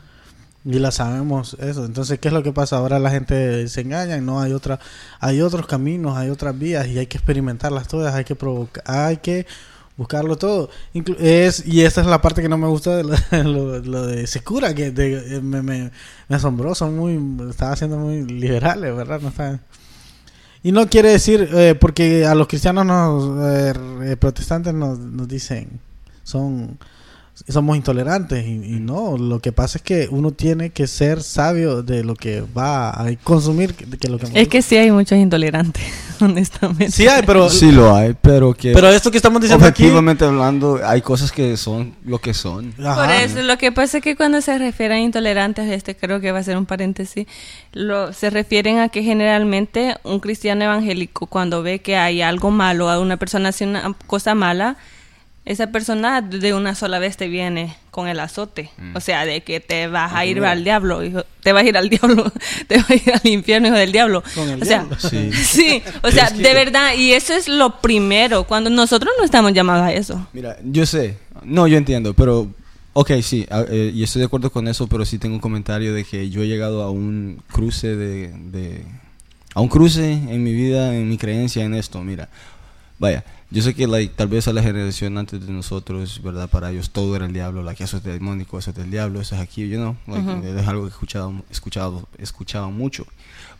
Y 0.66 0.78
la 0.78 0.90
sabemos 0.90 1.56
eso. 1.60 1.84
Entonces, 1.84 2.18
¿qué 2.18 2.28
es 2.28 2.34
lo 2.34 2.42
que 2.42 2.52
pasa? 2.52 2.76
Ahora 2.78 2.98
la 2.98 3.10
gente 3.10 3.68
se 3.68 3.82
engaña 3.82 4.18
no 4.20 4.40
hay 4.40 4.52
otra, 4.54 4.78
hay 5.20 5.42
otros 5.42 5.66
caminos, 5.66 6.16
hay 6.16 6.30
otras 6.30 6.58
vías 6.58 6.86
y 6.86 6.98
hay 6.98 7.06
que 7.06 7.18
experimentarlas 7.18 7.86
todas, 7.86 8.14
hay 8.14 8.24
que 8.24 8.34
provocar, 8.34 8.82
hay 8.86 9.18
que 9.18 9.46
buscarlo 9.98 10.36
todo. 10.36 10.70
Es 11.18 11.66
y 11.66 11.82
esta 11.82 12.00
es 12.00 12.06
la 12.06 12.22
parte 12.22 12.40
que 12.40 12.48
no 12.48 12.56
me 12.56 12.66
gusta 12.66 12.96
de 12.96 13.04
lo, 13.04 13.14
lo- 13.44 13.78
lo 13.80 14.06
de 14.06 14.26
Secura 14.26 14.74
que 14.74 14.90
de- 14.90 15.40
me, 15.42 15.60
me, 15.62 15.90
me 16.28 16.36
asombró, 16.36 16.74
son 16.74 16.96
muy, 16.96 17.20
estaba 17.50 17.76
siendo 17.76 17.98
muy 17.98 18.22
liberales, 18.24 18.96
¿verdad? 18.96 19.20
No 19.20 19.28
está- 19.28 19.60
y 20.62 20.72
no 20.72 20.88
quiere 20.88 21.10
decir, 21.10 21.46
eh, 21.52 21.74
porque 21.78 22.24
a 22.24 22.34
los 22.34 22.46
cristianos 22.48 22.86
nos, 22.86 23.38
eh, 23.52 23.72
eh, 24.04 24.16
protestantes 24.16 24.72
nos, 24.72 24.98
nos 24.98 25.28
dicen, 25.28 25.78
son 26.24 26.78
somos 27.48 27.76
intolerantes 27.76 28.46
y, 28.46 28.50
y 28.50 28.80
no, 28.80 29.18
lo 29.18 29.40
que 29.40 29.50
pasa 29.50 29.78
es 29.78 29.82
que 29.82 30.08
uno 30.08 30.30
tiene 30.30 30.70
que 30.70 30.86
ser 30.86 31.20
sabio 31.20 31.82
de 31.82 32.04
lo 32.04 32.14
que 32.14 32.42
va 32.42 32.90
a 32.90 33.12
consumir, 33.24 33.74
que, 33.74 33.84
que 33.98 34.08
lo 34.08 34.18
que 34.18 34.28
Es 34.34 34.46
que 34.46 34.62
sí 34.62 34.76
hay 34.76 34.92
muchos 34.92 35.18
intolerantes, 35.18 35.82
honestamente. 36.20 36.92
sí 36.92 37.08
hay, 37.08 37.22
pero 37.26 37.50
Sí 37.50 37.72
lo 37.72 37.94
hay, 37.94 38.14
pero 38.20 38.54
que 38.54 38.72
pero 38.72 38.88
esto 38.88 39.10
que 39.10 39.16
estamos 39.16 39.42
diciendo 39.42 39.66
aquí, 39.66 39.82
objetivamente 39.82 40.24
hablando 40.24 40.80
hay 40.84 41.02
cosas 41.02 41.32
que 41.32 41.56
son 41.56 41.94
lo 42.04 42.20
que 42.20 42.34
son. 42.34 42.72
Ajá. 42.78 42.94
Por 42.94 43.10
eso, 43.10 43.42
lo 43.42 43.58
que 43.58 43.72
pasa 43.72 43.98
es 43.98 44.04
que 44.04 44.16
cuando 44.16 44.40
se 44.40 44.56
refieren 44.56 44.98
a 44.98 45.00
intolerantes, 45.00 45.68
este 45.70 45.96
creo 45.96 46.20
que 46.20 46.30
va 46.30 46.38
a 46.38 46.44
ser 46.44 46.56
un 46.56 46.66
paréntesis, 46.66 47.26
lo, 47.72 48.12
se 48.12 48.30
refieren 48.30 48.78
a 48.78 48.90
que 48.90 49.02
generalmente 49.02 49.96
un 50.04 50.20
cristiano 50.20 50.64
evangélico 50.64 51.26
cuando 51.26 51.64
ve 51.64 51.80
que 51.80 51.96
hay 51.96 52.22
algo 52.22 52.52
malo, 52.52 52.90
a 52.90 53.00
una 53.00 53.16
persona 53.16 53.48
hace 53.48 53.66
una 53.66 53.92
cosa 54.06 54.36
mala, 54.36 54.76
esa 55.46 55.66
persona 55.66 56.22
de 56.22 56.54
una 56.54 56.74
sola 56.74 56.98
vez 56.98 57.16
te 57.18 57.28
viene 57.28 57.76
con 57.90 58.08
el 58.08 58.18
azote. 58.18 58.70
O 58.94 59.00
sea, 59.00 59.26
de 59.26 59.42
que 59.42 59.60
te 59.60 59.86
vas 59.88 60.12
a 60.14 60.24
ir 60.24 60.42
al 60.44 60.64
diablo, 60.64 61.04
hijo, 61.04 61.22
te 61.42 61.52
vas 61.52 61.64
a 61.64 61.68
ir 61.68 61.76
al 61.76 61.88
diablo, 61.90 62.32
te 62.66 62.78
vas 62.78 62.90
a 62.90 62.94
ir 62.94 63.12
al 63.12 63.26
infierno, 63.30 63.68
hijo 63.68 63.76
del 63.76 63.92
diablo. 63.92 64.22
Con 64.34 64.48
el 64.48 64.62
o 64.62 64.64
sea, 64.64 64.84
diablo. 64.84 64.96
Sí. 64.98 65.30
sí, 65.44 65.82
o 66.02 66.10
sea, 66.10 66.30
de 66.30 66.54
verdad, 66.54 66.94
y 66.96 67.12
eso 67.12 67.34
es 67.34 67.46
lo 67.48 67.80
primero, 67.82 68.44
cuando 68.44 68.70
nosotros 68.70 69.12
no 69.18 69.24
estamos 69.24 69.52
llamados 69.52 69.84
a 69.84 69.92
eso. 69.92 70.26
Mira, 70.32 70.56
yo 70.64 70.86
sé, 70.86 71.18
no, 71.42 71.66
yo 71.66 71.76
entiendo, 71.76 72.14
pero, 72.14 72.48
ok, 72.94 73.12
sí, 73.22 73.46
eh, 73.68 73.92
y 73.94 74.02
estoy 74.02 74.20
de 74.20 74.26
acuerdo 74.26 74.50
con 74.50 74.66
eso, 74.66 74.86
pero 74.86 75.04
sí 75.04 75.18
tengo 75.18 75.34
un 75.34 75.40
comentario 75.42 75.92
de 75.92 76.04
que 76.04 76.30
yo 76.30 76.42
he 76.42 76.46
llegado 76.48 76.82
a 76.82 76.90
un 76.90 77.42
cruce 77.52 77.94
de, 77.96 78.28
de- 78.50 78.84
a 79.54 79.60
un 79.60 79.68
cruce 79.68 80.10
en 80.12 80.42
mi 80.42 80.52
vida, 80.52 80.94
en 80.96 81.08
mi 81.08 81.16
creencia 81.18 81.62
en 81.64 81.74
esto, 81.74 82.00
mira, 82.00 82.28
vaya, 82.98 83.24
yo 83.50 83.62
sé 83.62 83.74
que 83.74 83.86
like, 83.86 84.14
tal 84.16 84.28
vez 84.28 84.48
a 84.48 84.52
la 84.52 84.62
generación 84.62 85.16
antes 85.18 85.46
de 85.46 85.52
nosotros, 85.52 86.20
¿verdad? 86.22 86.48
Para 86.48 86.72
ellos 86.72 86.90
todo 86.90 87.14
era 87.14 87.26
el 87.26 87.32
diablo, 87.32 87.62
like, 87.62 87.82
eso 87.84 87.98
es 87.98 88.02
demónico, 88.02 88.58
eso 88.58 88.70
es 88.70 88.76
del 88.76 88.90
diablo, 88.90 89.20
eso 89.20 89.34
es 89.36 89.40
aquí, 89.40 89.68
you 89.68 89.76
know, 89.76 89.96
like, 90.06 90.28
Ujú. 90.28 90.58
es 90.58 90.66
algo 90.66 90.82
que 90.84 90.90
escuchaba, 90.90 91.32
escuchado, 91.50 92.08
escuchaba 92.18 92.68
mucho. 92.68 93.06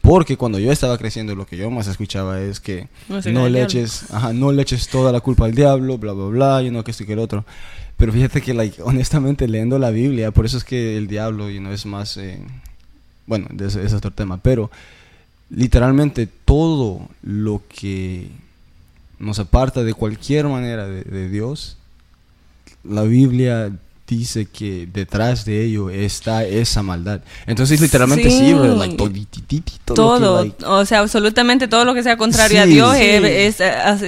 Porque 0.01 0.37
cuando 0.37 0.59
yo 0.59 0.71
estaba 0.71 0.99
creciendo, 0.99 1.35
lo 1.35 1.47
que 1.47 1.57
yo 1.57 1.71
más 1.71 1.87
escuchaba 1.87 2.41
es 2.41 2.61
que 2.61 2.89
no 3.09 3.45
del 3.45 3.53
le 3.53 3.63
eches, 3.63 4.11
ajá, 4.13 4.33
no 4.33 4.53
le 4.53 4.63
eches 4.63 4.89
toda 4.89 5.13
la 5.13 5.21
culpa 5.21 5.47
al 5.47 5.55
diablo, 5.55 5.97
bla, 5.97 6.13
bla, 6.13 6.27
bla, 6.27 6.63
y 6.63 6.71
no 6.71 6.85
que 6.85 6.91
esto 6.91 7.05
y 7.05 7.07
que 7.07 7.15
el 7.15 7.21
otro. 7.21 7.45
Pero 7.97 8.13
fíjate 8.13 8.43
que, 8.43 8.53
like, 8.53 8.83
honestamente, 8.83 9.49
leyendo 9.49 9.79
la 9.79 9.91
Biblia, 9.91 10.31
por 10.31 10.45
eso 10.45 10.59
es 10.59 10.65
que 10.65 10.97
el 10.99 11.07
diablo, 11.07 11.51
y 11.51 11.61
no 11.61 11.73
es 11.73 11.87
más, 11.87 12.17
eh, 12.17 12.39
bueno, 13.27 13.47
ese 13.59 13.83
es 13.85 13.93
otro 13.95 14.11
tema, 14.11 14.37
pero 14.39 14.71
literalmente 15.49 16.27
todo 16.27 17.09
lo 17.23 17.63
que 17.69 18.29
nos 19.25 19.39
aparta 19.39 19.83
de 19.83 19.95
cualquier 19.95 20.47
manera 20.47 20.87
de, 20.87 21.03
de 21.03 21.29
Dios, 21.29 21.77
la 22.85 23.03
Biblia 23.03 23.71
dice 24.07 24.45
que 24.45 24.87
detrás 24.93 25.47
de 25.47 25.65
ello 25.65 25.89
está 25.89 26.45
esa 26.45 26.83
maldad. 26.83 27.23
Entonces, 27.47 27.81
literalmente 27.81 28.31
sí, 28.31 28.39
Sí. 28.39 28.53
bro, 28.53 28.77
like, 28.77 28.97
lo 29.03 29.11
que, 29.11 29.25
todo, 29.95 30.43
like, 30.45 30.63
o 30.67 30.85
sea, 30.85 30.99
absolutamente 31.01 31.69
todo 31.69 31.87
lo 31.87 31.95
que 31.95 32.03
sea 32.03 32.19
contrario 32.19 32.61
a 32.61 32.65
Sí, 32.65 32.71
Dios 32.75 32.95
sí. 32.97 33.03
es, 33.03 33.61
es, 33.61 33.61
al 33.63 33.99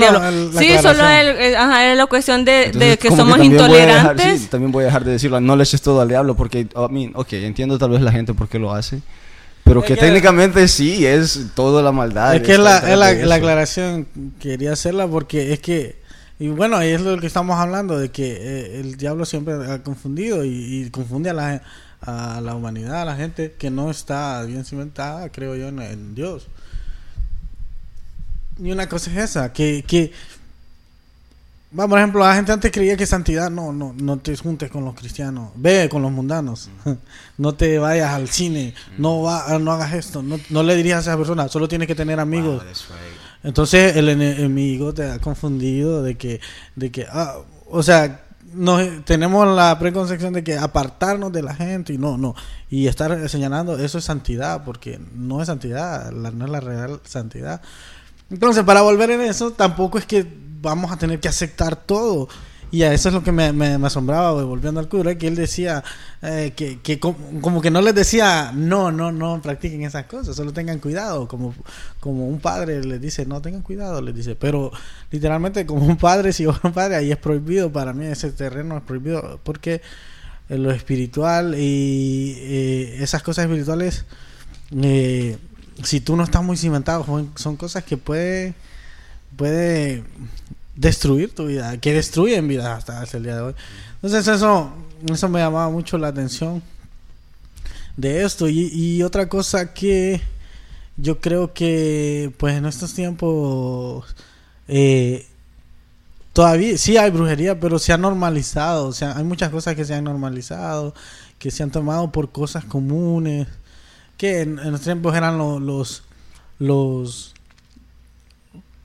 diablo. 0.00 0.26
el- 0.26 0.54
la 0.54 0.58
sí, 0.60 0.68
solo 0.80 1.06
el- 1.06 1.28
eh, 1.38 1.56
ajá, 1.56 1.92
es 1.92 1.98
la 1.98 2.06
cuestión 2.06 2.46
de, 2.46 2.52
de 2.52 2.64
Entonces, 2.68 2.98
que 2.98 3.08
como 3.08 3.22
somos 3.22 3.38
también 3.38 3.52
voy 3.58 3.60
a 3.60 3.86
dejar- 3.86 3.98
intolerantes. 4.12 4.40
sí, 4.40 4.46
también 4.48 4.72
voy 4.72 4.82
a 4.84 4.86
dejar 4.86 5.04
de 5.04 5.10
decirlo. 5.12 5.38
No 5.40 5.54
le 5.54 5.64
eches 5.64 5.82
todo 5.82 6.00
al 6.00 6.08
diablo 6.08 6.34
porque, 6.34 6.60
I 6.60 6.68
mean, 6.90 7.12
ok, 7.14 7.34
entiendo 7.34 7.76
tal 7.78 7.90
vez 7.90 8.00
la 8.00 8.10
gente 8.10 8.32
por 8.32 8.48
qué 8.48 8.58
lo 8.58 8.72
hace. 8.74 9.02
Pero 9.64 9.80
Es 9.80 9.86
que, 9.86 9.96
técnicamente 9.96 10.66
sí, 10.68 11.06
es 11.06 11.46
toda 11.54 11.82
la 11.82 11.92
maldad. 11.92 12.34
es 12.34 12.42
que 12.42 12.58
la, 12.58 12.80
la, 12.96 13.12
la 13.12 13.34
aclaración 13.36 14.06
quería 14.40 14.72
hacerla 14.72 15.06
porque 15.06 15.52
es 15.52 15.60
que 15.60 16.02
y 16.38 16.48
bueno 16.48 16.76
ahí 16.76 16.90
es 16.90 17.00
lo 17.00 17.18
que 17.20 17.26
estamos 17.28 17.56
hablando 17.58 17.98
de 17.98 18.10
que 18.10 18.32
eh, 18.32 18.80
el 18.80 18.96
diablo 18.96 19.24
siempre 19.24 19.54
ha 19.54 19.82
confundido 19.82 20.44
y, 20.44 20.50
y 20.86 20.90
confunde 20.90 21.30
a 21.30 21.34
la 21.34 21.62
a 22.00 22.40
la 22.40 22.56
humanidad 22.56 23.02
a 23.02 23.04
la 23.04 23.14
gente 23.14 23.54
que 23.56 23.70
no 23.70 23.90
está 23.90 24.42
bien 24.42 24.64
cimentada 24.64 25.28
creo 25.30 25.54
yo 25.54 25.68
en, 25.68 25.80
en 25.80 26.14
Dios 26.16 26.48
y 28.60 28.72
una 28.72 28.88
cosa 28.88 29.10
es 29.12 29.16
esa 29.30 29.52
que 29.52 29.84
que 29.86 30.12
va 31.78 31.88
por 31.88 31.98
ejemplo 31.98 32.20
la 32.20 32.34
gente 32.34 32.52
antes 32.52 32.70
creía 32.70 32.96
que 32.96 33.06
santidad 33.06 33.50
no 33.50 33.72
no 33.72 33.94
no 33.96 34.18
te 34.18 34.36
juntes 34.36 34.70
con 34.70 34.84
los 34.84 34.94
cristianos. 34.94 35.50
Ve 35.56 35.88
con 35.90 36.02
los 36.02 36.12
mundanos. 36.12 36.70
No 37.38 37.54
te 37.54 37.78
vayas 37.78 38.12
al 38.12 38.28
cine. 38.28 38.74
No 38.98 39.22
va 39.22 39.58
no 39.58 39.72
hagas 39.72 39.94
esto. 39.94 40.22
No, 40.22 40.38
no 40.50 40.62
le 40.62 40.76
dirías 40.76 40.98
a 40.98 41.00
esa 41.00 41.16
persona. 41.16 41.48
Solo 41.48 41.66
tienes 41.66 41.88
que 41.88 41.94
tener 41.94 42.20
amigos. 42.20 42.58
Wow, 42.58 42.66
that's 42.66 42.88
right. 42.88 43.42
entonces 43.42 43.96
el 43.96 44.08
enemigo 44.10 44.92
te 44.92 45.10
ha 45.10 45.18
confundido 45.18 46.02
de 46.02 46.16
que, 46.16 46.40
de 46.76 46.92
que, 46.92 47.06
ah, 47.10 47.38
o 47.68 47.82
sea, 47.82 48.22
nos, 48.54 49.04
tenemos 49.04 49.48
la 49.54 49.78
preconcepción 49.78 50.32
de 50.32 50.44
que 50.44 50.56
apartarnos 50.56 51.32
de 51.32 51.42
la 51.42 51.54
gente 51.54 51.92
y 51.92 51.98
no, 51.98 52.18
no, 52.18 52.34
y 52.70 52.86
estar 52.86 53.28
señalando 53.28 53.78
eso 53.78 53.98
es 53.98 54.04
santidad, 54.04 54.64
porque 54.64 55.00
no 55.14 55.40
es 55.40 55.46
santidad, 55.46 56.12
la, 56.12 56.30
no 56.30 56.44
es 56.44 56.50
la 56.50 56.60
real 56.60 57.00
santidad. 57.04 57.62
Entonces, 58.30 58.64
para 58.64 58.82
volver 58.82 59.10
en 59.10 59.22
eso, 59.22 59.52
tampoco 59.52 59.98
es 59.98 60.06
que 60.06 60.26
vamos 60.62 60.92
a 60.92 60.96
tener 60.96 61.20
que 61.20 61.28
aceptar 61.28 61.76
todo. 61.76 62.28
Y 62.70 62.84
a 62.84 62.94
eso 62.94 63.10
es 63.10 63.14
lo 63.14 63.22
que 63.22 63.32
me, 63.32 63.44
asombraba, 63.86 64.32
volviendo 64.44 64.80
al 64.80 64.88
cura, 64.88 65.18
que 65.18 65.28
él 65.28 65.36
decía 65.36 65.84
eh, 66.22 66.54
que, 66.56 66.80
que 66.80 66.98
com- 66.98 67.42
como 67.42 67.60
que 67.60 67.70
no 67.70 67.82
les 67.82 67.94
decía, 67.94 68.50
no, 68.54 68.90
no, 68.90 69.12
no 69.12 69.42
practiquen 69.42 69.82
esas 69.82 70.06
cosas, 70.06 70.34
solo 70.34 70.54
tengan 70.54 70.78
cuidado, 70.78 71.28
como, 71.28 71.54
como 72.00 72.26
un 72.26 72.40
padre 72.40 72.82
les 72.82 72.98
dice, 72.98 73.26
no 73.26 73.42
tengan 73.42 73.60
cuidado, 73.60 74.00
les 74.00 74.14
dice, 74.14 74.36
pero 74.36 74.72
literalmente 75.10 75.66
como 75.66 75.84
un 75.84 75.98
padre, 75.98 76.32
si 76.32 76.44
yo 76.44 76.58
un 76.62 76.72
padre, 76.72 76.96
ahí 76.96 77.12
es 77.12 77.18
prohibido, 77.18 77.70
para 77.70 77.92
mí 77.92 78.06
ese 78.06 78.32
terreno 78.32 78.78
es 78.78 78.82
prohibido, 78.84 79.38
porque 79.44 79.82
lo 80.48 80.70
espiritual 80.70 81.54
y 81.58 82.36
eh, 82.38 83.02
esas 83.02 83.22
cosas 83.22 83.44
espirituales, 83.44 84.06
eh, 84.80 85.36
si 85.82 86.00
tú 86.00 86.16
no 86.16 86.24
estás 86.24 86.42
muy 86.42 86.56
cimentado, 86.56 87.04
son 87.36 87.56
cosas 87.58 87.84
que 87.84 87.98
puede, 87.98 88.54
puede 89.36 90.04
destruir 90.76 91.34
tu 91.34 91.46
vida, 91.46 91.76
que 91.78 91.92
destruyen 91.92 92.48
vidas 92.48 92.88
hasta, 92.88 93.16
el 93.16 93.22
día 93.24 93.36
de 93.36 93.42
hoy. 93.42 93.54
Entonces 93.96 94.26
eso, 94.28 94.72
eso 95.10 95.28
me 95.28 95.40
llamaba 95.40 95.70
mucho 95.70 95.98
la 95.98 96.08
atención 96.08 96.62
de 97.96 98.24
esto. 98.24 98.48
Y, 98.48 98.68
y 98.72 99.02
otra 99.02 99.28
cosa 99.28 99.72
que 99.74 100.20
yo 100.96 101.20
creo 101.20 101.52
que 101.52 102.32
pues 102.38 102.56
en 102.56 102.66
estos 102.66 102.94
tiempos 102.94 104.14
eh, 104.68 105.26
todavía 106.32 106.76
sí 106.78 106.96
hay 106.96 107.10
brujería, 107.10 107.60
pero 107.60 107.78
se 107.78 107.92
ha 107.92 107.98
normalizado. 107.98 108.86
O 108.88 108.92
sea, 108.92 109.16
hay 109.16 109.24
muchas 109.24 109.50
cosas 109.50 109.74
que 109.76 109.84
se 109.84 109.94
han 109.94 110.04
normalizado, 110.04 110.94
que 111.38 111.50
se 111.50 111.62
han 111.62 111.70
tomado 111.70 112.10
por 112.12 112.30
cosas 112.32 112.64
comunes, 112.64 113.46
que 114.16 114.40
en, 114.42 114.58
en 114.58 114.72
los 114.72 114.80
tiempos 114.80 115.14
eran 115.14 115.38
lo- 115.38 115.60
los 115.60 116.02
los 116.58 117.34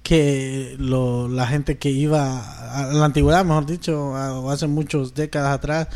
que 0.07 0.77
la 0.79 1.45
gente 1.47 1.77
que 1.77 1.89
iba 1.89 2.39
a 2.73 2.93
la 2.93 3.03
antigüedad, 3.03 3.43
mejor 3.43 3.65
dicho, 3.65 4.15
a- 4.15 4.53
hace 4.53 4.65
muchas 4.65 5.13
décadas 5.13 5.53
atrás, 5.53 5.89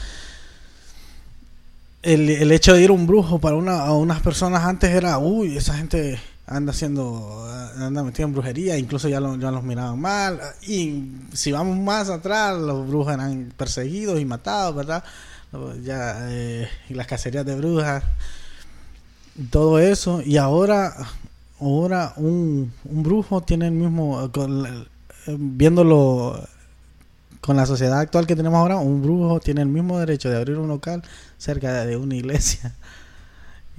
el, 2.02 2.52
hecho 2.52 2.74
de 2.74 2.82
ir 2.84 2.92
un 2.92 3.08
brujo 3.08 3.40
para 3.40 3.56
una, 3.56 3.84
a 3.86 3.94
unas 3.94 4.20
personas 4.20 4.66
antes 4.66 4.90
era, 4.90 5.18
uy, 5.18 5.56
esa 5.56 5.76
gente 5.76 6.20
anda 6.46 6.72
haciendo, 6.72 7.48
anda 7.78 8.04
metido 8.04 8.28
en 8.28 8.34
brujería, 8.34 8.78
incluso 8.78 9.08
ya, 9.08 9.22
lo- 9.22 9.38
los 9.38 9.64
miraban 9.64 9.98
mal. 9.98 10.42
Y 10.68 11.06
si 11.32 11.54
vamos 11.54 11.78
más 11.78 12.10
atrás, 12.10 12.58
los 12.60 12.86
brujos 12.90 13.14
eran 13.14 13.54
perseguidos 13.56 14.20
y 14.20 14.26
matados, 14.26 14.76
¿verdad? 14.76 15.06
Ya, 15.86 16.18
eh, 16.32 16.68
y 16.90 16.96
las 16.96 17.08
cacerías 17.08 17.46
de 17.46 17.56
brujas, 17.56 18.04
todo 19.52 19.80
eso. 19.80 20.22
Y 20.26 20.36
ahora, 20.36 20.94
ahora 21.62 22.14
un, 22.18 22.72
un 22.86 23.04
brujo 23.04 23.42
tiene 23.42 23.68
el 23.68 23.74
mismo, 23.74 24.30
con 24.32 24.66
eh, 24.66 24.86
viéndolo 25.40 26.42
con 27.40 27.56
la 27.56 27.66
sociedad 27.66 28.00
actual 28.00 28.28
que 28.28 28.36
tenemos 28.36 28.58
ahora, 28.58 28.78
un 28.78 29.02
brujo 29.02 29.40
tiene 29.40 29.62
el 29.62 29.68
mismo 29.68 29.98
derecho 30.00 30.30
de 30.30 30.38
abrir 30.38 30.58
un 30.58 30.68
local 30.68 31.02
cerca 31.38 31.86
de 31.86 31.98
una 31.98 32.16
iglesia. 32.16 32.76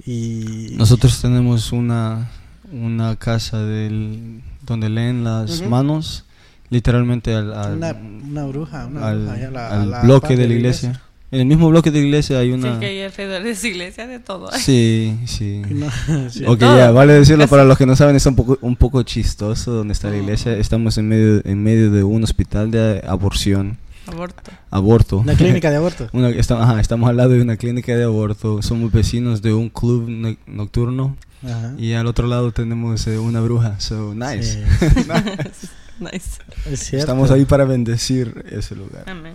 Y 0.05 0.73
Nosotros 0.75 1.21
tenemos 1.21 1.71
una, 1.71 2.29
una 2.71 3.15
casa 3.15 3.59
del, 3.63 4.41
donde 4.65 4.89
leen 4.89 5.23
las 5.23 5.61
manos, 5.65 6.25
literalmente 6.69 7.33
al, 7.33 7.53
al, 7.53 7.77
una, 7.77 7.93
una 7.93 8.45
bruja, 8.47 8.85
una 8.87 9.07
al- 9.07 9.25
bruja, 9.27 9.49
la- 9.85 10.01
bloque 10.01 10.35
de 10.35 10.47
la 10.47 10.53
iglesia. 10.55 11.01
En 11.33 11.39
el 11.39 11.45
mismo 11.47 11.67
bloque 11.69 11.89
de 11.91 11.99
la 11.99 12.05
iglesia 12.05 12.37
hay 12.39 12.47
Sí, 12.49 12.53
una... 12.53 12.79
que 12.79 12.85
hay 12.85 13.01
alrededor 13.01 13.43
de 13.43 13.49
esa 13.51 13.67
iglesia 13.67 14.07
de 14.07 14.19
todo. 14.19 14.51
Sí, 14.53 15.17
sí. 15.25 15.61
Y 15.69 15.73
no- 15.73 15.89
sí. 16.29 16.45
Ok, 16.45 16.59
Todo. 16.59 16.77
ya, 16.77 16.91
vale 16.91 17.13
decirlo 17.13 17.47
para 17.47 17.63
los 17.65 17.77
que 17.77 17.85
no 17.85 17.95
saben, 17.95 18.15
es 18.15 18.25
un 18.25 18.35
poco, 18.35 18.57
un 18.61 18.75
poco 18.75 19.01
chistoso 19.03 19.71
donde 19.71 19.93
está 19.93 20.09
la 20.09 20.17
iglesia. 20.17 20.55
Estamos 20.55 20.97
en 20.97 21.07
medio, 21.07 21.41
en 21.43 21.63
medio 21.63 21.89
de 21.91 22.03
un 22.03 22.23
hospital 22.23 22.69
de 22.71 23.01
aborción, 23.07 23.77
Aborto. 24.05 24.51
aborto. 24.69 25.17
Una 25.19 25.33
clínica 25.35 25.69
de 25.71 25.77
aborto. 25.77 26.07
Una- 26.13 26.29
está- 26.29 26.61
ajá, 26.61 26.79
estamos 26.79 27.09
al 27.09 27.17
lado 27.17 27.31
de 27.31 27.41
una 27.41 27.57
clínica 27.57 27.95
de 27.95 28.03
aborto. 28.03 28.61
Somos 28.61 28.91
vecinos 28.91 29.41
de 29.41 29.53
un 29.53 29.69
club 29.69 30.07
no- 30.07 30.35
nocturno. 30.45 31.17
Ajá. 31.43 31.73
Y 31.77 31.93
al 31.93 32.05
otro 32.07 32.27
lado 32.27 32.51
tenemos 32.51 33.05
eh, 33.07 33.17
una 33.17 33.41
bruja. 33.41 33.79
So, 33.79 34.13
nice. 34.13 34.63
Sí, 34.79 34.87
Nice. 35.99 36.39
es 36.71 36.79
cierto. 36.79 36.97
Estamos 36.97 37.31
ahí 37.31 37.45
para 37.45 37.65
bendecir 37.65 38.45
ese 38.51 38.75
lugar. 38.75 39.03
Amén. 39.07 39.33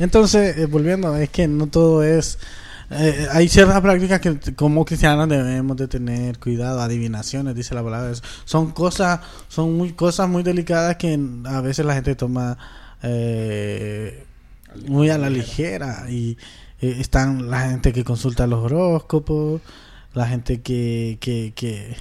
Entonces, 0.00 0.56
eh, 0.58 0.66
volviendo, 0.66 1.14
es 1.16 1.30
que 1.30 1.46
no 1.46 1.68
todo 1.68 2.02
es... 2.02 2.38
eh, 2.90 3.28
hay 3.30 3.48
ciertas 3.48 3.80
prácticas 3.80 4.20
que 4.20 4.38
como 4.56 4.84
cristianos 4.84 5.28
debemos 5.28 5.76
de 5.76 5.86
tener 5.88 6.38
cuidado, 6.40 6.80
adivinaciones, 6.80 7.54
dice 7.54 7.74
la 7.74 7.84
palabra. 7.84 8.12
Son 8.44 8.72
cosas, 8.72 9.20
son 9.48 9.76
muy 9.76 9.92
cosas 9.92 10.28
muy 10.28 10.42
delicadas 10.42 10.96
que 10.96 11.18
a 11.44 11.60
veces 11.60 11.86
la 11.86 11.94
gente 11.94 12.14
toma 12.16 12.58
eh, 13.02 14.24
muy 14.88 15.10
a 15.10 15.18
la 15.18 15.30
ligera 15.30 16.06
y 16.10 16.36
eh, 16.80 16.96
están 16.98 17.50
la 17.50 17.68
gente 17.68 17.92
que 17.92 18.04
consulta 18.04 18.46
los 18.46 18.64
horóscopos, 18.64 19.60
la 20.14 20.26
gente 20.26 20.60
que 20.62 21.18
que, 21.20 21.52
que, 21.54 21.96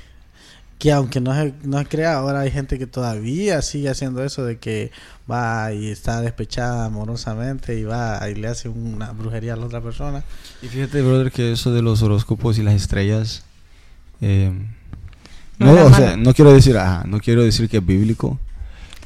que 0.80 0.92
aunque 0.94 1.20
no 1.22 1.36
se, 1.36 1.54
no 1.64 1.78
se 1.78 1.86
crea, 1.86 2.16
ahora 2.16 2.40
hay 2.40 2.52
gente 2.52 2.80
que 2.80 2.88
todavía 2.88 3.62
sigue 3.62 3.90
haciendo 3.90 4.24
eso 4.24 4.44
de 4.46 4.58
que 4.58 4.92
va 5.30 5.72
y 5.74 5.90
está 5.92 6.22
despechada 6.22 6.86
amorosamente 6.86 7.78
y 7.78 7.84
va 7.84 8.28
y 8.30 8.36
le 8.36 8.48
hace 8.48 8.70
una 8.70 9.12
brujería 9.12 9.54
a 9.54 9.58
la 9.58 9.66
otra 9.66 9.82
persona. 9.82 10.24
Y 10.62 10.68
fíjate, 10.68 11.02
brother, 11.02 11.32
que 11.32 11.52
eso 11.52 11.72
de 11.74 11.82
los 11.82 12.02
horóscopos 12.02 12.58
y 12.58 12.64
las 12.64 12.74
estrellas. 12.76 13.44
eh, 14.22 14.52
No 15.60 15.74
no, 15.76 15.86
o 15.86 15.94
sea, 15.94 16.16
no 16.16 16.34
quiero 16.34 16.54
decir, 16.54 16.78
ajá, 16.78 17.04
no 17.06 17.20
quiero 17.20 17.44
decir 17.44 17.68
que 17.70 17.78
es 17.78 17.86
bíblico, 17.86 18.40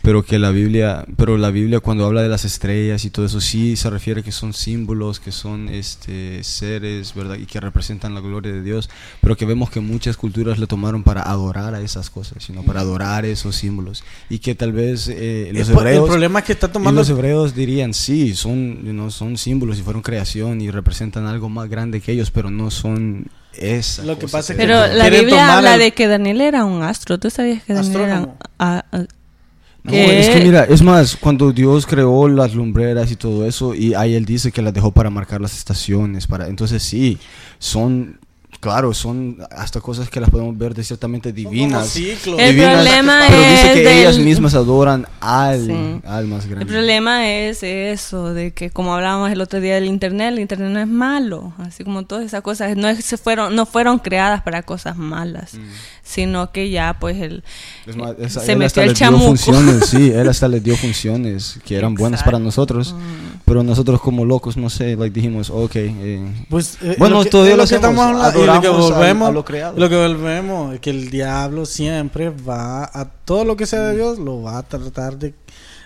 pero 0.03 0.21
que 0.21 0.37
la 0.37 0.51
Biblia, 0.51 1.05
pero 1.17 1.37
la 1.37 1.49
Biblia 1.49 1.79
cuando 1.79 2.05
habla 2.05 2.21
de 2.21 2.29
las 2.29 2.45
estrellas 2.45 3.03
y 3.05 3.09
todo 3.09 3.25
eso 3.25 3.41
sí 3.41 3.75
se 3.77 3.89
refiere 3.89 4.21
que 4.21 4.31
son 4.31 4.53
símbolos, 4.53 5.19
que 5.19 5.31
son 5.31 5.69
este 5.69 6.43
seres, 6.43 7.15
¿verdad? 7.15 7.37
Y 7.37 7.45
que 7.47 7.59
representan 7.59 8.13
la 8.13 8.19
gloria 8.21 8.51
de 8.51 8.61
Dios, 8.61 8.89
pero 9.21 9.35
que 9.35 9.45
vemos 9.45 9.69
que 9.71 9.79
muchas 9.79 10.17
culturas 10.17 10.59
le 10.59 10.67
tomaron 10.67 11.03
para 11.03 11.23
adorar 11.23 11.73
a 11.73 11.81
esas 11.81 12.09
cosas, 12.09 12.43
sino 12.43 12.63
para 12.63 12.81
adorar 12.81 13.25
esos 13.25 13.55
símbolos 13.55 14.03
y 14.29 14.39
que 14.39 14.53
tal 14.53 14.73
vez 14.73 15.07
eh, 15.07 15.49
los 15.53 15.69
El 15.69 15.73
po- 15.73 15.81
el 15.81 15.87
hebreos 15.87 16.09
problema 16.09 16.39
es 16.39 16.45
que 16.45 16.51
está 16.53 16.71
tomando 16.71 16.99
los 17.01 17.09
hebreos 17.09 17.55
dirían, 17.55 17.93
sí, 17.93 18.35
son, 18.35 18.83
you 18.85 18.91
know, 18.91 19.09
son 19.09 19.37
símbolos 19.37 19.79
y 19.79 19.81
fueron 19.81 20.01
creación 20.03 20.61
y 20.61 20.69
representan 20.69 21.25
algo 21.25 21.47
más 21.49 21.69
grande 21.69 22.01
que 22.01 22.11
ellos, 22.11 22.29
pero 22.29 22.51
no 22.51 22.69
son 22.71 23.27
esa. 23.53 24.03
Lo 24.03 24.19
que 24.19 24.27
pasa 24.27 24.51
es 24.53 24.57
que 24.59 24.65
Pero 24.65 24.85
la 24.93 25.09
Biblia 25.09 25.57
habla 25.57 25.75
el- 25.75 25.79
de 25.79 25.91
que 25.93 26.07
Daniel 26.07 26.41
era 26.41 26.65
un 26.65 26.83
astro. 26.83 27.19
¿Tú 27.19 27.29
sabías 27.29 27.63
que 27.63 27.73
Daniel 27.73 27.95
era 28.01 28.13
Astrónomo. 28.15 28.37
ah, 28.59 28.83
ah, 28.91 29.03
No, 29.84 29.93
es 29.93 30.29
que 30.29 30.39
mira, 30.39 30.63
es 30.63 30.81
más, 30.81 31.17
cuando 31.17 31.51
Dios 31.51 31.86
creó 31.86 32.29
las 32.29 32.55
lumbreras 32.55 33.11
y 33.11 33.17
todo 33.17 33.45
eso, 33.45 33.75
y 33.75 33.93
ahí 33.93 34.15
él 34.15 34.23
dice 34.23 34.51
que 34.51 34.61
las 34.61 34.73
dejó 34.73 34.91
para 34.91 35.09
marcar 35.09 35.41
las 35.41 35.57
estaciones, 35.57 36.25
para 36.25 36.47
entonces 36.47 36.81
sí, 36.81 37.17
son, 37.59 38.17
claro, 38.59 38.93
son 38.93 39.37
hasta 39.51 39.81
cosas 39.81 40.09
que 40.09 40.19
las 40.19 40.29
podemos 40.29 40.57
ver 40.57 40.73
de 40.73 40.83
ciertamente 40.83 41.31
divinas. 41.33 41.89
ciclos. 41.89 42.39
El 42.39 42.55
divinas, 42.55 42.73
problema 42.85 43.19
pero 43.27 43.37
dice 43.41 43.53
es 43.67 43.73
que 43.73 43.83
del- 43.83 43.97
ellas 43.99 44.17
mismas 44.19 44.53
adoran 44.55 45.05
al, 45.19 45.65
Sí. 45.65 46.01
al 46.07 46.27
más 46.27 46.45
grande. 46.45 46.63
El 46.63 46.67
problema 46.67 47.29
es 47.29 47.61
eso, 47.63 48.33
de 48.33 48.51
que 48.51 48.69
como 48.69 48.93
hablábamos 48.95 49.31
el 49.31 49.41
otro 49.41 49.59
día 49.59 49.75
del 49.75 49.85
internet, 49.85 50.29
el 50.33 50.39
internet 50.39 50.69
no 50.71 50.79
es 50.79 50.87
malo, 50.87 51.53
así 51.59 51.83
como 51.83 52.03
todas 52.03 52.25
esas 52.25 52.41
cosas, 52.41 52.75
no 52.77 52.87
es- 52.89 53.03
se 53.03 53.17
fueron, 53.17 53.55
no 53.55 53.65
fueron 53.65 53.99
creadas 53.99 54.41
para 54.43 54.63
cosas 54.63 54.95
malas, 54.97 55.51
sino 56.03 56.51
que 56.51 56.69
ya 56.69 56.97
pues 56.99 57.17
el 57.21 57.43
Es 57.85 57.95
más, 57.95 58.13
esa- 58.19 58.41
se 58.41 58.55
metió 58.55 58.83
el 58.83 58.93
chamuco. 58.93 59.35
sí, 59.85 60.11
él 60.15 60.27
hasta 60.29 60.47
les 60.47 60.63
dio 60.63 60.75
funciones 60.77 61.59
que 61.65 61.75
eran 61.77 61.95
buenas 61.95 62.21
para 62.23 62.37
Exacto. 62.37 62.45
nosotros, 62.45 62.93
Mm. 62.93 63.39
pero 63.45 63.63
nosotros 63.63 63.99
como 64.01 64.25
locos, 64.25 64.57
no 64.57 64.69
sé, 64.69 64.95
like 64.95 65.13
dijimos, 65.13 65.49
ok, 65.49 65.75
eh, 65.75 66.21
Pues, 66.49 66.77
eh, 66.81 66.95
Bueno, 66.99 67.17
lo 67.19 67.23
que- 67.23 67.29
todavía 67.29 67.53
lo 67.55 67.57
que 67.59 67.75
hacemos, 67.75 67.89
estamos 67.91 68.05
hablando, 68.05 68.39
y 68.43 68.47
lo 68.47 68.61
que 68.61 68.69
volvemos, 68.69 69.29
a 69.29 69.31
lo 69.31 69.45
creado. 69.45 69.77
lo 69.79 69.89
que 69.89 69.95
volvemos 69.95 70.73
es 70.75 70.79
que 70.79 70.89
el 70.89 71.09
diablo 71.09 71.65
siempre 71.65 72.29
va 72.29 72.83
a 72.85 73.05
todo 73.25 73.45
lo 73.45 73.55
que 73.55 73.65
sea 73.65 73.79
Mm. 73.81 73.85
de 73.89 73.95
Dios 73.95 74.19
lo 74.19 74.41
va 74.41 74.57
a 74.59 74.63
tratar 74.63 75.17
de 75.17 75.33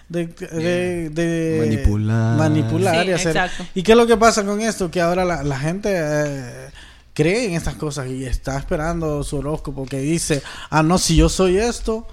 de, 0.10 0.28
de- 0.28 1.10
de 1.10 1.58
Manipular. 1.60 2.38
manipular 2.38 3.04
Sí, 3.04 3.10
y 3.10 3.14
hacer 3.14 3.36
exacto. 3.36 3.66
y 3.76 3.84
qué 3.84 3.92
es 3.92 3.98
lo 3.98 4.08
que 4.08 4.16
pasa 4.16 4.46
con 4.46 4.62
esto 4.62 4.90
que 4.90 5.02
ahora 5.02 5.26
la, 5.26 5.44
la 5.44 5.60
gente 5.60 5.90
eh, 5.94 6.70
cree 7.14 7.48
en 7.48 7.56
estas 7.56 7.76
cosas 7.76 8.08
y 8.08 8.24
está 8.24 8.58
esperando 8.58 9.22
su 9.26 9.38
horóscopo 9.40 9.86
que 9.86 10.00
dice 10.00 10.42
ah 10.70 10.82
no 10.82 10.98
si 10.98 11.18
yo 11.18 11.28
soy 11.28 11.58
esto 11.58 12.08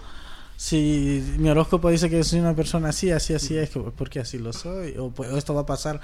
si 0.56 1.22
mi 1.38 1.48
horóscopo 1.50 1.88
dice 1.90 2.08
que 2.10 2.24
soy 2.24 2.40
una 2.40 2.54
persona 2.54 2.88
así 2.88 3.10
así 3.12 3.32
así 3.34 3.56
es 3.56 3.70
que 3.70 3.78
porque 3.80 4.18
así 4.20 4.38
lo 4.38 4.52
soy 4.52 4.96
o 4.98 5.10
pues, 5.10 5.32
esto 5.32 5.54
va 5.54 5.60
a 5.62 5.66
pasar 5.66 6.00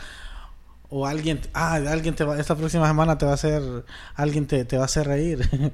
o 0.91 1.07
alguien, 1.07 1.41
ah, 1.55 1.75
alguien 1.75 2.15
te 2.15 2.25
va, 2.25 2.39
esta 2.39 2.57
próxima 2.57 2.87
semana 2.87 3.17
te 3.17 3.25
va 3.25 3.33
a 3.33 3.35
hacer, 3.35 3.63
alguien 4.17 4.47
te, 4.47 4.65
te 4.65 4.77
va 4.77 4.83
a 4.83 4.87
hacer 4.87 5.07
reír. 5.07 5.49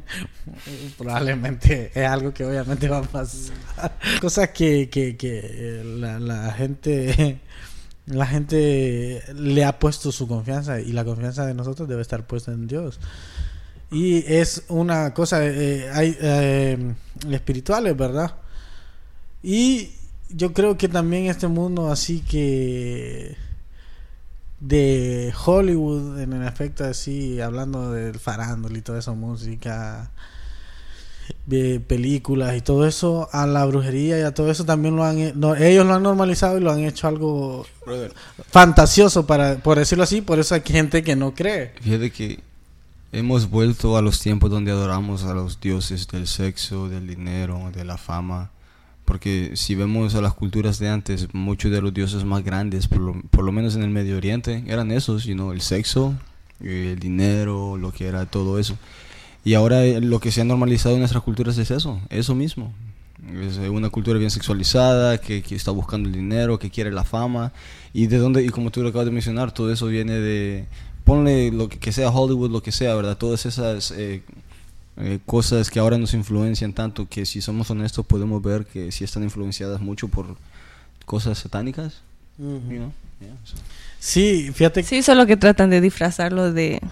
Probablemente 0.98 1.90
es 1.94 2.06
algo 2.06 2.34
que 2.34 2.44
obviamente 2.44 2.88
va 2.88 2.98
a 2.98 3.02
pasar. 3.02 3.56
Cosas 4.20 4.50
que, 4.50 4.90
que, 4.90 5.16
que 5.16 5.40
eh, 5.42 5.84
la, 5.84 6.20
la 6.20 6.52
gente, 6.52 7.40
la 8.04 8.26
gente 8.26 9.22
le 9.34 9.64
ha 9.64 9.78
puesto 9.78 10.12
su 10.12 10.28
confianza 10.28 10.80
y 10.80 10.92
la 10.92 11.04
confianza 11.04 11.46
de 11.46 11.54
nosotros 11.54 11.88
debe 11.88 12.02
estar 12.02 12.26
puesta 12.26 12.52
en 12.52 12.66
Dios. 12.66 13.00
Y 13.90 14.18
es 14.26 14.64
una 14.68 15.14
cosa, 15.14 15.46
eh, 15.46 15.88
hay 15.94 16.16
eh, 16.20 16.94
espirituales, 17.30 17.96
¿verdad? 17.96 18.34
Y 19.42 19.92
yo 20.28 20.52
creo 20.52 20.76
que 20.76 20.88
también 20.88 21.26
este 21.26 21.46
mundo 21.46 21.90
así 21.90 22.20
que 22.20 23.36
de 24.61 25.32
Hollywood 25.44 26.18
en 26.20 26.32
el 26.32 26.46
efecto 26.46 26.84
así 26.84 27.40
hablando 27.40 27.92
del 27.92 28.18
farándula 28.18 28.78
y 28.78 28.82
toda 28.82 28.98
esa 28.98 29.12
música 29.12 30.11
de 31.44 31.80
películas 31.80 32.57
y 32.57 32.61
todo 32.61 32.86
eso 32.86 33.28
a 33.32 33.46
la 33.46 33.64
brujería 33.66 34.18
y 34.18 34.22
a 34.22 34.32
todo 34.32 34.50
eso 34.50 34.64
también 34.64 34.96
lo 34.96 35.04
han 35.04 35.38
no, 35.38 35.54
ellos 35.54 35.86
lo 35.86 35.94
han 35.94 36.02
normalizado 36.02 36.57
y 36.57 36.61
lo 36.61 36.72
han 36.72 36.80
hecho 36.80 37.09
algo 37.09 37.66
fantasioso 38.50 39.26
para 39.26 39.57
por 39.57 39.78
decirlo 39.78 40.04
así 40.04 40.22
por 40.22 40.38
eso 40.38 40.54
hay 40.54 40.62
gente 40.64 41.02
que 41.02 41.16
no 41.16 41.34
cree 41.34 41.74
Fíjate 41.82 42.11
que 42.11 42.40
hemos 43.12 43.48
vuelto 43.48 43.96
a 43.96 44.02
los 44.02 44.20
tiempos 44.20 44.50
donde 44.50 44.70
adoramos 44.70 45.24
a 45.24 45.34
los 45.34 45.61
dioses 45.61 46.07
del 46.09 46.26
sexo, 46.26 46.88
del 46.88 47.07
dinero, 47.07 47.70
de 47.74 47.84
la 47.84 47.96
fama. 47.96 48.50
Porque 49.07 49.52
si 49.54 49.74
vemos 49.74 50.14
a 50.14 50.20
las 50.20 50.34
culturas 50.34 50.78
de 50.78 50.90
antes, 50.90 51.32
muchos 51.32 51.70
de 51.70 51.80
los 51.80 51.94
dioses 51.94 52.24
más 52.24 52.44
grandes, 52.44 52.88
por 52.88 53.00
lo, 53.00 53.22
por 53.30 53.44
lo 53.44 53.52
menos 53.52 53.74
en 53.76 53.82
el 53.82 53.88
Medio 53.88 54.16
Oriente, 54.16 54.64
eran 54.66 54.90
esos, 54.90 55.24
you 55.24 55.34
know, 55.34 55.52
el 55.52 55.62
sexo, 55.62 56.14
el 56.61 56.98
dinero, 56.98 57.78
lo 57.78 57.92
que 57.92 58.07
era 58.07 58.26
todo 58.26 58.59
eso. 58.59 58.76
Y 59.44 59.54
ahora 59.54 59.84
eh, 59.84 60.00
lo 60.00 60.18
que 60.18 60.32
se 60.32 60.40
ha 60.40 60.44
normalizado 60.44 60.96
en 60.96 61.00
nuestras 61.00 61.22
culturas 61.22 61.57
es 61.57 61.70
eso, 61.70 62.00
eso 62.11 62.34
mismo. 62.34 62.74
Es 63.40 63.59
eh, 63.59 63.70
una 63.70 63.90
cultura 63.90 64.18
bien 64.18 64.30
sexualizada, 64.30 65.18
que, 65.18 65.40
que 65.40 65.54
está 65.54 65.70
buscando 65.70 66.09
el 66.09 66.14
dinero, 66.14 66.59
que 66.59 66.70
quiere 66.70 66.90
la 66.90 67.04
fama. 67.04 67.52
Y 67.94 68.09
de 68.09 68.18
dónde, 68.18 68.44
y 68.44 68.48
como 68.48 68.70
tú 68.70 68.82
lo 68.82 68.88
acabas 68.88 69.07
de 69.07 69.12
mencionar, 69.12 69.52
todo 69.52 69.72
eso 69.72 69.86
viene 69.86 70.14
de, 70.14 70.66
ponle 71.07 71.52
lo 71.52 71.68
que, 71.68 71.78
que 71.78 71.92
sea 71.92 72.11
Hollywood, 72.11 72.50
lo 72.50 72.62
que 72.62 72.72
sea, 72.72 72.94
¿verdad? 72.96 73.16
Todas 73.16 73.46
esas 73.46 73.92
eh, 73.92 74.22
eh, 74.99 75.18
cosas 75.26 75.70
que 75.70 75.78
ahora 75.78 75.99
nos 75.99 76.14
influencian 76.14 76.72
tanto 76.72 77.09
que 77.09 77.26
si 77.26 77.40
somos 77.40 77.70
honestos 77.70 78.07
podemos 78.07 78.42
ver 78.42 78.64
que 78.64 78.90
sí 78.92 79.05
están 79.05 79.22
influenciadas 79.22 79.80
mucho 79.80 80.09
por 80.09 80.36
cosas 81.05 81.38
satánicas. 81.38 82.01
you 82.38 82.61
know? 82.61 82.92
Yeah, 83.20 83.34
so. 83.44 83.57
sí 83.99 84.51
fíjate 84.53 84.82
Sí, 84.82 85.03
solo 85.03 85.26
que 85.26 85.38
tratan 85.38 85.70
de 85.70 85.80
disfrazarlo 85.80 86.53
de 86.53 86.82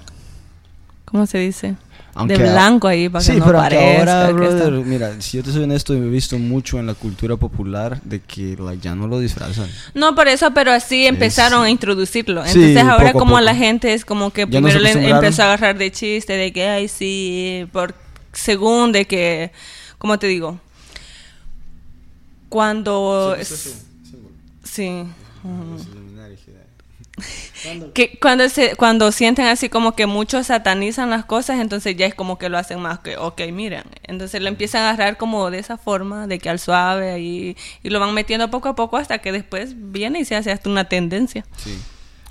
¿cómo 1.05 1.27
se 1.27 1.39
dice? 1.39 1.77
Aunque 2.17 2.39
de 2.39 2.51
blanco 2.51 2.87
ahí 2.89 3.09
para 3.09 3.25
sí, 3.25 3.33
que 3.33 3.39
no 3.39 3.47
pero 3.47 3.59
parezca. 3.59 3.99
ahora, 4.27 4.27
que 4.39 4.45
está- 4.49 4.65
brother, 4.69 4.85
mira, 4.87 5.21
si 5.21 5.37
yo 5.39 5.43
te 5.43 5.51
soy 5.53 5.65
honesto, 5.65 5.95
he 5.95 6.01
visto 6.01 6.39
mucho 6.39 6.79
en 6.79 6.87
la 6.87 6.95
cultura 6.95 7.37
popular 7.37 8.01
de 8.03 8.21
que 8.21 8.57
like, 8.59 8.81
ya 8.83 8.95
no 8.95 9.07
lo 9.09 9.19
disfrazan. 9.19 9.69
No, 9.95 10.15
por 10.15 10.29
eso, 10.29 10.53
pero 10.55 10.71
así 10.73 11.07
empezaron 11.07 11.63
Sí. 11.63 11.67
a 11.67 11.71
introducirlo. 11.71 12.43
Sí, 12.47 12.51
Entonces 12.63 12.83
ahora 12.85 13.07
poco 13.13 13.19
a 13.19 13.21
como 13.21 13.33
poco. 13.33 13.41
la 13.41 13.55
gente 13.57 13.93
es 13.95 14.05
como 14.05 14.31
que 14.33 14.47
no 14.47 14.51
primero 14.53 14.79
le 14.79 14.93
empezó 15.11 15.43
a 15.43 15.47
agarrar 15.47 15.77
de 15.77 15.91
chiste, 15.91 16.35
de 16.35 16.53
que, 16.53 16.69
ay, 16.69 16.87
sí, 16.89 17.67
por 17.73 17.95
según 18.33 18.93
de 18.93 19.07
que, 19.07 19.51
¿cómo 19.99 20.19
te 20.19 20.27
digo? 20.29 20.61
Cuando... 22.49 23.37
Sí. 24.63 25.05
Que 27.95 28.19
cuando 28.21 28.49
se 28.49 28.77
cuando 28.77 29.13
sienten 29.13 29.47
así 29.47 29.69
como 29.69 29.95
que 29.95 30.07
muchos 30.07 30.49
satanizan 30.49 31.11
las 31.11 31.25
cosas, 31.25 31.61
entonces 31.61 31.97
ya 31.97 32.07
es 32.07 32.15
como 32.15 32.39
que 32.39 32.49
lo 32.49 32.59
hacen 32.59 32.81
más 32.81 33.01
que, 33.01 33.17
ok, 33.17 33.41
miren. 33.53 33.85
Entonces 34.03 34.41
lo 34.43 34.49
empiezan 34.49 34.83
a 34.83 34.91
agarrar 34.91 35.17
como 35.17 35.51
de 35.51 35.59
esa 35.59 35.79
forma, 35.79 36.27
de 36.27 36.39
que 36.39 36.51
al 36.51 36.59
suave 36.59 37.21
y, 37.21 37.57
y 37.83 37.91
lo 37.91 38.01
van 38.01 38.15
metiendo 38.15 38.51
poco 38.51 38.69
a 38.69 38.75
poco 38.75 38.97
hasta 38.97 39.19
que 39.19 39.33
después 39.33 39.75
viene 39.77 40.21
y 40.21 40.25
se 40.25 40.37
hace 40.37 40.51
hasta 40.51 40.69
una 40.69 40.85
tendencia. 40.85 41.45
Sí. 41.57 41.79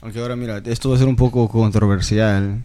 Aunque 0.04 0.20
ahora, 0.20 0.36
mira, 0.36 0.62
esto 0.66 0.90
va 0.90 0.96
a 0.96 1.00
ser 1.00 1.08
un 1.08 1.16
poco 1.16 1.48
controversial, 1.48 2.62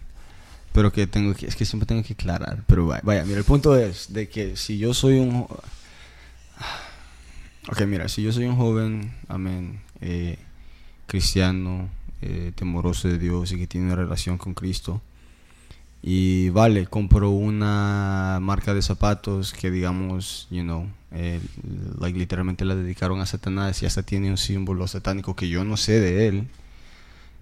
pero 0.73 0.91
que 0.91 1.07
tengo 1.07 1.33
que, 1.33 1.47
es 1.47 1.55
que 1.55 1.63
siempre 1.63 1.87
tengo 1.87 2.03
que 2.03 2.11
aclarar. 2.11 2.63
Pero 2.67 2.85
vaya, 2.85 3.01
vaya, 3.03 3.23
mira, 3.23 3.37
el 3.37 3.45
punto 3.45 3.77
es 3.77 4.11
de 4.11 4.27
que 4.27 4.57
si 4.57 4.77
yo 4.77 4.93
soy 4.93 5.19
un... 5.19 5.47
Ok, 7.71 7.81
mira, 7.87 8.09
si 8.09 8.23
yo 8.23 8.33
soy 8.33 8.45
un 8.45 8.57
joven, 8.57 9.13
amén, 9.29 9.79
eh, 10.01 10.37
cristiano, 11.05 11.89
eh, 12.21 12.51
temoroso 12.55 13.07
de 13.07 13.17
Dios 13.17 13.51
y 13.51 13.57
que 13.57 13.67
tiene 13.67 13.87
una 13.87 13.95
relación 13.95 14.37
con 14.37 14.53
Cristo, 14.53 15.01
y 16.01 16.49
vale, 16.49 16.87
compro 16.87 17.29
una 17.31 18.39
marca 18.41 18.73
de 18.73 18.81
zapatos 18.81 19.51
que 19.53 19.69
digamos, 19.69 20.47
you 20.49 20.63
know, 20.63 20.87
eh, 21.11 21.41
like, 21.99 22.17
literalmente 22.17 22.63
la 22.65 22.75
dedicaron 22.75 23.19
a 23.19 23.25
Satanás 23.25 23.81
y 23.83 23.85
hasta 23.85 24.03
tiene 24.03 24.29
un 24.29 24.37
símbolo 24.37 24.87
satánico 24.87 25.35
que 25.35 25.49
yo 25.49 25.63
no 25.65 25.75
sé 25.77 25.99
de 25.99 26.27
él. 26.27 26.47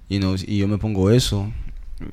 You 0.09 0.19
know, 0.19 0.36
y 0.36 0.57
yo 0.57 0.67
me 0.67 0.78
pongo 0.78 1.11
eso. 1.11 1.51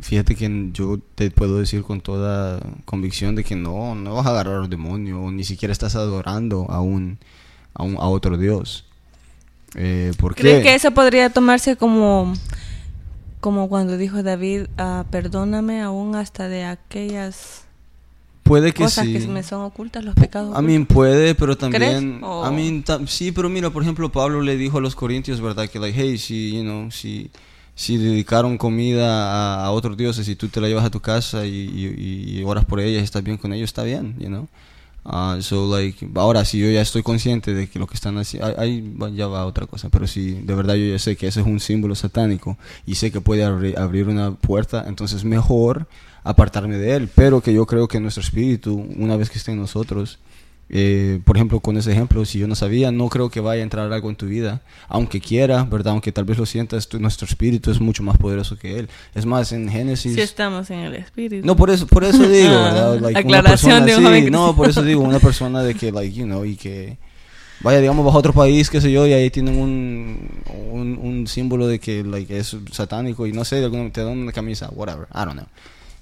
Fíjate 0.01 0.35
que 0.35 0.71
yo 0.73 0.99
te 1.15 1.31
puedo 1.31 1.59
decir 1.59 1.83
con 1.83 2.01
toda 2.01 2.61
convicción 2.85 3.35
de 3.37 3.45
que 3.45 3.57
no, 3.57 3.95
no 3.95 4.15
vas 4.15 4.27
a 4.27 4.31
agarrar 4.31 4.63
al 4.63 4.71
demonio, 4.71 5.31
ni 5.31 5.45
siquiera 5.45 5.73
estás 5.73 5.95
adorando 5.95 6.71
a 6.71 6.81
un, 6.81 7.19
a, 7.75 7.83
un, 7.85 7.97
a 7.97 8.07
otro 8.09 8.37
Dios. 8.39 8.87
Eh, 9.75 10.13
¿Por 10.19 10.35
¿Crees 10.35 10.59
qué? 10.59 10.63
que 10.63 10.75
eso 10.75 10.93
podría 10.93 11.31
tomarse 11.31 11.77
como 11.77 12.33
como 13.41 13.69
cuando 13.69 13.99
dijo 13.99 14.23
David, 14.23 14.69
ah, 14.79 15.05
perdóname 15.11 15.83
aún 15.83 16.17
hasta 16.17 16.49
de 16.49 16.65
aquellas 16.65 17.65
Puede 18.43 18.73
que 18.73 18.85
cosas 18.85 19.05
sí. 19.07 19.13
que 19.13 19.27
me 19.27 19.43
son 19.43 19.63
ocultas, 19.63 20.05
los 20.05 20.15
pecados? 20.15 20.57
A 20.57 20.63
mí 20.63 20.79
puede, 20.81 21.35
pero 21.35 21.57
también... 21.57 22.21
¿Crees? 22.21 22.45
A 22.45 22.51
mí 22.51 22.85
sí, 23.07 23.33
pero 23.33 23.49
mira, 23.49 23.71
por 23.71 23.83
ejemplo, 23.83 24.13
Pablo 24.13 24.43
le 24.43 24.57
dijo 24.57 24.79
a 24.79 24.81
los 24.81 24.95
corintios, 24.95 25.41
¿verdad? 25.41 25.69
Que, 25.69 25.79
like, 25.79 25.99
hey, 25.99 26.19
si, 26.19 26.53
you 26.57 26.63
know, 26.63 26.91
si, 26.91 27.31
si 27.75 27.97
dedicaron 27.97 28.59
comida 28.59 29.33
a, 29.33 29.65
a 29.65 29.71
otros 29.73 29.97
dioses 29.97 30.29
y 30.29 30.37
tú 30.37 30.49
te 30.49 30.61
la 30.61 30.69
llevas 30.69 30.85
a 30.85 30.91
tu 30.91 31.01
casa 31.01 31.47
y, 31.47 31.51
y, 31.51 32.39
y 32.39 32.45
oras 32.45 32.67
por 32.67 32.81
ellas 32.81 33.01
y 33.01 33.05
estás 33.05 33.23
bien 33.23 33.39
con 33.39 33.53
ellos, 33.53 33.71
está 33.71 33.83
bien, 33.83 34.15
you 34.19 34.29
know? 34.29 34.47
Ah, 35.07 35.37
so, 35.41 35.69
like, 35.77 36.09
ahora, 36.15 36.45
si 36.47 36.59
yo 36.59 36.71
ya 36.71 36.81
estoy 36.81 37.03
consciente 37.03 37.53
de 37.53 37.69
que 37.69 37.79
lo 37.79 37.87
que 37.87 37.95
están 37.95 38.17
haciendo, 38.17 38.59
ahí- 38.59 38.95
ya 39.15 39.27
va 39.27 39.45
otra 39.45 39.67
cosa, 39.67 39.91
pero 39.91 40.07
si 40.07 40.31
de 40.33 40.55
verdad 40.55 40.75
yo 40.77 40.87
ya 40.87 40.99
sé 40.99 41.15
que 41.17 41.27
ese 41.27 41.41
es 41.41 41.47
un 41.47 41.61
símbolo 41.61 41.95
satánico 41.95 42.57
y 42.87 42.95
sé 42.95 43.11
que 43.13 43.21
puede 43.21 43.45
abri- 43.45 43.77
abrir 43.77 44.09
una 44.09 44.33
puerta, 44.35 44.85
entonces 44.89 45.25
mejor 45.25 45.87
apartarme 46.23 46.79
de 46.79 46.97
él, 46.97 47.11
pero 47.15 47.43
que 47.43 47.53
yo 47.53 47.67
creo 47.67 47.87
que 47.87 48.01
nuestro 48.01 48.23
espíritu, 48.23 48.75
una 48.97 49.17
vez 49.17 49.29
que 49.29 49.37
esté 49.37 49.53
en 49.53 49.59
nosotros, 49.59 50.19
eh, 50.71 51.21
por 51.25 51.37
ejemplo, 51.37 51.61
con 51.61 51.77
ese 51.77 51.93
ejemplo, 51.93 52.25
si 52.25 52.39
yo 52.39 52.49
no 52.49 52.55
sabía, 52.55 52.91
no 52.91 53.09
creo 53.09 53.29
que 53.31 53.41
vaya 53.41 53.61
a 53.61 53.65
entrar 53.65 53.93
algo 53.93 54.11
en 54.11 54.17
tu 54.17 54.27
vida, 54.27 54.63
aunque 54.89 55.21
quiera, 55.21 55.65
¿verdad? 55.65 55.93
Aunque 55.93 56.11
tal 56.13 56.25
vez 56.25 56.39
lo 56.39 56.47
sientas, 56.47 56.89
tu- 56.89 56.99
nuestro 56.99 57.27
espíritu 57.27 57.71
es 57.71 57.81
mucho 57.81 58.03
más 58.03 58.17
poderoso 58.19 58.57
que 58.59 58.79
él. 58.79 58.89
Es 59.15 59.27
más, 59.27 59.53
en 59.53 59.69
Génesis... 59.69 60.15
Si 60.15 60.21
estamos 60.21 60.71
en 60.71 60.81
el 60.81 60.95
espíritu. 60.95 61.47
No, 61.47 61.55
por 61.57 61.71
eso, 61.71 61.87
por 61.87 62.03
eso 62.05 62.23
digo, 62.29 62.49
Ah, 62.55 62.73
¿verdad? 62.73 63.01
Like, 63.01 63.27
una 63.29 63.39
aclaración 63.39 63.71
persona 63.73 63.87
de 63.87 63.97
un 63.97 64.05
joven 64.05 64.33
No, 64.33 64.57
por 64.57 64.69
eso 64.69 64.83
digo, 64.83 65.03
una 65.03 65.21
persona 65.21 65.63
de 65.63 65.75
que, 65.75 65.93
like, 65.93 66.15
you 66.17 66.25
know, 66.25 66.45
y 66.45 66.57
que 66.57 66.97
vaya, 67.61 67.81
digamos, 67.81 68.05
bajo 68.05 68.19
otro 68.19 68.33
país, 68.33 68.69
qué 68.69 68.81
sé 68.81 68.91
yo, 68.93 69.07
y 69.07 69.13
ahí 69.13 69.31
tienen 69.31 69.57
un, 69.59 70.29
un, 70.71 70.99
un 71.01 71.27
símbolo 71.27 71.67
de 71.67 71.79
que, 71.79 72.03
like, 72.05 72.37
es 72.37 72.57
satánico 72.73 73.27
y 73.27 73.33
no 73.33 73.45
sé, 73.45 73.57
de 73.57 73.65
alguna, 73.67 73.91
te 73.91 74.03
dan 74.03 74.19
una 74.19 74.33
camisa, 74.33 74.69
whatever, 74.75 75.07
I 75.15 75.25
don't 75.25 75.33
know. 75.35 75.47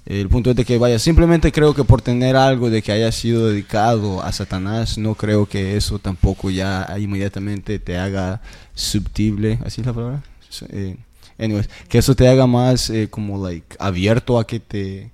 El 0.05 0.27
punto 0.27 0.49
es 0.49 0.55
de 0.57 0.65
que, 0.65 0.77
vaya, 0.77 0.99
simplemente 0.99 1.51
creo 1.53 1.73
que 1.73 1.85
por 1.85 2.01
tener 2.01 2.35
algo 2.35 2.69
de 2.69 2.81
que 2.81 2.91
haya 2.91 3.09
sido 3.13 3.47
dedicado 3.47 4.21
a 4.21 4.33
Satanás, 4.33 4.97
no 4.97 5.15
creo 5.15 5.45
que 5.45 5.77
eso 5.77 5.97
tampoco 5.97 6.49
ya 6.49 6.85
inmediatamente 6.99 7.79
te 7.79 7.97
haga 7.97 8.41
subtible, 8.75 9.59
¿así 9.65 9.79
es 9.81 9.87
la 9.87 9.93
palabra? 9.93 10.23
Eh, 10.69 10.97
anyways, 11.39 11.69
que 11.87 11.99
eso 11.99 12.15
te 12.15 12.27
haga 12.27 12.47
más 12.47 12.89
eh, 12.89 13.07
como, 13.09 13.47
like, 13.47 13.77
abierto 13.79 14.37
a 14.39 14.45
que 14.45 14.59
te... 14.59 15.09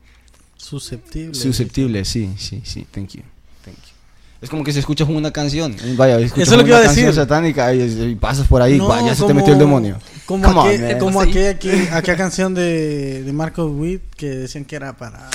Susceptible. 0.58 1.36
Susceptible, 1.36 2.04
sí, 2.04 2.32
sí, 2.38 2.62
sí, 2.66 2.86
thank 2.92 3.10
you, 3.10 3.22
thank 3.64 3.76
you. 3.78 3.94
Es 4.42 4.50
como 4.50 4.64
que 4.64 4.74
si 4.74 4.80
escuchas 4.80 5.08
una 5.08 5.32
canción, 5.32 5.76
vaya, 5.98 6.18
escuchas 6.20 6.48
Eso 6.48 6.56
es 6.56 6.58
lo 6.58 6.64
que 6.66 6.72
una 6.72 6.80
iba 6.80 6.80
a 6.80 6.86
canción 6.86 7.06
decir. 7.08 7.22
satánica 7.22 7.74
y, 7.76 7.82
y 8.12 8.16
pasas 8.16 8.48
por 8.48 8.62
ahí, 8.62 8.78
No, 8.78 8.88
vaya, 8.88 9.14
se 9.14 9.24
te 9.26 9.34
metió 9.34 9.54
el 9.54 9.60
demonio. 9.60 9.98
Como, 10.30 10.44
Come 10.54 10.76
aquel- 10.76 10.98
como 11.00 11.24
Sí. 11.24 11.30
aquella, 11.32 11.50
aquella- 11.50 11.98
aquella 11.98 12.18
canción 12.18 12.54
de, 12.54 13.24
de 13.24 13.34
Marco 13.34 13.66
Witt 13.66 14.14
que 14.16 14.30
decían 14.30 14.64
que 14.64 14.76
era 14.76 14.94
para. 14.96 15.28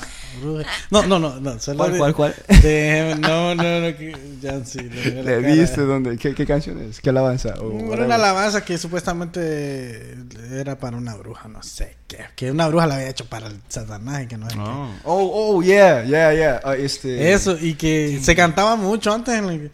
No, 0.92 1.02
no, 1.02 1.18
no, 1.18 1.40
no. 1.40 1.56
¿Cuál, 1.76 1.92
de- 1.94 1.98
cuál, 1.98 2.14
cuál? 2.14 2.34
de- 2.62 3.16
no, 3.18 3.56
no, 3.56 3.80
no. 3.80 3.96
Que, 3.96 4.16
ya 4.40 4.64
sí. 4.64 4.78
le 4.78 4.84
miré 4.90 5.10
la 5.24 5.30
¿Le 5.32 5.42
cara. 5.42 5.54
viste 5.54 5.80
dónde? 5.80 6.16
¿Qué, 6.16 6.32
qué 6.32 6.46
canción 6.46 6.80
es? 6.80 7.00
¿Qué 7.00 7.10
alabanza? 7.10 7.54
Era 7.92 8.04
una 8.04 8.14
alabanza 8.14 8.64
que 8.64 8.78
supuestamente 8.78 10.14
era 10.52 10.78
para 10.78 10.96
una 10.96 11.16
bruja, 11.16 11.48
no 11.48 11.60
sé 11.64 11.96
qué. 12.06 12.18
Que 12.36 12.52
una 12.52 12.68
bruja 12.68 12.86
la 12.86 12.94
había 12.94 13.08
hecho 13.08 13.24
para 13.24 13.48
el 13.48 13.60
Satanás 13.68 14.22
y 14.22 14.26
que 14.28 14.36
no 14.36 14.48
sé 14.48 14.56
Oh, 14.60 14.90
oh, 15.04 15.56
oh, 15.56 15.62
yeah, 15.64 16.04
yeah, 16.04 16.32
yeah. 16.32 16.60
Ah, 16.62 16.76
este, 16.76 17.32
Eso, 17.32 17.56
y 17.60 17.74
que 17.74 18.20
se 18.22 18.36
cantaba 18.36 18.76
mucho 18.76 19.12
antes. 19.12 19.34
En 19.34 19.44
el- 19.46 19.72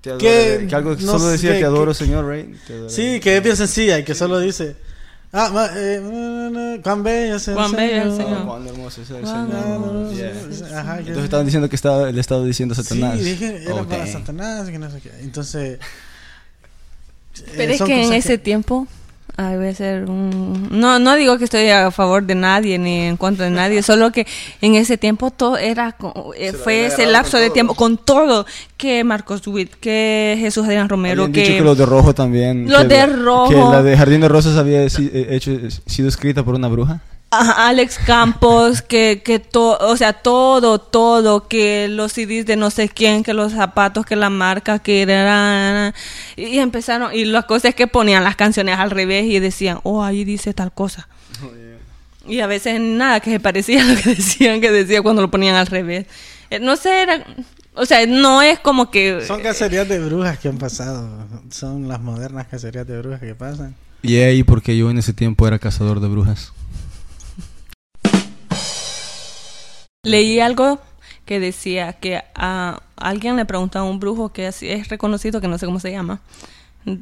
te 0.00 0.10
adoro, 0.10 0.20
que 0.20 0.66
que 0.68 0.74
algo 0.74 0.90
no 0.94 0.98
solo 1.00 1.18
sé, 1.20 1.30
decía 1.32 1.52
que- 1.54 1.58
te 1.60 1.64
adoro, 1.64 1.92
que- 1.92 1.98
señor, 1.98 2.28
right? 2.28 2.56
Te 2.66 2.72
adoro. 2.74 2.90
Sí, 2.90 3.20
que 3.20 3.36
es 3.36 3.42
bien 3.42 3.56
sencilla 3.56 3.98
y 3.98 4.04
que 4.04 4.14
solo 4.14 4.38
dice. 4.40 4.76
Ah, 5.30 5.50
ma- 5.52 5.68
eh, 5.76 6.00
mm, 6.00 6.76
mm, 6.78 6.82
cuán 6.82 7.02
bello 7.02 7.36
es 7.36 7.48
el 7.48 7.54
Cuán 7.54 7.72
bello 7.72 7.96
es 7.96 8.02
el 8.04 8.08
Oh, 8.08 8.16
Señor. 8.16 8.46
cuán 8.46 8.66
hermoso 8.66 9.02
es 9.02 9.10
el 9.10 9.20
Cuán 9.20 9.48
Señor. 9.50 9.64
hermoso 9.64 10.12
Yeah. 10.16 10.80
Ajá, 10.80 10.94
que- 10.94 11.00
Entonces 11.00 11.24
estaban 11.24 11.44
diciendo 11.46 11.68
que 11.68 11.76
estaba, 11.76 12.10
le 12.10 12.20
estaba 12.20 12.44
diciendo 12.44 12.74
Satanás. 12.74 13.18
Sí, 13.18 13.24
dije, 13.24 13.62
era 13.62 13.74
Oh, 13.74 13.86
para 13.86 13.98
dang. 14.04 14.12
Satanás, 14.12 14.70
que 14.70 14.78
no 14.78 14.90
sé 14.90 15.00
qué. 15.00 15.10
Entonces. 15.20 15.78
Pero 17.56 17.72
eh, 17.72 17.74
es 17.74 17.82
que 17.82 18.04
en 18.04 18.12
ese 18.14 18.38
tiempo 18.38 18.86
ay, 19.38 19.56
voy 19.56 19.68
a 19.68 19.74
ser 19.74 20.04
un... 20.10 20.68
No, 20.70 20.98
no 20.98 21.14
digo 21.14 21.38
que 21.38 21.44
estoy 21.44 21.68
a 21.70 21.90
favor 21.90 22.24
de 22.24 22.34
nadie 22.34 22.76
ni 22.78 23.02
en 23.04 23.16
contra 23.16 23.44
de 23.46 23.50
nadie, 23.52 23.82
solo 23.82 24.10
que 24.12 24.26
en 24.60 24.74
ese 24.74 24.98
tiempo 24.98 25.30
todo 25.30 25.56
era... 25.56 25.96
eh, 26.36 26.50
Se 26.50 26.56
fue 26.58 26.86
ese 26.86 27.06
lapso 27.06 27.38
de 27.38 27.48
tiempo 27.50 27.74
con 27.74 27.96
todo. 27.96 28.44
Que 28.76 29.02
Marcos 29.04 29.46
Witt, 29.46 29.74
que 29.80 30.36
Jesús 30.38 30.64
Adrián 30.66 30.88
Romero, 30.88 31.22
Habían 31.22 31.32
dicho 31.32 31.48
que... 31.52 31.56
que 31.58 31.64
los 31.64 31.78
de 31.78 31.86
rojo 31.86 32.14
también. 32.14 32.68
Los 32.70 32.82
que 32.82 32.88
de 32.88 33.06
la- 33.06 33.06
rojo. 33.16 33.48
Que 33.48 33.56
la 33.56 33.82
de 33.82 33.96
Jardín 33.96 34.20
de 34.20 34.28
Rosas 34.28 34.56
había 34.56 34.88
si- 34.90 35.10
eh, 35.12 35.28
hecho, 35.30 35.52
sido 35.86 36.08
escrita 36.08 36.42
por 36.44 36.54
una 36.54 36.68
bruja. 36.68 37.00
Alex 37.30 37.98
Campos, 38.06 38.80
que, 38.80 39.22
que 39.22 39.38
todo, 39.38 39.76
o 39.80 39.96
sea, 39.98 40.14
todo, 40.14 40.78
todo, 40.78 41.46
que 41.46 41.86
los 41.88 42.12
CDs 42.12 42.46
de 42.46 42.56
no 42.56 42.70
sé 42.70 42.88
quién, 42.88 43.22
que 43.22 43.34
los 43.34 43.52
zapatos, 43.52 44.06
que 44.06 44.16
la 44.16 44.30
marca, 44.30 44.78
que 44.78 45.02
era... 45.02 45.94
Y 46.36 46.58
empezaron, 46.58 47.14
y 47.14 47.26
las 47.26 47.44
cosas 47.44 47.70
es 47.70 47.74
que 47.74 47.86
ponían 47.86 48.24
las 48.24 48.36
canciones 48.36 48.78
al 48.78 48.90
revés 48.90 49.26
y 49.26 49.40
decían, 49.40 49.80
oh, 49.82 50.02
ahí 50.02 50.24
dice 50.24 50.54
tal 50.54 50.72
cosa. 50.72 51.06
Y 52.26 52.40
a 52.40 52.46
veces 52.46 52.80
nada 52.80 53.20
que 53.20 53.30
se 53.30 53.40
parecía 53.40 53.82
a 53.82 53.84
lo 53.84 54.00
que 54.00 54.10
decían 54.14 54.60
que 54.62 54.70
decía 54.70 55.02
cuando 55.02 55.20
lo 55.20 55.30
ponían 55.30 55.56
al 55.56 55.66
revés. 55.66 56.06
Eh, 56.50 56.60
No 56.60 56.76
sé, 56.76 57.02
era... 57.02 57.26
O 57.74 57.86
sea, 57.86 58.04
no 58.06 58.42
es 58.42 58.58
como 58.58 58.90
que... 58.90 59.24
Son 59.24 59.40
cacerías 59.40 59.86
de 59.86 60.00
brujas 60.00 60.38
que 60.38 60.48
han 60.48 60.58
pasado. 60.58 61.26
Son 61.50 61.86
las 61.86 62.00
modernas 62.00 62.48
cacerías 62.48 62.86
de 62.86 62.98
brujas 62.98 63.20
que 63.20 63.34
pasan. 63.34 63.76
Y 64.02 64.16
ahí 64.16 64.42
porque 64.42 64.76
yo 64.76 64.90
en 64.90 64.98
ese 64.98 65.12
tiempo 65.12 65.46
era 65.46 65.58
cazador 65.58 66.00
de 66.00 66.08
brujas. 66.08 66.52
Leí 70.08 70.40
algo 70.40 70.80
que 71.24 71.40
decía 71.40 71.92
que 71.92 72.22
a 72.34 72.80
alguien 72.96 73.36
le 73.36 73.44
preguntaba 73.44 73.86
a 73.86 73.90
un 73.90 74.00
brujo 74.00 74.30
que 74.30 74.46
así 74.46 74.68
es 74.68 74.88
reconocido, 74.88 75.40
que 75.40 75.48
no 75.48 75.58
sé 75.58 75.66
cómo 75.66 75.80
se 75.80 75.90
llama. 75.90 76.20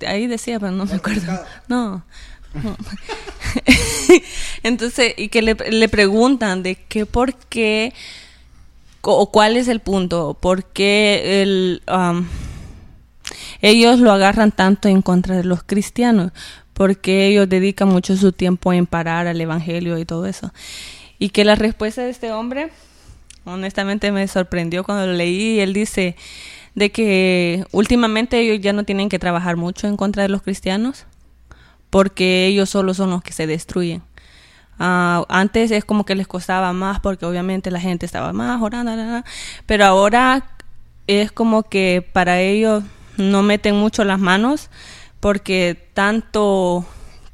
Ahí 0.07 0.27
decía, 0.27 0.59
pero 0.59 0.73
no 0.73 0.85
me 0.85 0.95
acuerdo. 0.95 1.39
No. 1.69 2.05
Entonces, 4.63 5.15
y 5.17 5.29
que 5.29 5.43
le, 5.43 5.55
le 5.55 5.89
preguntan 5.89 6.63
de 6.63 6.75
qué, 6.75 7.07
por 7.07 7.35
qué, 7.35 7.93
o 9.03 9.31
cuál 9.31 9.57
es 9.57 9.69
el 9.69 9.81
punto, 9.81 10.37
por 10.41 10.65
qué 10.65 11.43
el, 11.43 11.83
um, 11.93 12.27
ellos 13.63 14.01
lo 14.01 14.13
agarran 14.13 14.53
tanto 14.53 14.89
en 14.89 15.03
contra 15.03 15.37
de 15.37 15.45
los 15.45 15.63
cristianos, 15.63 16.33
porque 16.73 17.27
ellos 17.27 17.49
dedican 17.49 17.89
mucho 17.89 18.17
su 18.17 18.33
tiempo 18.33 18.73
en 18.73 18.87
parar 18.87 19.27
al 19.27 19.41
evangelio 19.41 19.99
y 19.99 20.05
todo 20.05 20.27
eso. 20.27 20.53
Y 21.19 21.31
que 21.31 21.45
la 21.45 21.55
respuesta 21.55 22.03
de 22.03 22.11
este 22.11 22.33
hombre, 22.33 22.71
honestamente 23.47 24.13
me 24.13 24.29
sorprendió 24.29 24.85
cuando 24.85 25.07
lo 25.07 25.13
leí. 25.15 25.61
Él 25.61 25.73
dice 25.73 26.17
de 26.75 26.91
que 26.93 27.65
últimamente 27.73 28.39
ellos 28.39 28.61
ya 28.61 28.73
no 28.73 28.85
tienen 28.85 29.09
que 29.09 29.19
trabajar 29.19 29.57
mucho 29.57 29.87
en 29.87 29.97
contra 29.97 30.23
de 30.23 30.29
los 30.29 30.43
cristianos 30.43 31.07
porque 31.89 32.47
ellos 32.47 32.69
solo 32.69 32.93
son 32.93 33.11
los 33.11 33.23
que 33.23 33.33
se 33.33 33.47
destruyen. 33.47 34.03
Ah, 34.79 35.25
antes 35.31 35.71
es 35.71 35.85
como 35.85 36.05
que 36.05 36.15
les 36.15 36.27
costaba 36.27 36.73
más 36.75 37.01
porque 37.01 37.25
obviamente 37.25 37.71
la 37.71 37.81
gente 37.81 38.05
estaba 38.05 38.35
más 38.35 38.61
orando, 38.61 39.25
pero 39.65 39.87
ahora 39.87 40.51
es 41.07 41.33
como 41.33 41.63
que 41.63 42.07
para 42.13 42.41
ellos 42.41 42.85
no 43.17 43.43
meten 43.43 43.77
mucho 43.77 44.05
las 44.05 44.19
manos 44.19 44.69
porque 45.21 45.89
tanto 45.95 46.85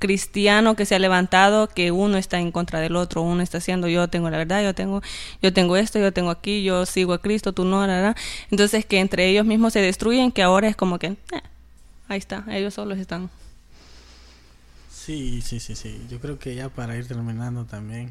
cristiano 0.03 0.75
que 0.75 0.85
se 0.85 0.97
ha 0.97 0.99
levantado 0.99 1.69
que 1.69 1.93
uno 1.93 2.19
está 2.19 2.41
en 2.41 2.51
contra 2.51 2.81
del 2.81 2.97
otro, 2.97 3.23
uno 3.23 3.41
está 3.41 3.59
haciendo 3.59 3.87
yo 3.87 4.09
tengo 4.09 4.31
la 4.31 4.37
verdad, 4.37 4.61
yo 4.61 4.75
tengo 4.75 5.01
yo 5.41 5.53
tengo 5.53 5.77
esto, 5.77 6.01
yo 6.01 6.13
tengo 6.13 6.31
aquí, 6.31 6.65
yo 6.65 6.87
sigo 6.87 7.13
a 7.13 7.23
Cristo, 7.23 7.53
tú 7.53 7.65
no, 7.65 7.87
la, 7.87 8.03
la. 8.03 8.17
entonces 8.51 8.85
que 8.85 8.99
entre 8.99 9.29
ellos 9.29 9.47
mismos 9.47 9.75
se 9.75 9.81
destruyen, 9.81 10.33
que 10.33 10.43
ahora 10.43 10.67
es 10.67 10.75
como 10.75 10.99
que 10.99 11.07
eh, 11.07 11.43
ahí 12.09 12.19
está, 12.19 12.45
ellos 12.51 12.75
solos 12.75 12.99
están. 12.99 13.31
Sí, 14.91 15.41
sí, 15.41 15.61
sí, 15.61 15.77
sí. 15.77 16.05
Yo 16.11 16.19
creo 16.19 16.41
que 16.41 16.57
ya 16.57 16.69
para 16.69 16.97
ir 16.97 17.07
terminando 17.07 17.65
también. 17.65 18.11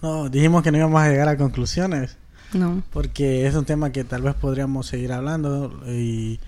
No, 0.00 0.30
dijimos 0.30 0.62
que 0.62 0.72
no 0.72 0.78
íbamos 0.78 1.02
a 1.02 1.10
llegar 1.10 1.28
a 1.28 1.36
conclusiones. 1.36 2.16
No. 2.54 2.82
Porque 2.94 3.46
es 3.46 3.54
un 3.54 3.66
tema 3.66 3.92
que 3.92 4.04
tal 4.04 4.22
vez 4.22 4.34
podríamos 4.34 4.86
seguir 4.86 5.12
hablando 5.12 5.82
y, 5.86 6.40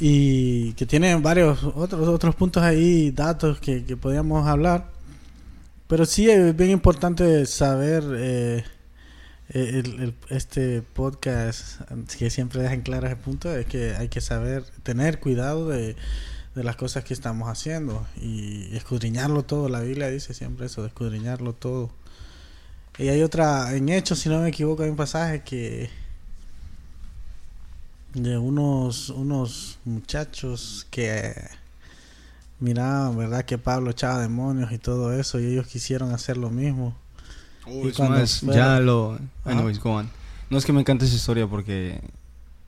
y 0.00 0.72
que 0.74 0.86
tiene 0.86 1.14
varios 1.16 1.62
otros 1.64 2.08
otros 2.08 2.34
puntos 2.34 2.62
ahí, 2.62 3.10
datos 3.10 3.60
que, 3.60 3.84
que 3.84 3.96
podríamos 3.96 4.46
hablar. 4.46 4.90
Pero 5.86 6.06
sí 6.06 6.28
es 6.30 6.56
bien 6.56 6.70
importante 6.70 7.46
saber 7.46 8.02
eh, 8.16 8.64
el, 9.50 10.00
el- 10.02 10.14
este 10.30 10.82
podcast 10.82 11.80
que 12.18 12.30
siempre 12.30 12.62
deja 12.62 12.74
en 12.74 12.80
claro 12.82 13.06
ese 13.06 13.16
punto 13.16 13.54
es 13.54 13.66
que 13.66 13.94
hay 13.94 14.08
que 14.08 14.20
saber 14.20 14.64
tener 14.82 15.20
cuidado 15.20 15.68
de, 15.68 15.94
de 16.54 16.64
las 16.64 16.76
cosas 16.76 17.04
que 17.04 17.14
estamos 17.14 17.48
haciendo 17.48 18.06
y 18.20 18.74
escudriñarlo 18.76 19.44
todo. 19.44 19.68
La 19.68 19.80
Biblia 19.80 20.08
dice 20.08 20.34
siempre 20.34 20.66
eso, 20.66 20.82
de 20.82 20.88
escudriñarlo 20.88 21.52
todo. 21.52 21.90
Y 22.98 23.08
hay 23.08 23.22
otra, 23.22 23.74
en 23.76 23.88
Hechos, 23.88 24.20
si 24.20 24.28
no 24.28 24.40
me 24.40 24.48
equivoco, 24.48 24.82
hay 24.84 24.90
un 24.90 24.96
pasaje 24.96 25.42
que 25.42 25.90
de 28.14 28.38
unos 28.38 29.10
unos 29.10 29.78
muchachos 29.84 30.86
que 30.90 31.34
miraban, 32.60 33.16
¿verdad? 33.18 33.44
Que 33.44 33.58
Pablo 33.58 33.90
echaba 33.90 34.20
demonios 34.20 34.72
y 34.72 34.78
todo 34.78 35.12
eso 35.18 35.40
y 35.40 35.46
ellos 35.46 35.66
quisieron 35.66 36.12
hacer 36.12 36.36
lo 36.36 36.50
mismo. 36.50 36.96
Uy, 37.66 37.86
Y 37.86 37.88
es 37.90 37.96
cuando 37.96 38.18
más, 38.18 38.40
fuera- 38.40 38.54
ya 38.76 38.80
lo... 38.80 39.12
Ajá. 39.44 39.52
Anyways, 39.56 39.80
go 39.80 39.94
on. 39.96 40.08
No 40.50 40.58
es 40.58 40.64
que 40.64 40.72
me 40.72 40.80
encante 40.80 41.04
esa 41.06 41.14
historia 41.16 41.46
porque... 41.46 42.00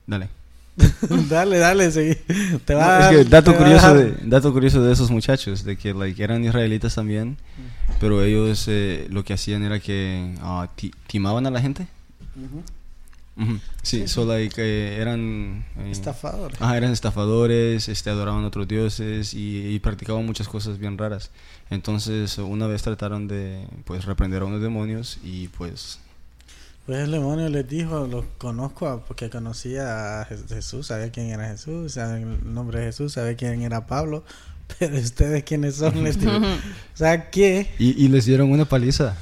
Dale. 0.05 0.29
dale, 1.29 1.57
dale, 1.57 1.91
seguí. 1.91 2.15
Te 2.65 2.73
va 2.75 2.85
No, 2.85 2.91
a 2.91 2.97
es 2.97 3.05
dar- 3.05 3.15
que 3.15 3.23
dato 3.25 3.57
curioso, 3.57 3.93
de, 3.95 4.15
dato 4.23 4.53
curioso 4.53 4.83
de 4.83 4.93
esos 4.93 5.09
muchachos, 5.09 5.63
de 5.63 5.75
que 5.77 5.93
like, 5.93 6.21
eran 6.23 6.43
israelitas 6.43 6.93
también, 6.95 7.37
pero 7.99 8.21
ellos 8.23 8.65
eh, 8.67 9.07
lo 9.09 9.23
que 9.23 9.33
hacían 9.33 9.63
era 9.63 9.79
que 9.79 10.35
ti- 10.75 10.93
timaban 11.07 11.47
a 11.47 11.51
la 11.51 11.61
gente. 11.61 11.87
Sí, 13.37 14.01
Sí, 14.01 14.07
so 14.07 14.25
like 14.25 14.55
eh, 14.61 14.97
eran... 14.99 15.63
eh, 15.77 15.91
Estafadores. 15.91 16.59
Ajá, 16.61 16.75
eran 16.75 16.91
estafadores, 16.91 17.87
este, 17.87 18.09
adoraban 18.09 18.43
a 18.43 18.47
otros 18.47 18.67
dioses 18.67 19.33
y, 19.33 19.67
y 19.75 19.79
practicaban 19.79 20.25
muchas 20.25 20.47
cosas 20.47 20.77
bien 20.79 20.97
raras. 20.97 21.29
Entonces, 21.69 22.37
una 22.39 22.67
vez 22.67 22.81
trataron 22.83 23.27
de, 23.27 23.67
pues, 23.85 24.05
reprender 24.05 24.41
a 24.41 24.45
unos 24.45 24.61
demonios 24.61 25.19
y, 25.23 25.49
pues, 25.49 25.99
Pues 26.85 26.99
el 26.99 27.11
demonio 27.11 27.47
les 27.49 27.67
dijo, 27.67 28.07
lo 28.07 28.25
conozco 28.37 29.03
porque 29.07 29.29
conocía 29.29 30.21
a 30.21 30.25
Je- 30.29 30.47
Jesús, 30.47 30.87
sabía 30.87 31.11
quién 31.11 31.27
era 31.29 31.47
Jesús, 31.49 31.93
sabía 31.93 32.23
el 32.25 32.53
nombre 32.53 32.79
de 32.79 32.85
Jesús, 32.87 33.13
sabía 33.13 33.35
quién 33.35 33.61
era 33.61 33.85
Pablo, 33.87 34.23
pero 34.79 34.97
ustedes 34.97 35.43
quiénes 35.43 35.75
son, 35.75 36.03
les 36.03 36.19
digo. 36.19 36.37
O 36.37 36.97
sea, 36.97 37.29
que 37.29 37.69
y, 37.77 38.03
y 38.05 38.07
les 38.07 38.25
dieron 38.25 38.51
una 38.51 38.65
paliza. 38.65 39.15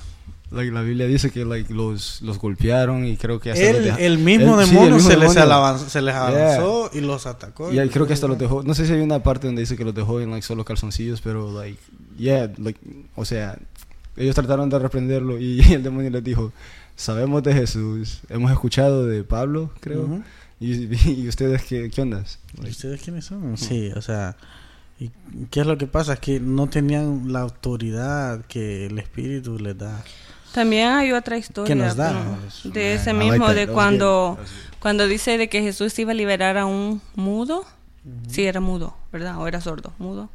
Like, 0.51 0.71
la 0.71 0.81
Biblia 0.83 1.07
dice 1.07 1.31
que 1.31 1.43
like, 1.43 1.73
los, 1.73 2.21
los 2.21 2.37
golpearon 2.37 3.05
y 3.05 3.17
creo 3.17 3.39
que 3.39 3.51
hasta 3.51 3.63
los 3.73 3.97
el, 3.99 4.19
mismo 4.19 4.57
sí, 4.57 4.63
el 4.63 4.69
demonio 4.69 4.95
mismo 4.95 5.09
se 5.09 5.17
les, 5.17 5.33
demonio. 5.33 5.41
alaban- 5.43 5.79
se 5.79 6.01
les 6.01 6.13
Yeah. 6.13 6.27
avanzó 6.27 6.91
y 6.93 7.01
los 7.01 7.25
atacó. 7.25 7.73
Y 7.73 7.89
creo 7.89 8.05
que 8.07 8.13
hasta 8.13 8.27
los 8.27 8.37
dejó. 8.37 8.61
No 8.63 8.73
sé 8.75 8.85
si 8.85 8.93
hay 8.93 9.01
una 9.01 9.23
parte 9.23 9.47
donde 9.47 9.61
dice 9.63 9.75
que 9.75 9.83
los 9.83 9.95
dejó 9.95 10.21
en 10.21 10.29
like, 10.29 10.45
solo 10.45 10.63
calzoncillos, 10.63 11.21
pero, 11.21 11.51
like, 11.51 11.79
yeah, 12.17 12.51
like, 12.57 12.79
o 13.15 13.25
sea, 13.25 13.57
ellos 14.17 14.35
trataron 14.35 14.69
de 14.69 14.77
reprenderlo 14.79 15.39
y 15.39 15.59
el 15.73 15.81
demonio 15.83 16.09
les 16.11 16.23
dijo: 16.23 16.53
Sabemos 16.95 17.41
de 17.43 17.53
Jesús, 17.53 18.21
hemos 18.29 18.51
escuchado 18.51 19.05
de 19.05 19.23
Pablo, 19.23 19.71
creo. 19.81 20.21
Y, 20.59 20.73
y 21.11 21.27
ustedes, 21.27 21.63
qué, 21.63 21.89
qué 21.89 22.01
ondas? 22.01 22.39
¿Y 22.53 22.57
Like, 22.57 22.71
ustedes 22.71 23.01
quiénes 23.01 23.25
son? 23.25 23.57
Sí, 23.57 23.91
o 23.95 24.01
sea, 24.01 24.37
¿y 24.99 25.09
qué 25.49 25.61
es 25.61 25.67
lo 25.67 25.77
que 25.77 25.87
pasa? 25.87 26.13
Es 26.13 26.19
que 26.19 26.39
no 26.39 26.67
tenían 26.67 27.33
la 27.33 27.41
autoridad 27.41 28.45
que 28.45 28.85
el 28.85 28.99
Espíritu 28.99 29.57
les 29.59 29.75
da. 29.77 30.03
También 30.55 30.87
hay 30.87 31.11
otra 31.11 31.37
historia 31.37 31.75
nos 31.75 31.97
da? 31.97 32.13
¿no? 32.13 32.71
de 32.71 32.93
ese 32.93 33.11
mismo, 33.11 33.53
de 33.53 33.67
cuando, 33.67 34.39
cuando 34.79 35.05
dice 35.05 35.37
de 35.37 35.49
que 35.49 35.61
Jesús 35.61 35.99
iba 35.99 36.13
a 36.13 36.15
liberar 36.15 36.57
a 36.57 36.65
un 36.65 37.01
mudo. 37.13 37.65
Sí, 38.29 38.45
era 38.45 38.61
mudo, 38.61 38.95
¿verdad? 39.11 39.37
O 39.37 39.47
era 39.49 39.59
sordo, 39.59 39.91
mudo. 39.97 40.29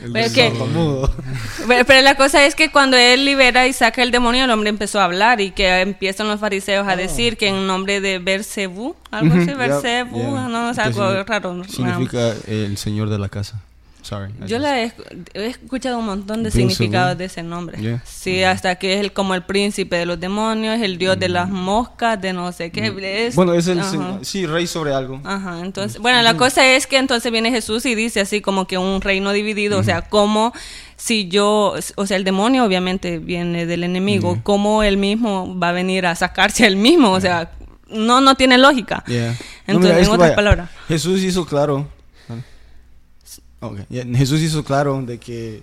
El 0.00 0.12
Pero 0.12 0.32
que-. 0.32 0.50
Mudo. 0.50 1.12
Pero, 1.66 1.84
pero 1.84 2.02
la 2.02 2.14
cosa 2.16 2.46
es 2.46 2.54
que 2.54 2.70
cuando 2.70 2.96
él 2.96 3.24
libera 3.24 3.66
y 3.66 3.72
saca 3.72 4.02
el 4.02 4.12
demonio, 4.12 4.44
el 4.44 4.50
hombre 4.50 4.68
empezó 4.68 5.00
a 5.00 5.04
hablar 5.04 5.40
y 5.40 5.50
que 5.50 5.80
empiezan 5.80 6.28
los 6.28 6.38
fariseos 6.38 6.86
a 6.86 6.94
decir 6.94 7.36
que 7.36 7.48
en 7.48 7.66
nombre 7.66 8.00
de 8.00 8.20
Bersebú, 8.20 8.94
algo 9.10 9.34
así, 9.34 9.54
Bersebú, 9.54 10.20
yeah. 10.20 10.48
no, 10.48 10.70
es 10.70 10.76
Que 10.76 10.82
algo 10.82 11.24
raro. 11.24 11.54
¿no? 11.54 11.64
Significa 11.64 12.32
el 12.46 12.76
señor 12.76 13.08
de 13.08 13.18
la 13.18 13.28
casa. 13.28 13.60
Sorry. 14.04 14.30
Yo 14.46 14.58
la 14.58 14.82
he, 14.82 14.92
he 15.32 15.46
escuchado 15.46 15.98
un 15.98 16.04
montón 16.04 16.42
de 16.42 16.50
Beelzebub. 16.50 16.70
significados 16.72 17.16
de 17.16 17.24
ese 17.24 17.42
nombre. 17.42 17.80
Yeah. 17.80 18.02
Sí, 18.04 18.42
hasta 18.42 18.74
que 18.76 18.92
es 18.94 19.00
el, 19.00 19.14
como 19.14 19.34
el 19.34 19.42
príncipe 19.44 19.96
de 19.96 20.04
los 20.04 20.20
demonios, 20.20 20.78
el 20.82 20.98
dios 20.98 21.18
de 21.18 21.30
las 21.30 21.48
moscas, 21.48 22.20
de 22.20 22.34
no 22.34 22.52
sé 22.52 22.70
qué. 22.70 22.92
Es, 23.26 23.34
Mm. 23.34 23.36
Bueno, 23.36 23.54
es 23.54 23.66
el 23.66 23.80
ajá. 23.80 24.18
Sí, 24.20 24.44
rey 24.46 24.66
sobre 24.66 24.92
algo. 24.92 25.22
Ajá, 25.24 25.60
entonces, 25.62 26.00
bueno, 26.02 26.20
la 26.20 26.36
cosa 26.36 26.66
es 26.66 26.86
que 26.86 26.98
entonces 26.98 27.32
viene 27.32 27.50
Jesús 27.50 27.86
y 27.86 27.94
dice 27.94 28.20
así 28.20 28.42
como 28.42 28.66
que 28.66 28.76
un 28.76 29.00
reino 29.00 29.32
dividido, 29.32 29.78
o 29.78 29.82
sea, 29.82 30.02
como 30.02 30.52
si 30.96 31.28
yo, 31.28 31.74
o 31.96 32.06
sea, 32.06 32.16
el 32.18 32.24
demonio 32.24 32.62
obviamente 32.64 33.18
viene 33.18 33.64
del 33.64 33.84
enemigo, 33.84 34.38
como 34.42 34.82
él 34.82 34.98
mismo 34.98 35.58
va 35.58 35.70
a 35.70 35.72
venir 35.72 36.04
a 36.06 36.14
sacarse 36.14 36.66
él 36.66 36.76
mismo, 36.76 37.10
o 37.10 37.20
sea, 37.22 37.52
no, 37.88 38.20
no 38.20 38.34
tiene 38.34 38.58
lógica. 38.58 39.02
Yeah. 39.06 39.30
No, 39.66 39.74
Entonces, 39.74 39.90
mira, 39.92 40.00
es 40.00 40.08
en 40.08 40.14
otras 40.14 40.32
palabras. 40.32 40.70
Jesús 40.88 41.22
hizo 41.22 41.46
claro. 41.46 41.88
Jesús 43.90 44.40
hizo 44.40 44.64
claro 44.64 45.02
de 45.02 45.18
que 45.18 45.62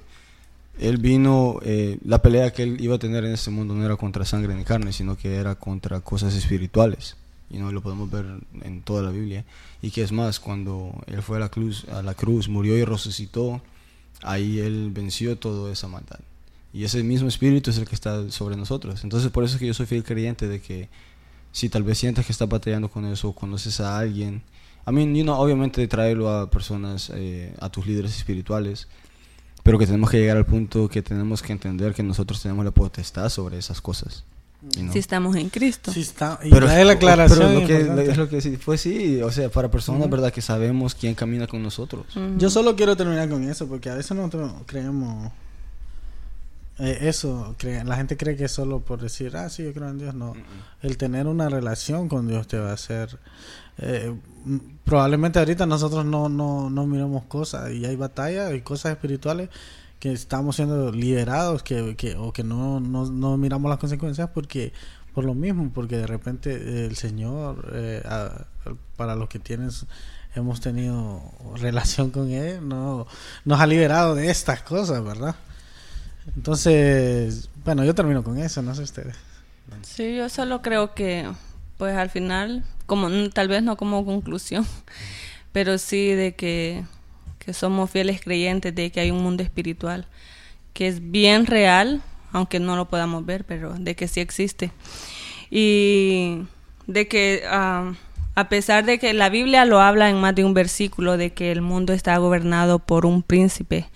él 0.80 0.98
vino, 0.98 1.60
eh, 1.64 1.98
la 2.06 2.22
pelea 2.22 2.52
que 2.52 2.64
él 2.64 2.78
iba 2.80 2.96
a 2.96 3.00
tener 3.00 3.26
en 3.26 3.34
este 3.34 3.52
mundo 3.52 3.76
no 3.76 3.86
era 3.86 3.96
contra 3.98 4.26
sangre 4.26 4.56
ni 4.56 4.64
carne, 4.64 4.94
sino 4.94 5.18
que 5.18 5.36
era 5.36 5.56
contra 5.56 6.00
cosas 6.00 6.34
espirituales. 6.36 7.18
Y 7.50 7.58
no 7.58 7.72
lo 7.72 7.82
podemos 7.82 8.10
ver 8.10 8.26
en 8.64 8.82
toda 8.82 9.04
la 9.04 9.12
Biblia. 9.12 9.44
Y 9.82 9.92
que 9.92 10.04
es 10.04 10.12
más, 10.12 10.40
cuando 10.40 10.94
él 11.08 11.22
fue 11.22 11.38
a 11.38 11.40
la 11.40 11.50
cruz, 11.50 11.86
a 11.90 12.02
la 12.02 12.14
cruz, 12.14 12.48
murió 12.48 12.78
y 12.78 12.86
resucitó, 12.86 13.62
ahí 14.22 14.60
él 14.60 14.92
venció 14.94 15.38
toda 15.38 15.72
esa 15.72 15.88
maldad. 15.88 16.20
Y 16.74 16.86
ese 16.86 17.04
mismo 17.04 17.28
espíritu 17.28 17.70
es 17.70 17.78
el 17.78 17.86
que 17.86 17.96
está 17.96 18.30
sobre 18.32 18.56
nosotros. 18.56 19.04
Entonces 19.04 19.30
por 19.32 19.44
eso 19.44 19.56
es 19.56 19.60
que 19.60 19.68
yo 19.68 19.74
soy 19.74 19.86
fiel 19.86 20.04
creyente 20.04 20.48
de 20.48 20.62
que 20.62 20.88
si 21.52 21.68
tal 21.70 21.84
vez 21.84 21.98
sientes 21.98 22.26
que 22.26 22.32
estás 22.32 22.48
batallando 22.48 22.90
con 22.90 23.06
eso 23.06 23.30
o 23.30 23.36
conoces 23.36 23.82
a 23.82 23.98
alguien, 24.00 24.42
I 24.88 24.92
mean, 24.92 25.16
you 25.16 25.24
know, 25.24 25.36
obviamente 25.38 25.88
traerlo 25.88 26.30
a 26.30 26.50
personas, 26.50 27.12
eh, 27.14 27.54
a 27.60 27.70
tus 27.70 27.86
líderes 27.86 28.16
espirituales, 28.18 28.88
pero 29.64 29.78
que 29.78 29.86
tenemos 29.86 30.10
que 30.10 30.18
llegar 30.20 30.38
al 30.38 30.46
punto 30.46 30.90
que 30.90 31.02
tenemos 31.04 31.42
que 31.42 31.54
entender 31.54 31.94
que 31.94 32.02
nosotros 32.04 32.42
tenemos 32.42 32.66
la 32.66 32.72
potestad 32.72 33.30
sobre 33.30 33.58
esas 33.60 33.80
cosas. 33.80 34.24
you 34.76 34.82
know. 34.82 34.92
Si 34.94 35.00
estamos 35.00 35.36
en 35.36 35.50
Cristo. 35.50 35.92
Sí 35.92 36.02
está. 36.02 36.40
Y 36.44 36.50
Pero, 36.50 36.66
trae 36.68 36.84
la 36.86 36.94
aclaración. 36.94 37.40
pero 37.40 37.94
lo 37.96 38.02
que, 38.04 38.10
es 38.12 38.18
lo 38.18 38.28
que 38.30 38.42
sí, 38.42 38.58
pues 38.64 38.82
sí, 38.82 39.22
o 39.22 39.32
sea, 39.32 39.50
para 39.50 39.70
personas, 39.70 40.10
¿verdad? 40.10 40.32
Que 40.34 40.42
sabemos 40.42 40.96
quién 40.96 41.14
camina 41.16 41.46
con 41.48 41.62
nosotros. 41.64 42.06
Ujú. 42.16 42.38
Yo 42.38 42.50
solo 42.50 42.76
quiero 42.76 42.96
terminar 42.96 43.30
con 43.30 43.44
eso, 43.48 43.68
porque 43.68 43.90
a 43.90 43.96
veces 43.96 44.16
nosotros 44.18 44.52
creemos 44.66 45.32
eh, 46.80 46.98
eso. 47.02 47.56
cre- 47.60 47.84
la 47.84 47.96
gente 47.98 48.18
cree 48.18 48.36
que 48.36 48.46
es 48.46 48.52
solo 48.52 48.80
por 48.80 49.00
decir, 49.02 49.36
ah, 49.38 49.50
sí, 49.50 49.64
yo 49.64 49.74
creo 49.74 49.90
en 49.90 50.00
Dios. 50.00 50.16
No. 50.16 50.34
El 50.82 50.98
tener 50.98 51.28
una 51.28 51.50
relación 51.50 52.08
con 52.10 52.28
Dios 52.28 52.48
te 52.48 52.58
va 52.58 52.72
a 52.72 52.74
hacer. 52.74 53.20
Eh, 53.82 54.16
probablemente 54.86 55.40
ahorita 55.40 55.66
nosotros 55.66 56.06
no, 56.06 56.30
no, 56.30 56.70
no 56.70 56.88
miramos 56.88 57.26
cosas 57.26 57.72
y 57.72 57.86
hay 57.86 57.96
batallas 57.96 58.54
y 58.54 58.62
cosas 58.62 58.94
espirituales 58.94 59.50
que 60.00 60.12
estamos 60.12 60.56
siendo 60.56 60.92
liberados 60.92 61.62
que, 61.62 61.96
que, 61.96 62.16
o 62.16 62.34
que 62.34 62.44
no, 62.44 62.80
no, 62.80 63.06
no 63.06 63.38
miramos 63.38 63.70
las 63.70 63.80
consecuencias 63.80 64.30
porque 64.34 64.74
por 65.14 65.26
lo 65.26 65.34
mismo, 65.34 65.72
porque 65.74 65.98
de 65.98 66.08
repente 66.08 66.86
el 66.86 66.96
Señor, 66.96 67.70
eh, 67.74 68.02
para 68.96 69.16
los 69.16 69.28
que 69.30 69.40
tienes, 69.40 69.86
hemos 70.36 70.62
tenido 70.62 71.22
relación 71.56 72.12
con 72.12 72.32
Él, 72.32 72.68
no, 72.68 73.08
nos 73.44 73.60
ha 73.60 73.68
liberado 73.68 74.16
de 74.16 74.30
estas 74.30 74.62
cosas, 74.62 75.04
¿verdad? 75.04 75.36
Entonces, 76.36 77.50
bueno, 77.66 77.84
yo 77.84 77.94
termino 77.94 78.24
con 78.24 78.38
eso, 78.38 78.62
no 78.62 78.74
sé 78.74 78.84
ustedes. 78.84 79.16
Sí, 79.82 80.16
yo 80.16 80.30
solo 80.30 80.62
creo 80.62 80.94
que, 80.94 81.30
pues 81.78 81.96
al 81.98 82.10
final, 82.10 82.64
como 82.92 83.08
tal 83.30 83.48
vez 83.48 83.64
no 83.64 83.78
como 83.78 84.04
conclusión, 84.04 84.68
pero 85.54 85.78
sí 85.78 86.10
de 86.10 86.36
que, 86.36 86.84
que 87.40 87.54
somos 87.54 87.90
fieles 87.90 88.20
creyentes 88.20 88.76
de 88.76 88.92
que 88.92 89.00
hay 89.00 89.12
un 89.12 89.24
mundo 89.24 89.44
espiritual 89.44 90.08
que 90.74 90.90
es 90.90 91.10
bien 91.10 91.46
real, 91.46 92.02
aunque 92.34 92.60
no 92.60 92.76
lo 92.76 92.90
podamos 92.90 93.26
ver, 93.26 93.46
pero 93.46 93.76
de 93.76 93.96
que 93.96 94.10
sí 94.10 94.20
existe. 94.20 94.72
Y 95.50 96.40
de 96.86 97.08
que 97.08 97.44
a 97.50 98.50
pesar 98.50 98.84
de 98.84 99.00
que 99.00 99.14
la 99.14 99.30
Biblia 99.30 99.64
lo 99.64 99.80
habla 99.80 100.10
en 100.10 100.20
más 100.20 100.36
de 100.36 100.44
un 100.44 100.54
versículo, 100.54 101.16
de 101.16 101.32
que 101.32 101.54
el 101.54 101.62
mundo 101.62 101.94
está 101.94 102.18
gobernado 102.18 102.80
por 102.80 103.06
un 103.06 103.24
príncipe 103.24 103.88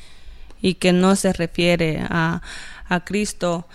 y 0.62 0.76
que 0.76 0.94
no 0.94 1.18
se 1.18 1.34
refiere 1.34 2.00
a, 2.10 2.42
a 2.88 3.04
Cristo, 3.04 3.68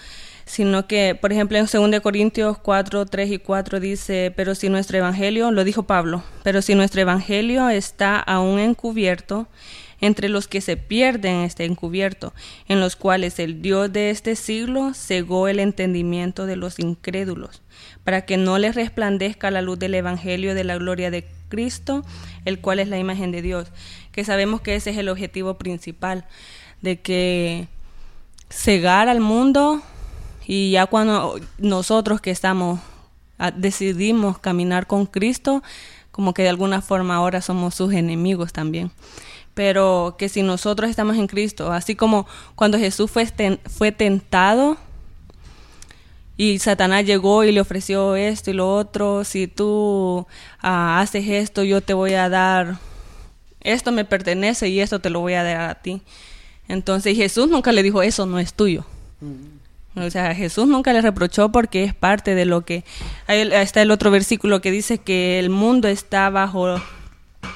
sino 0.50 0.88
que, 0.88 1.14
por 1.14 1.30
ejemplo, 1.30 1.58
en 1.58 1.66
2 1.66 2.00
Corintios 2.00 2.58
4, 2.58 3.06
3 3.06 3.30
y 3.30 3.38
4 3.38 3.78
dice, 3.78 4.32
pero 4.34 4.56
si 4.56 4.68
nuestro 4.68 4.98
evangelio, 4.98 5.52
lo 5.52 5.62
dijo 5.62 5.84
Pablo, 5.84 6.24
pero 6.42 6.60
si 6.60 6.74
nuestro 6.74 7.00
evangelio 7.00 7.68
está 7.68 8.18
aún 8.18 8.58
encubierto, 8.58 9.46
entre 10.00 10.28
los 10.28 10.48
que 10.48 10.60
se 10.60 10.76
pierden 10.76 11.42
está 11.42 11.62
encubierto, 11.62 12.34
en 12.66 12.80
los 12.80 12.96
cuales 12.96 13.38
el 13.38 13.62
Dios 13.62 13.92
de 13.92 14.10
este 14.10 14.34
siglo 14.34 14.92
cegó 14.92 15.46
el 15.46 15.60
entendimiento 15.60 16.46
de 16.46 16.56
los 16.56 16.80
incrédulos, 16.80 17.62
para 18.02 18.22
que 18.22 18.36
no 18.36 18.58
les 18.58 18.74
resplandezca 18.74 19.52
la 19.52 19.62
luz 19.62 19.78
del 19.78 19.94
evangelio 19.94 20.56
de 20.56 20.64
la 20.64 20.78
gloria 20.78 21.12
de 21.12 21.28
Cristo, 21.48 22.04
el 22.44 22.60
cual 22.60 22.80
es 22.80 22.88
la 22.88 22.98
imagen 22.98 23.30
de 23.30 23.40
Dios, 23.40 23.68
que 24.10 24.24
sabemos 24.24 24.62
que 24.62 24.74
ese 24.74 24.90
es 24.90 24.96
el 24.96 25.10
objetivo 25.10 25.58
principal, 25.58 26.26
de 26.82 26.98
que 26.98 27.68
cegar 28.48 29.08
al 29.08 29.20
mundo 29.20 29.80
y 30.52 30.72
ya 30.72 30.86
cuando 30.86 31.38
nosotros 31.58 32.20
que 32.20 32.32
estamos, 32.32 32.80
ah, 33.38 33.52
decidimos 33.52 34.36
caminar 34.38 34.88
con 34.88 35.06
Cristo, 35.06 35.62
como 36.10 36.34
que 36.34 36.42
de 36.42 36.48
alguna 36.48 36.82
forma 36.82 37.14
ahora 37.14 37.40
somos 37.40 37.76
sus 37.76 37.92
enemigos 37.92 38.52
también. 38.52 38.90
Pero 39.54 40.16
que 40.18 40.28
si 40.28 40.42
nosotros 40.42 40.90
estamos 40.90 41.16
en 41.18 41.28
Cristo, 41.28 41.70
así 41.70 41.94
como 41.94 42.26
cuando 42.56 42.78
Jesús 42.78 43.08
fue, 43.12 43.28
fue 43.68 43.92
tentado 43.92 44.76
y 46.36 46.58
Satanás 46.58 47.04
llegó 47.04 47.44
y 47.44 47.52
le 47.52 47.60
ofreció 47.60 48.16
esto 48.16 48.50
y 48.50 48.54
lo 48.54 48.74
otro, 48.74 49.22
si 49.22 49.46
tú 49.46 50.26
ah, 50.60 50.98
haces 50.98 51.28
esto, 51.28 51.62
yo 51.62 51.80
te 51.80 51.94
voy 51.94 52.14
a 52.14 52.28
dar, 52.28 52.76
esto 53.60 53.92
me 53.92 54.04
pertenece 54.04 54.68
y 54.68 54.80
esto 54.80 54.98
te 54.98 55.10
lo 55.10 55.20
voy 55.20 55.34
a 55.34 55.44
dar 55.44 55.70
a 55.70 55.74
ti. 55.76 56.02
Entonces 56.66 57.16
Jesús 57.16 57.48
nunca 57.48 57.70
le 57.70 57.84
dijo, 57.84 58.02
eso 58.02 58.26
no 58.26 58.40
es 58.40 58.52
tuyo. 58.52 58.84
O 59.96 60.08
sea, 60.10 60.34
Jesús 60.34 60.68
nunca 60.68 60.92
le 60.92 61.00
reprochó 61.02 61.50
porque 61.50 61.84
es 61.84 61.94
parte 61.94 62.34
de 62.34 62.44
lo 62.44 62.62
que... 62.62 62.84
Ahí 63.26 63.48
está 63.52 63.82
el 63.82 63.90
otro 63.90 64.10
versículo 64.10 64.60
que 64.60 64.70
dice 64.70 64.98
que 64.98 65.38
el 65.38 65.50
mundo 65.50 65.88
está 65.88 66.30
bajo 66.30 66.76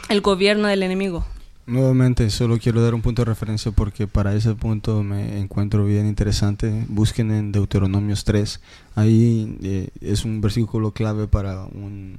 el 0.08 0.20
gobierno 0.20 0.68
del 0.68 0.82
enemigo. 0.82 1.24
Nuevamente, 1.66 2.28
solo 2.28 2.58
quiero 2.58 2.82
dar 2.82 2.92
un 2.92 3.00
punto 3.00 3.22
de 3.22 3.26
referencia 3.26 3.72
porque 3.72 4.06
para 4.06 4.34
ese 4.34 4.54
punto 4.54 5.02
me 5.02 5.38
encuentro 5.38 5.86
bien 5.86 6.06
interesante. 6.06 6.84
Busquen 6.88 7.30
en 7.30 7.52
Deuteronomios 7.52 8.24
3. 8.24 8.60
Ahí 8.96 9.56
eh, 9.62 9.88
es 10.02 10.26
un 10.26 10.42
versículo 10.42 10.90
clave 10.90 11.26
para 11.26 11.64
un 11.64 12.18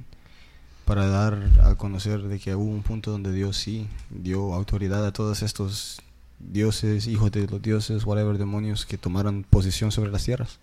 para 0.84 1.08
dar 1.08 1.50
a 1.64 1.74
conocer 1.74 2.22
de 2.22 2.38
que 2.38 2.54
hubo 2.54 2.70
un 2.70 2.82
punto 2.82 3.10
donde 3.10 3.32
Dios 3.32 3.56
sí 3.56 3.88
dio 4.08 4.54
autoridad 4.54 5.04
a 5.04 5.12
todos 5.12 5.42
estos 5.42 6.00
dioses, 6.38 7.06
hijos 7.06 7.30
de 7.32 7.46
los 7.46 7.62
dioses, 7.62 8.04
whatever, 8.04 8.38
demonios 8.38 8.86
que 8.86 8.98
tomaron 8.98 9.44
posición 9.48 9.92
sobre 9.92 10.10
las 10.10 10.24
tierras 10.24 10.58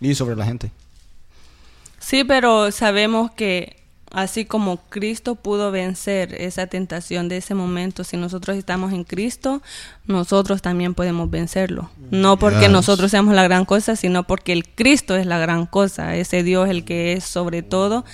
y 0.00 0.14
sobre 0.14 0.36
la 0.36 0.44
gente. 0.44 0.70
Sí, 1.98 2.24
pero 2.24 2.70
sabemos 2.72 3.30
que 3.30 3.76
así 4.10 4.44
como 4.44 4.78
Cristo 4.90 5.36
pudo 5.36 5.70
vencer 5.70 6.34
esa 6.34 6.66
tentación 6.66 7.28
de 7.28 7.38
ese 7.38 7.54
momento, 7.54 8.04
si 8.04 8.16
nosotros 8.16 8.56
estamos 8.56 8.92
en 8.92 9.04
Cristo, 9.04 9.62
nosotros 10.06 10.60
también 10.60 10.94
podemos 10.94 11.30
vencerlo. 11.30 11.90
No 12.10 12.38
porque 12.38 12.62
Yes. 12.62 12.70
nosotros 12.70 13.10
seamos 13.10 13.34
la 13.34 13.44
gran 13.44 13.64
cosa, 13.64 13.96
sino 13.96 14.24
porque 14.24 14.52
el 14.52 14.68
Cristo 14.68 15.16
es 15.16 15.24
la 15.26 15.38
gran 15.38 15.64
cosa, 15.66 16.16
ese 16.16 16.42
Dios 16.42 16.68
el 16.68 16.84
que 16.84 17.12
es 17.14 17.24
sobre 17.24 17.62
todo. 17.62 18.04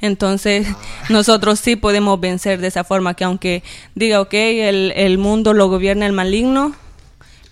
Entonces, 0.00 0.66
nosotros 1.08 1.60
sí 1.60 1.76
podemos 1.76 2.20
vencer 2.20 2.60
de 2.60 2.68
esa 2.68 2.84
forma, 2.84 3.14
que 3.14 3.24
aunque 3.24 3.62
diga, 3.94 4.20
ok, 4.20 4.34
el, 4.34 4.92
el 4.96 5.18
mundo 5.18 5.54
lo 5.54 5.68
gobierna 5.68 6.06
el 6.06 6.12
maligno, 6.12 6.74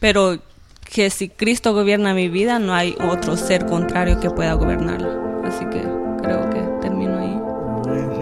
pero 0.00 0.38
que 0.84 1.10
si 1.10 1.28
Cristo 1.28 1.74
gobierna 1.74 2.14
mi 2.14 2.28
vida, 2.28 2.58
no 2.58 2.74
hay 2.74 2.96
otro 3.10 3.36
ser 3.36 3.66
contrario 3.66 4.20
que 4.20 4.30
pueda 4.30 4.54
gobernarla. 4.54 5.26
Así 5.44 5.64
que 5.66 5.82
creo 6.22 6.48
que 6.50 6.60
termino 6.80 7.18
ahí. 7.18 7.36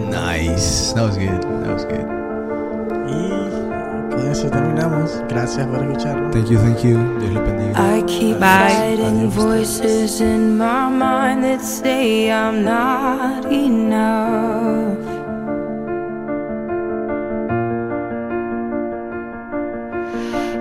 Nice. 0.09 0.93
That 0.93 1.03
was 1.03 1.17
good. 1.17 1.41
That 1.63 1.73
was 1.73 1.85
good. 1.85 3.44
Y 4.35 4.47
con 4.47 4.47
eso 4.47 4.49
terminamos. 4.49 5.23
Gracias 5.29 5.65
por 5.67 5.83
escucharnos. 5.83 6.31
Thank 6.31 6.49
you, 6.49 6.59
thank 6.59 6.83
you. 6.83 6.97
Dios 7.19 7.33
le 7.33 7.39
bendiga. 7.41 7.97
I 7.97 8.03
keep 8.03 8.39
Bye. 8.39 8.97
fighting 8.97 9.29
voices 9.29 10.19
in 10.21 10.57
my 10.57 10.89
mind 10.89 11.43
that 11.43 11.61
say 11.61 12.31
I'm 12.31 12.63
not 12.63 13.45
enough. 13.45 14.97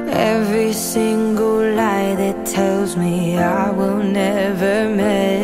Every 0.08 0.72
single 0.72 1.74
lie 1.74 2.14
that 2.16 2.46
tells 2.46 2.96
me 2.96 3.38
I 3.38 3.70
will 3.70 4.02
never 4.02 4.88
measure 4.88 5.43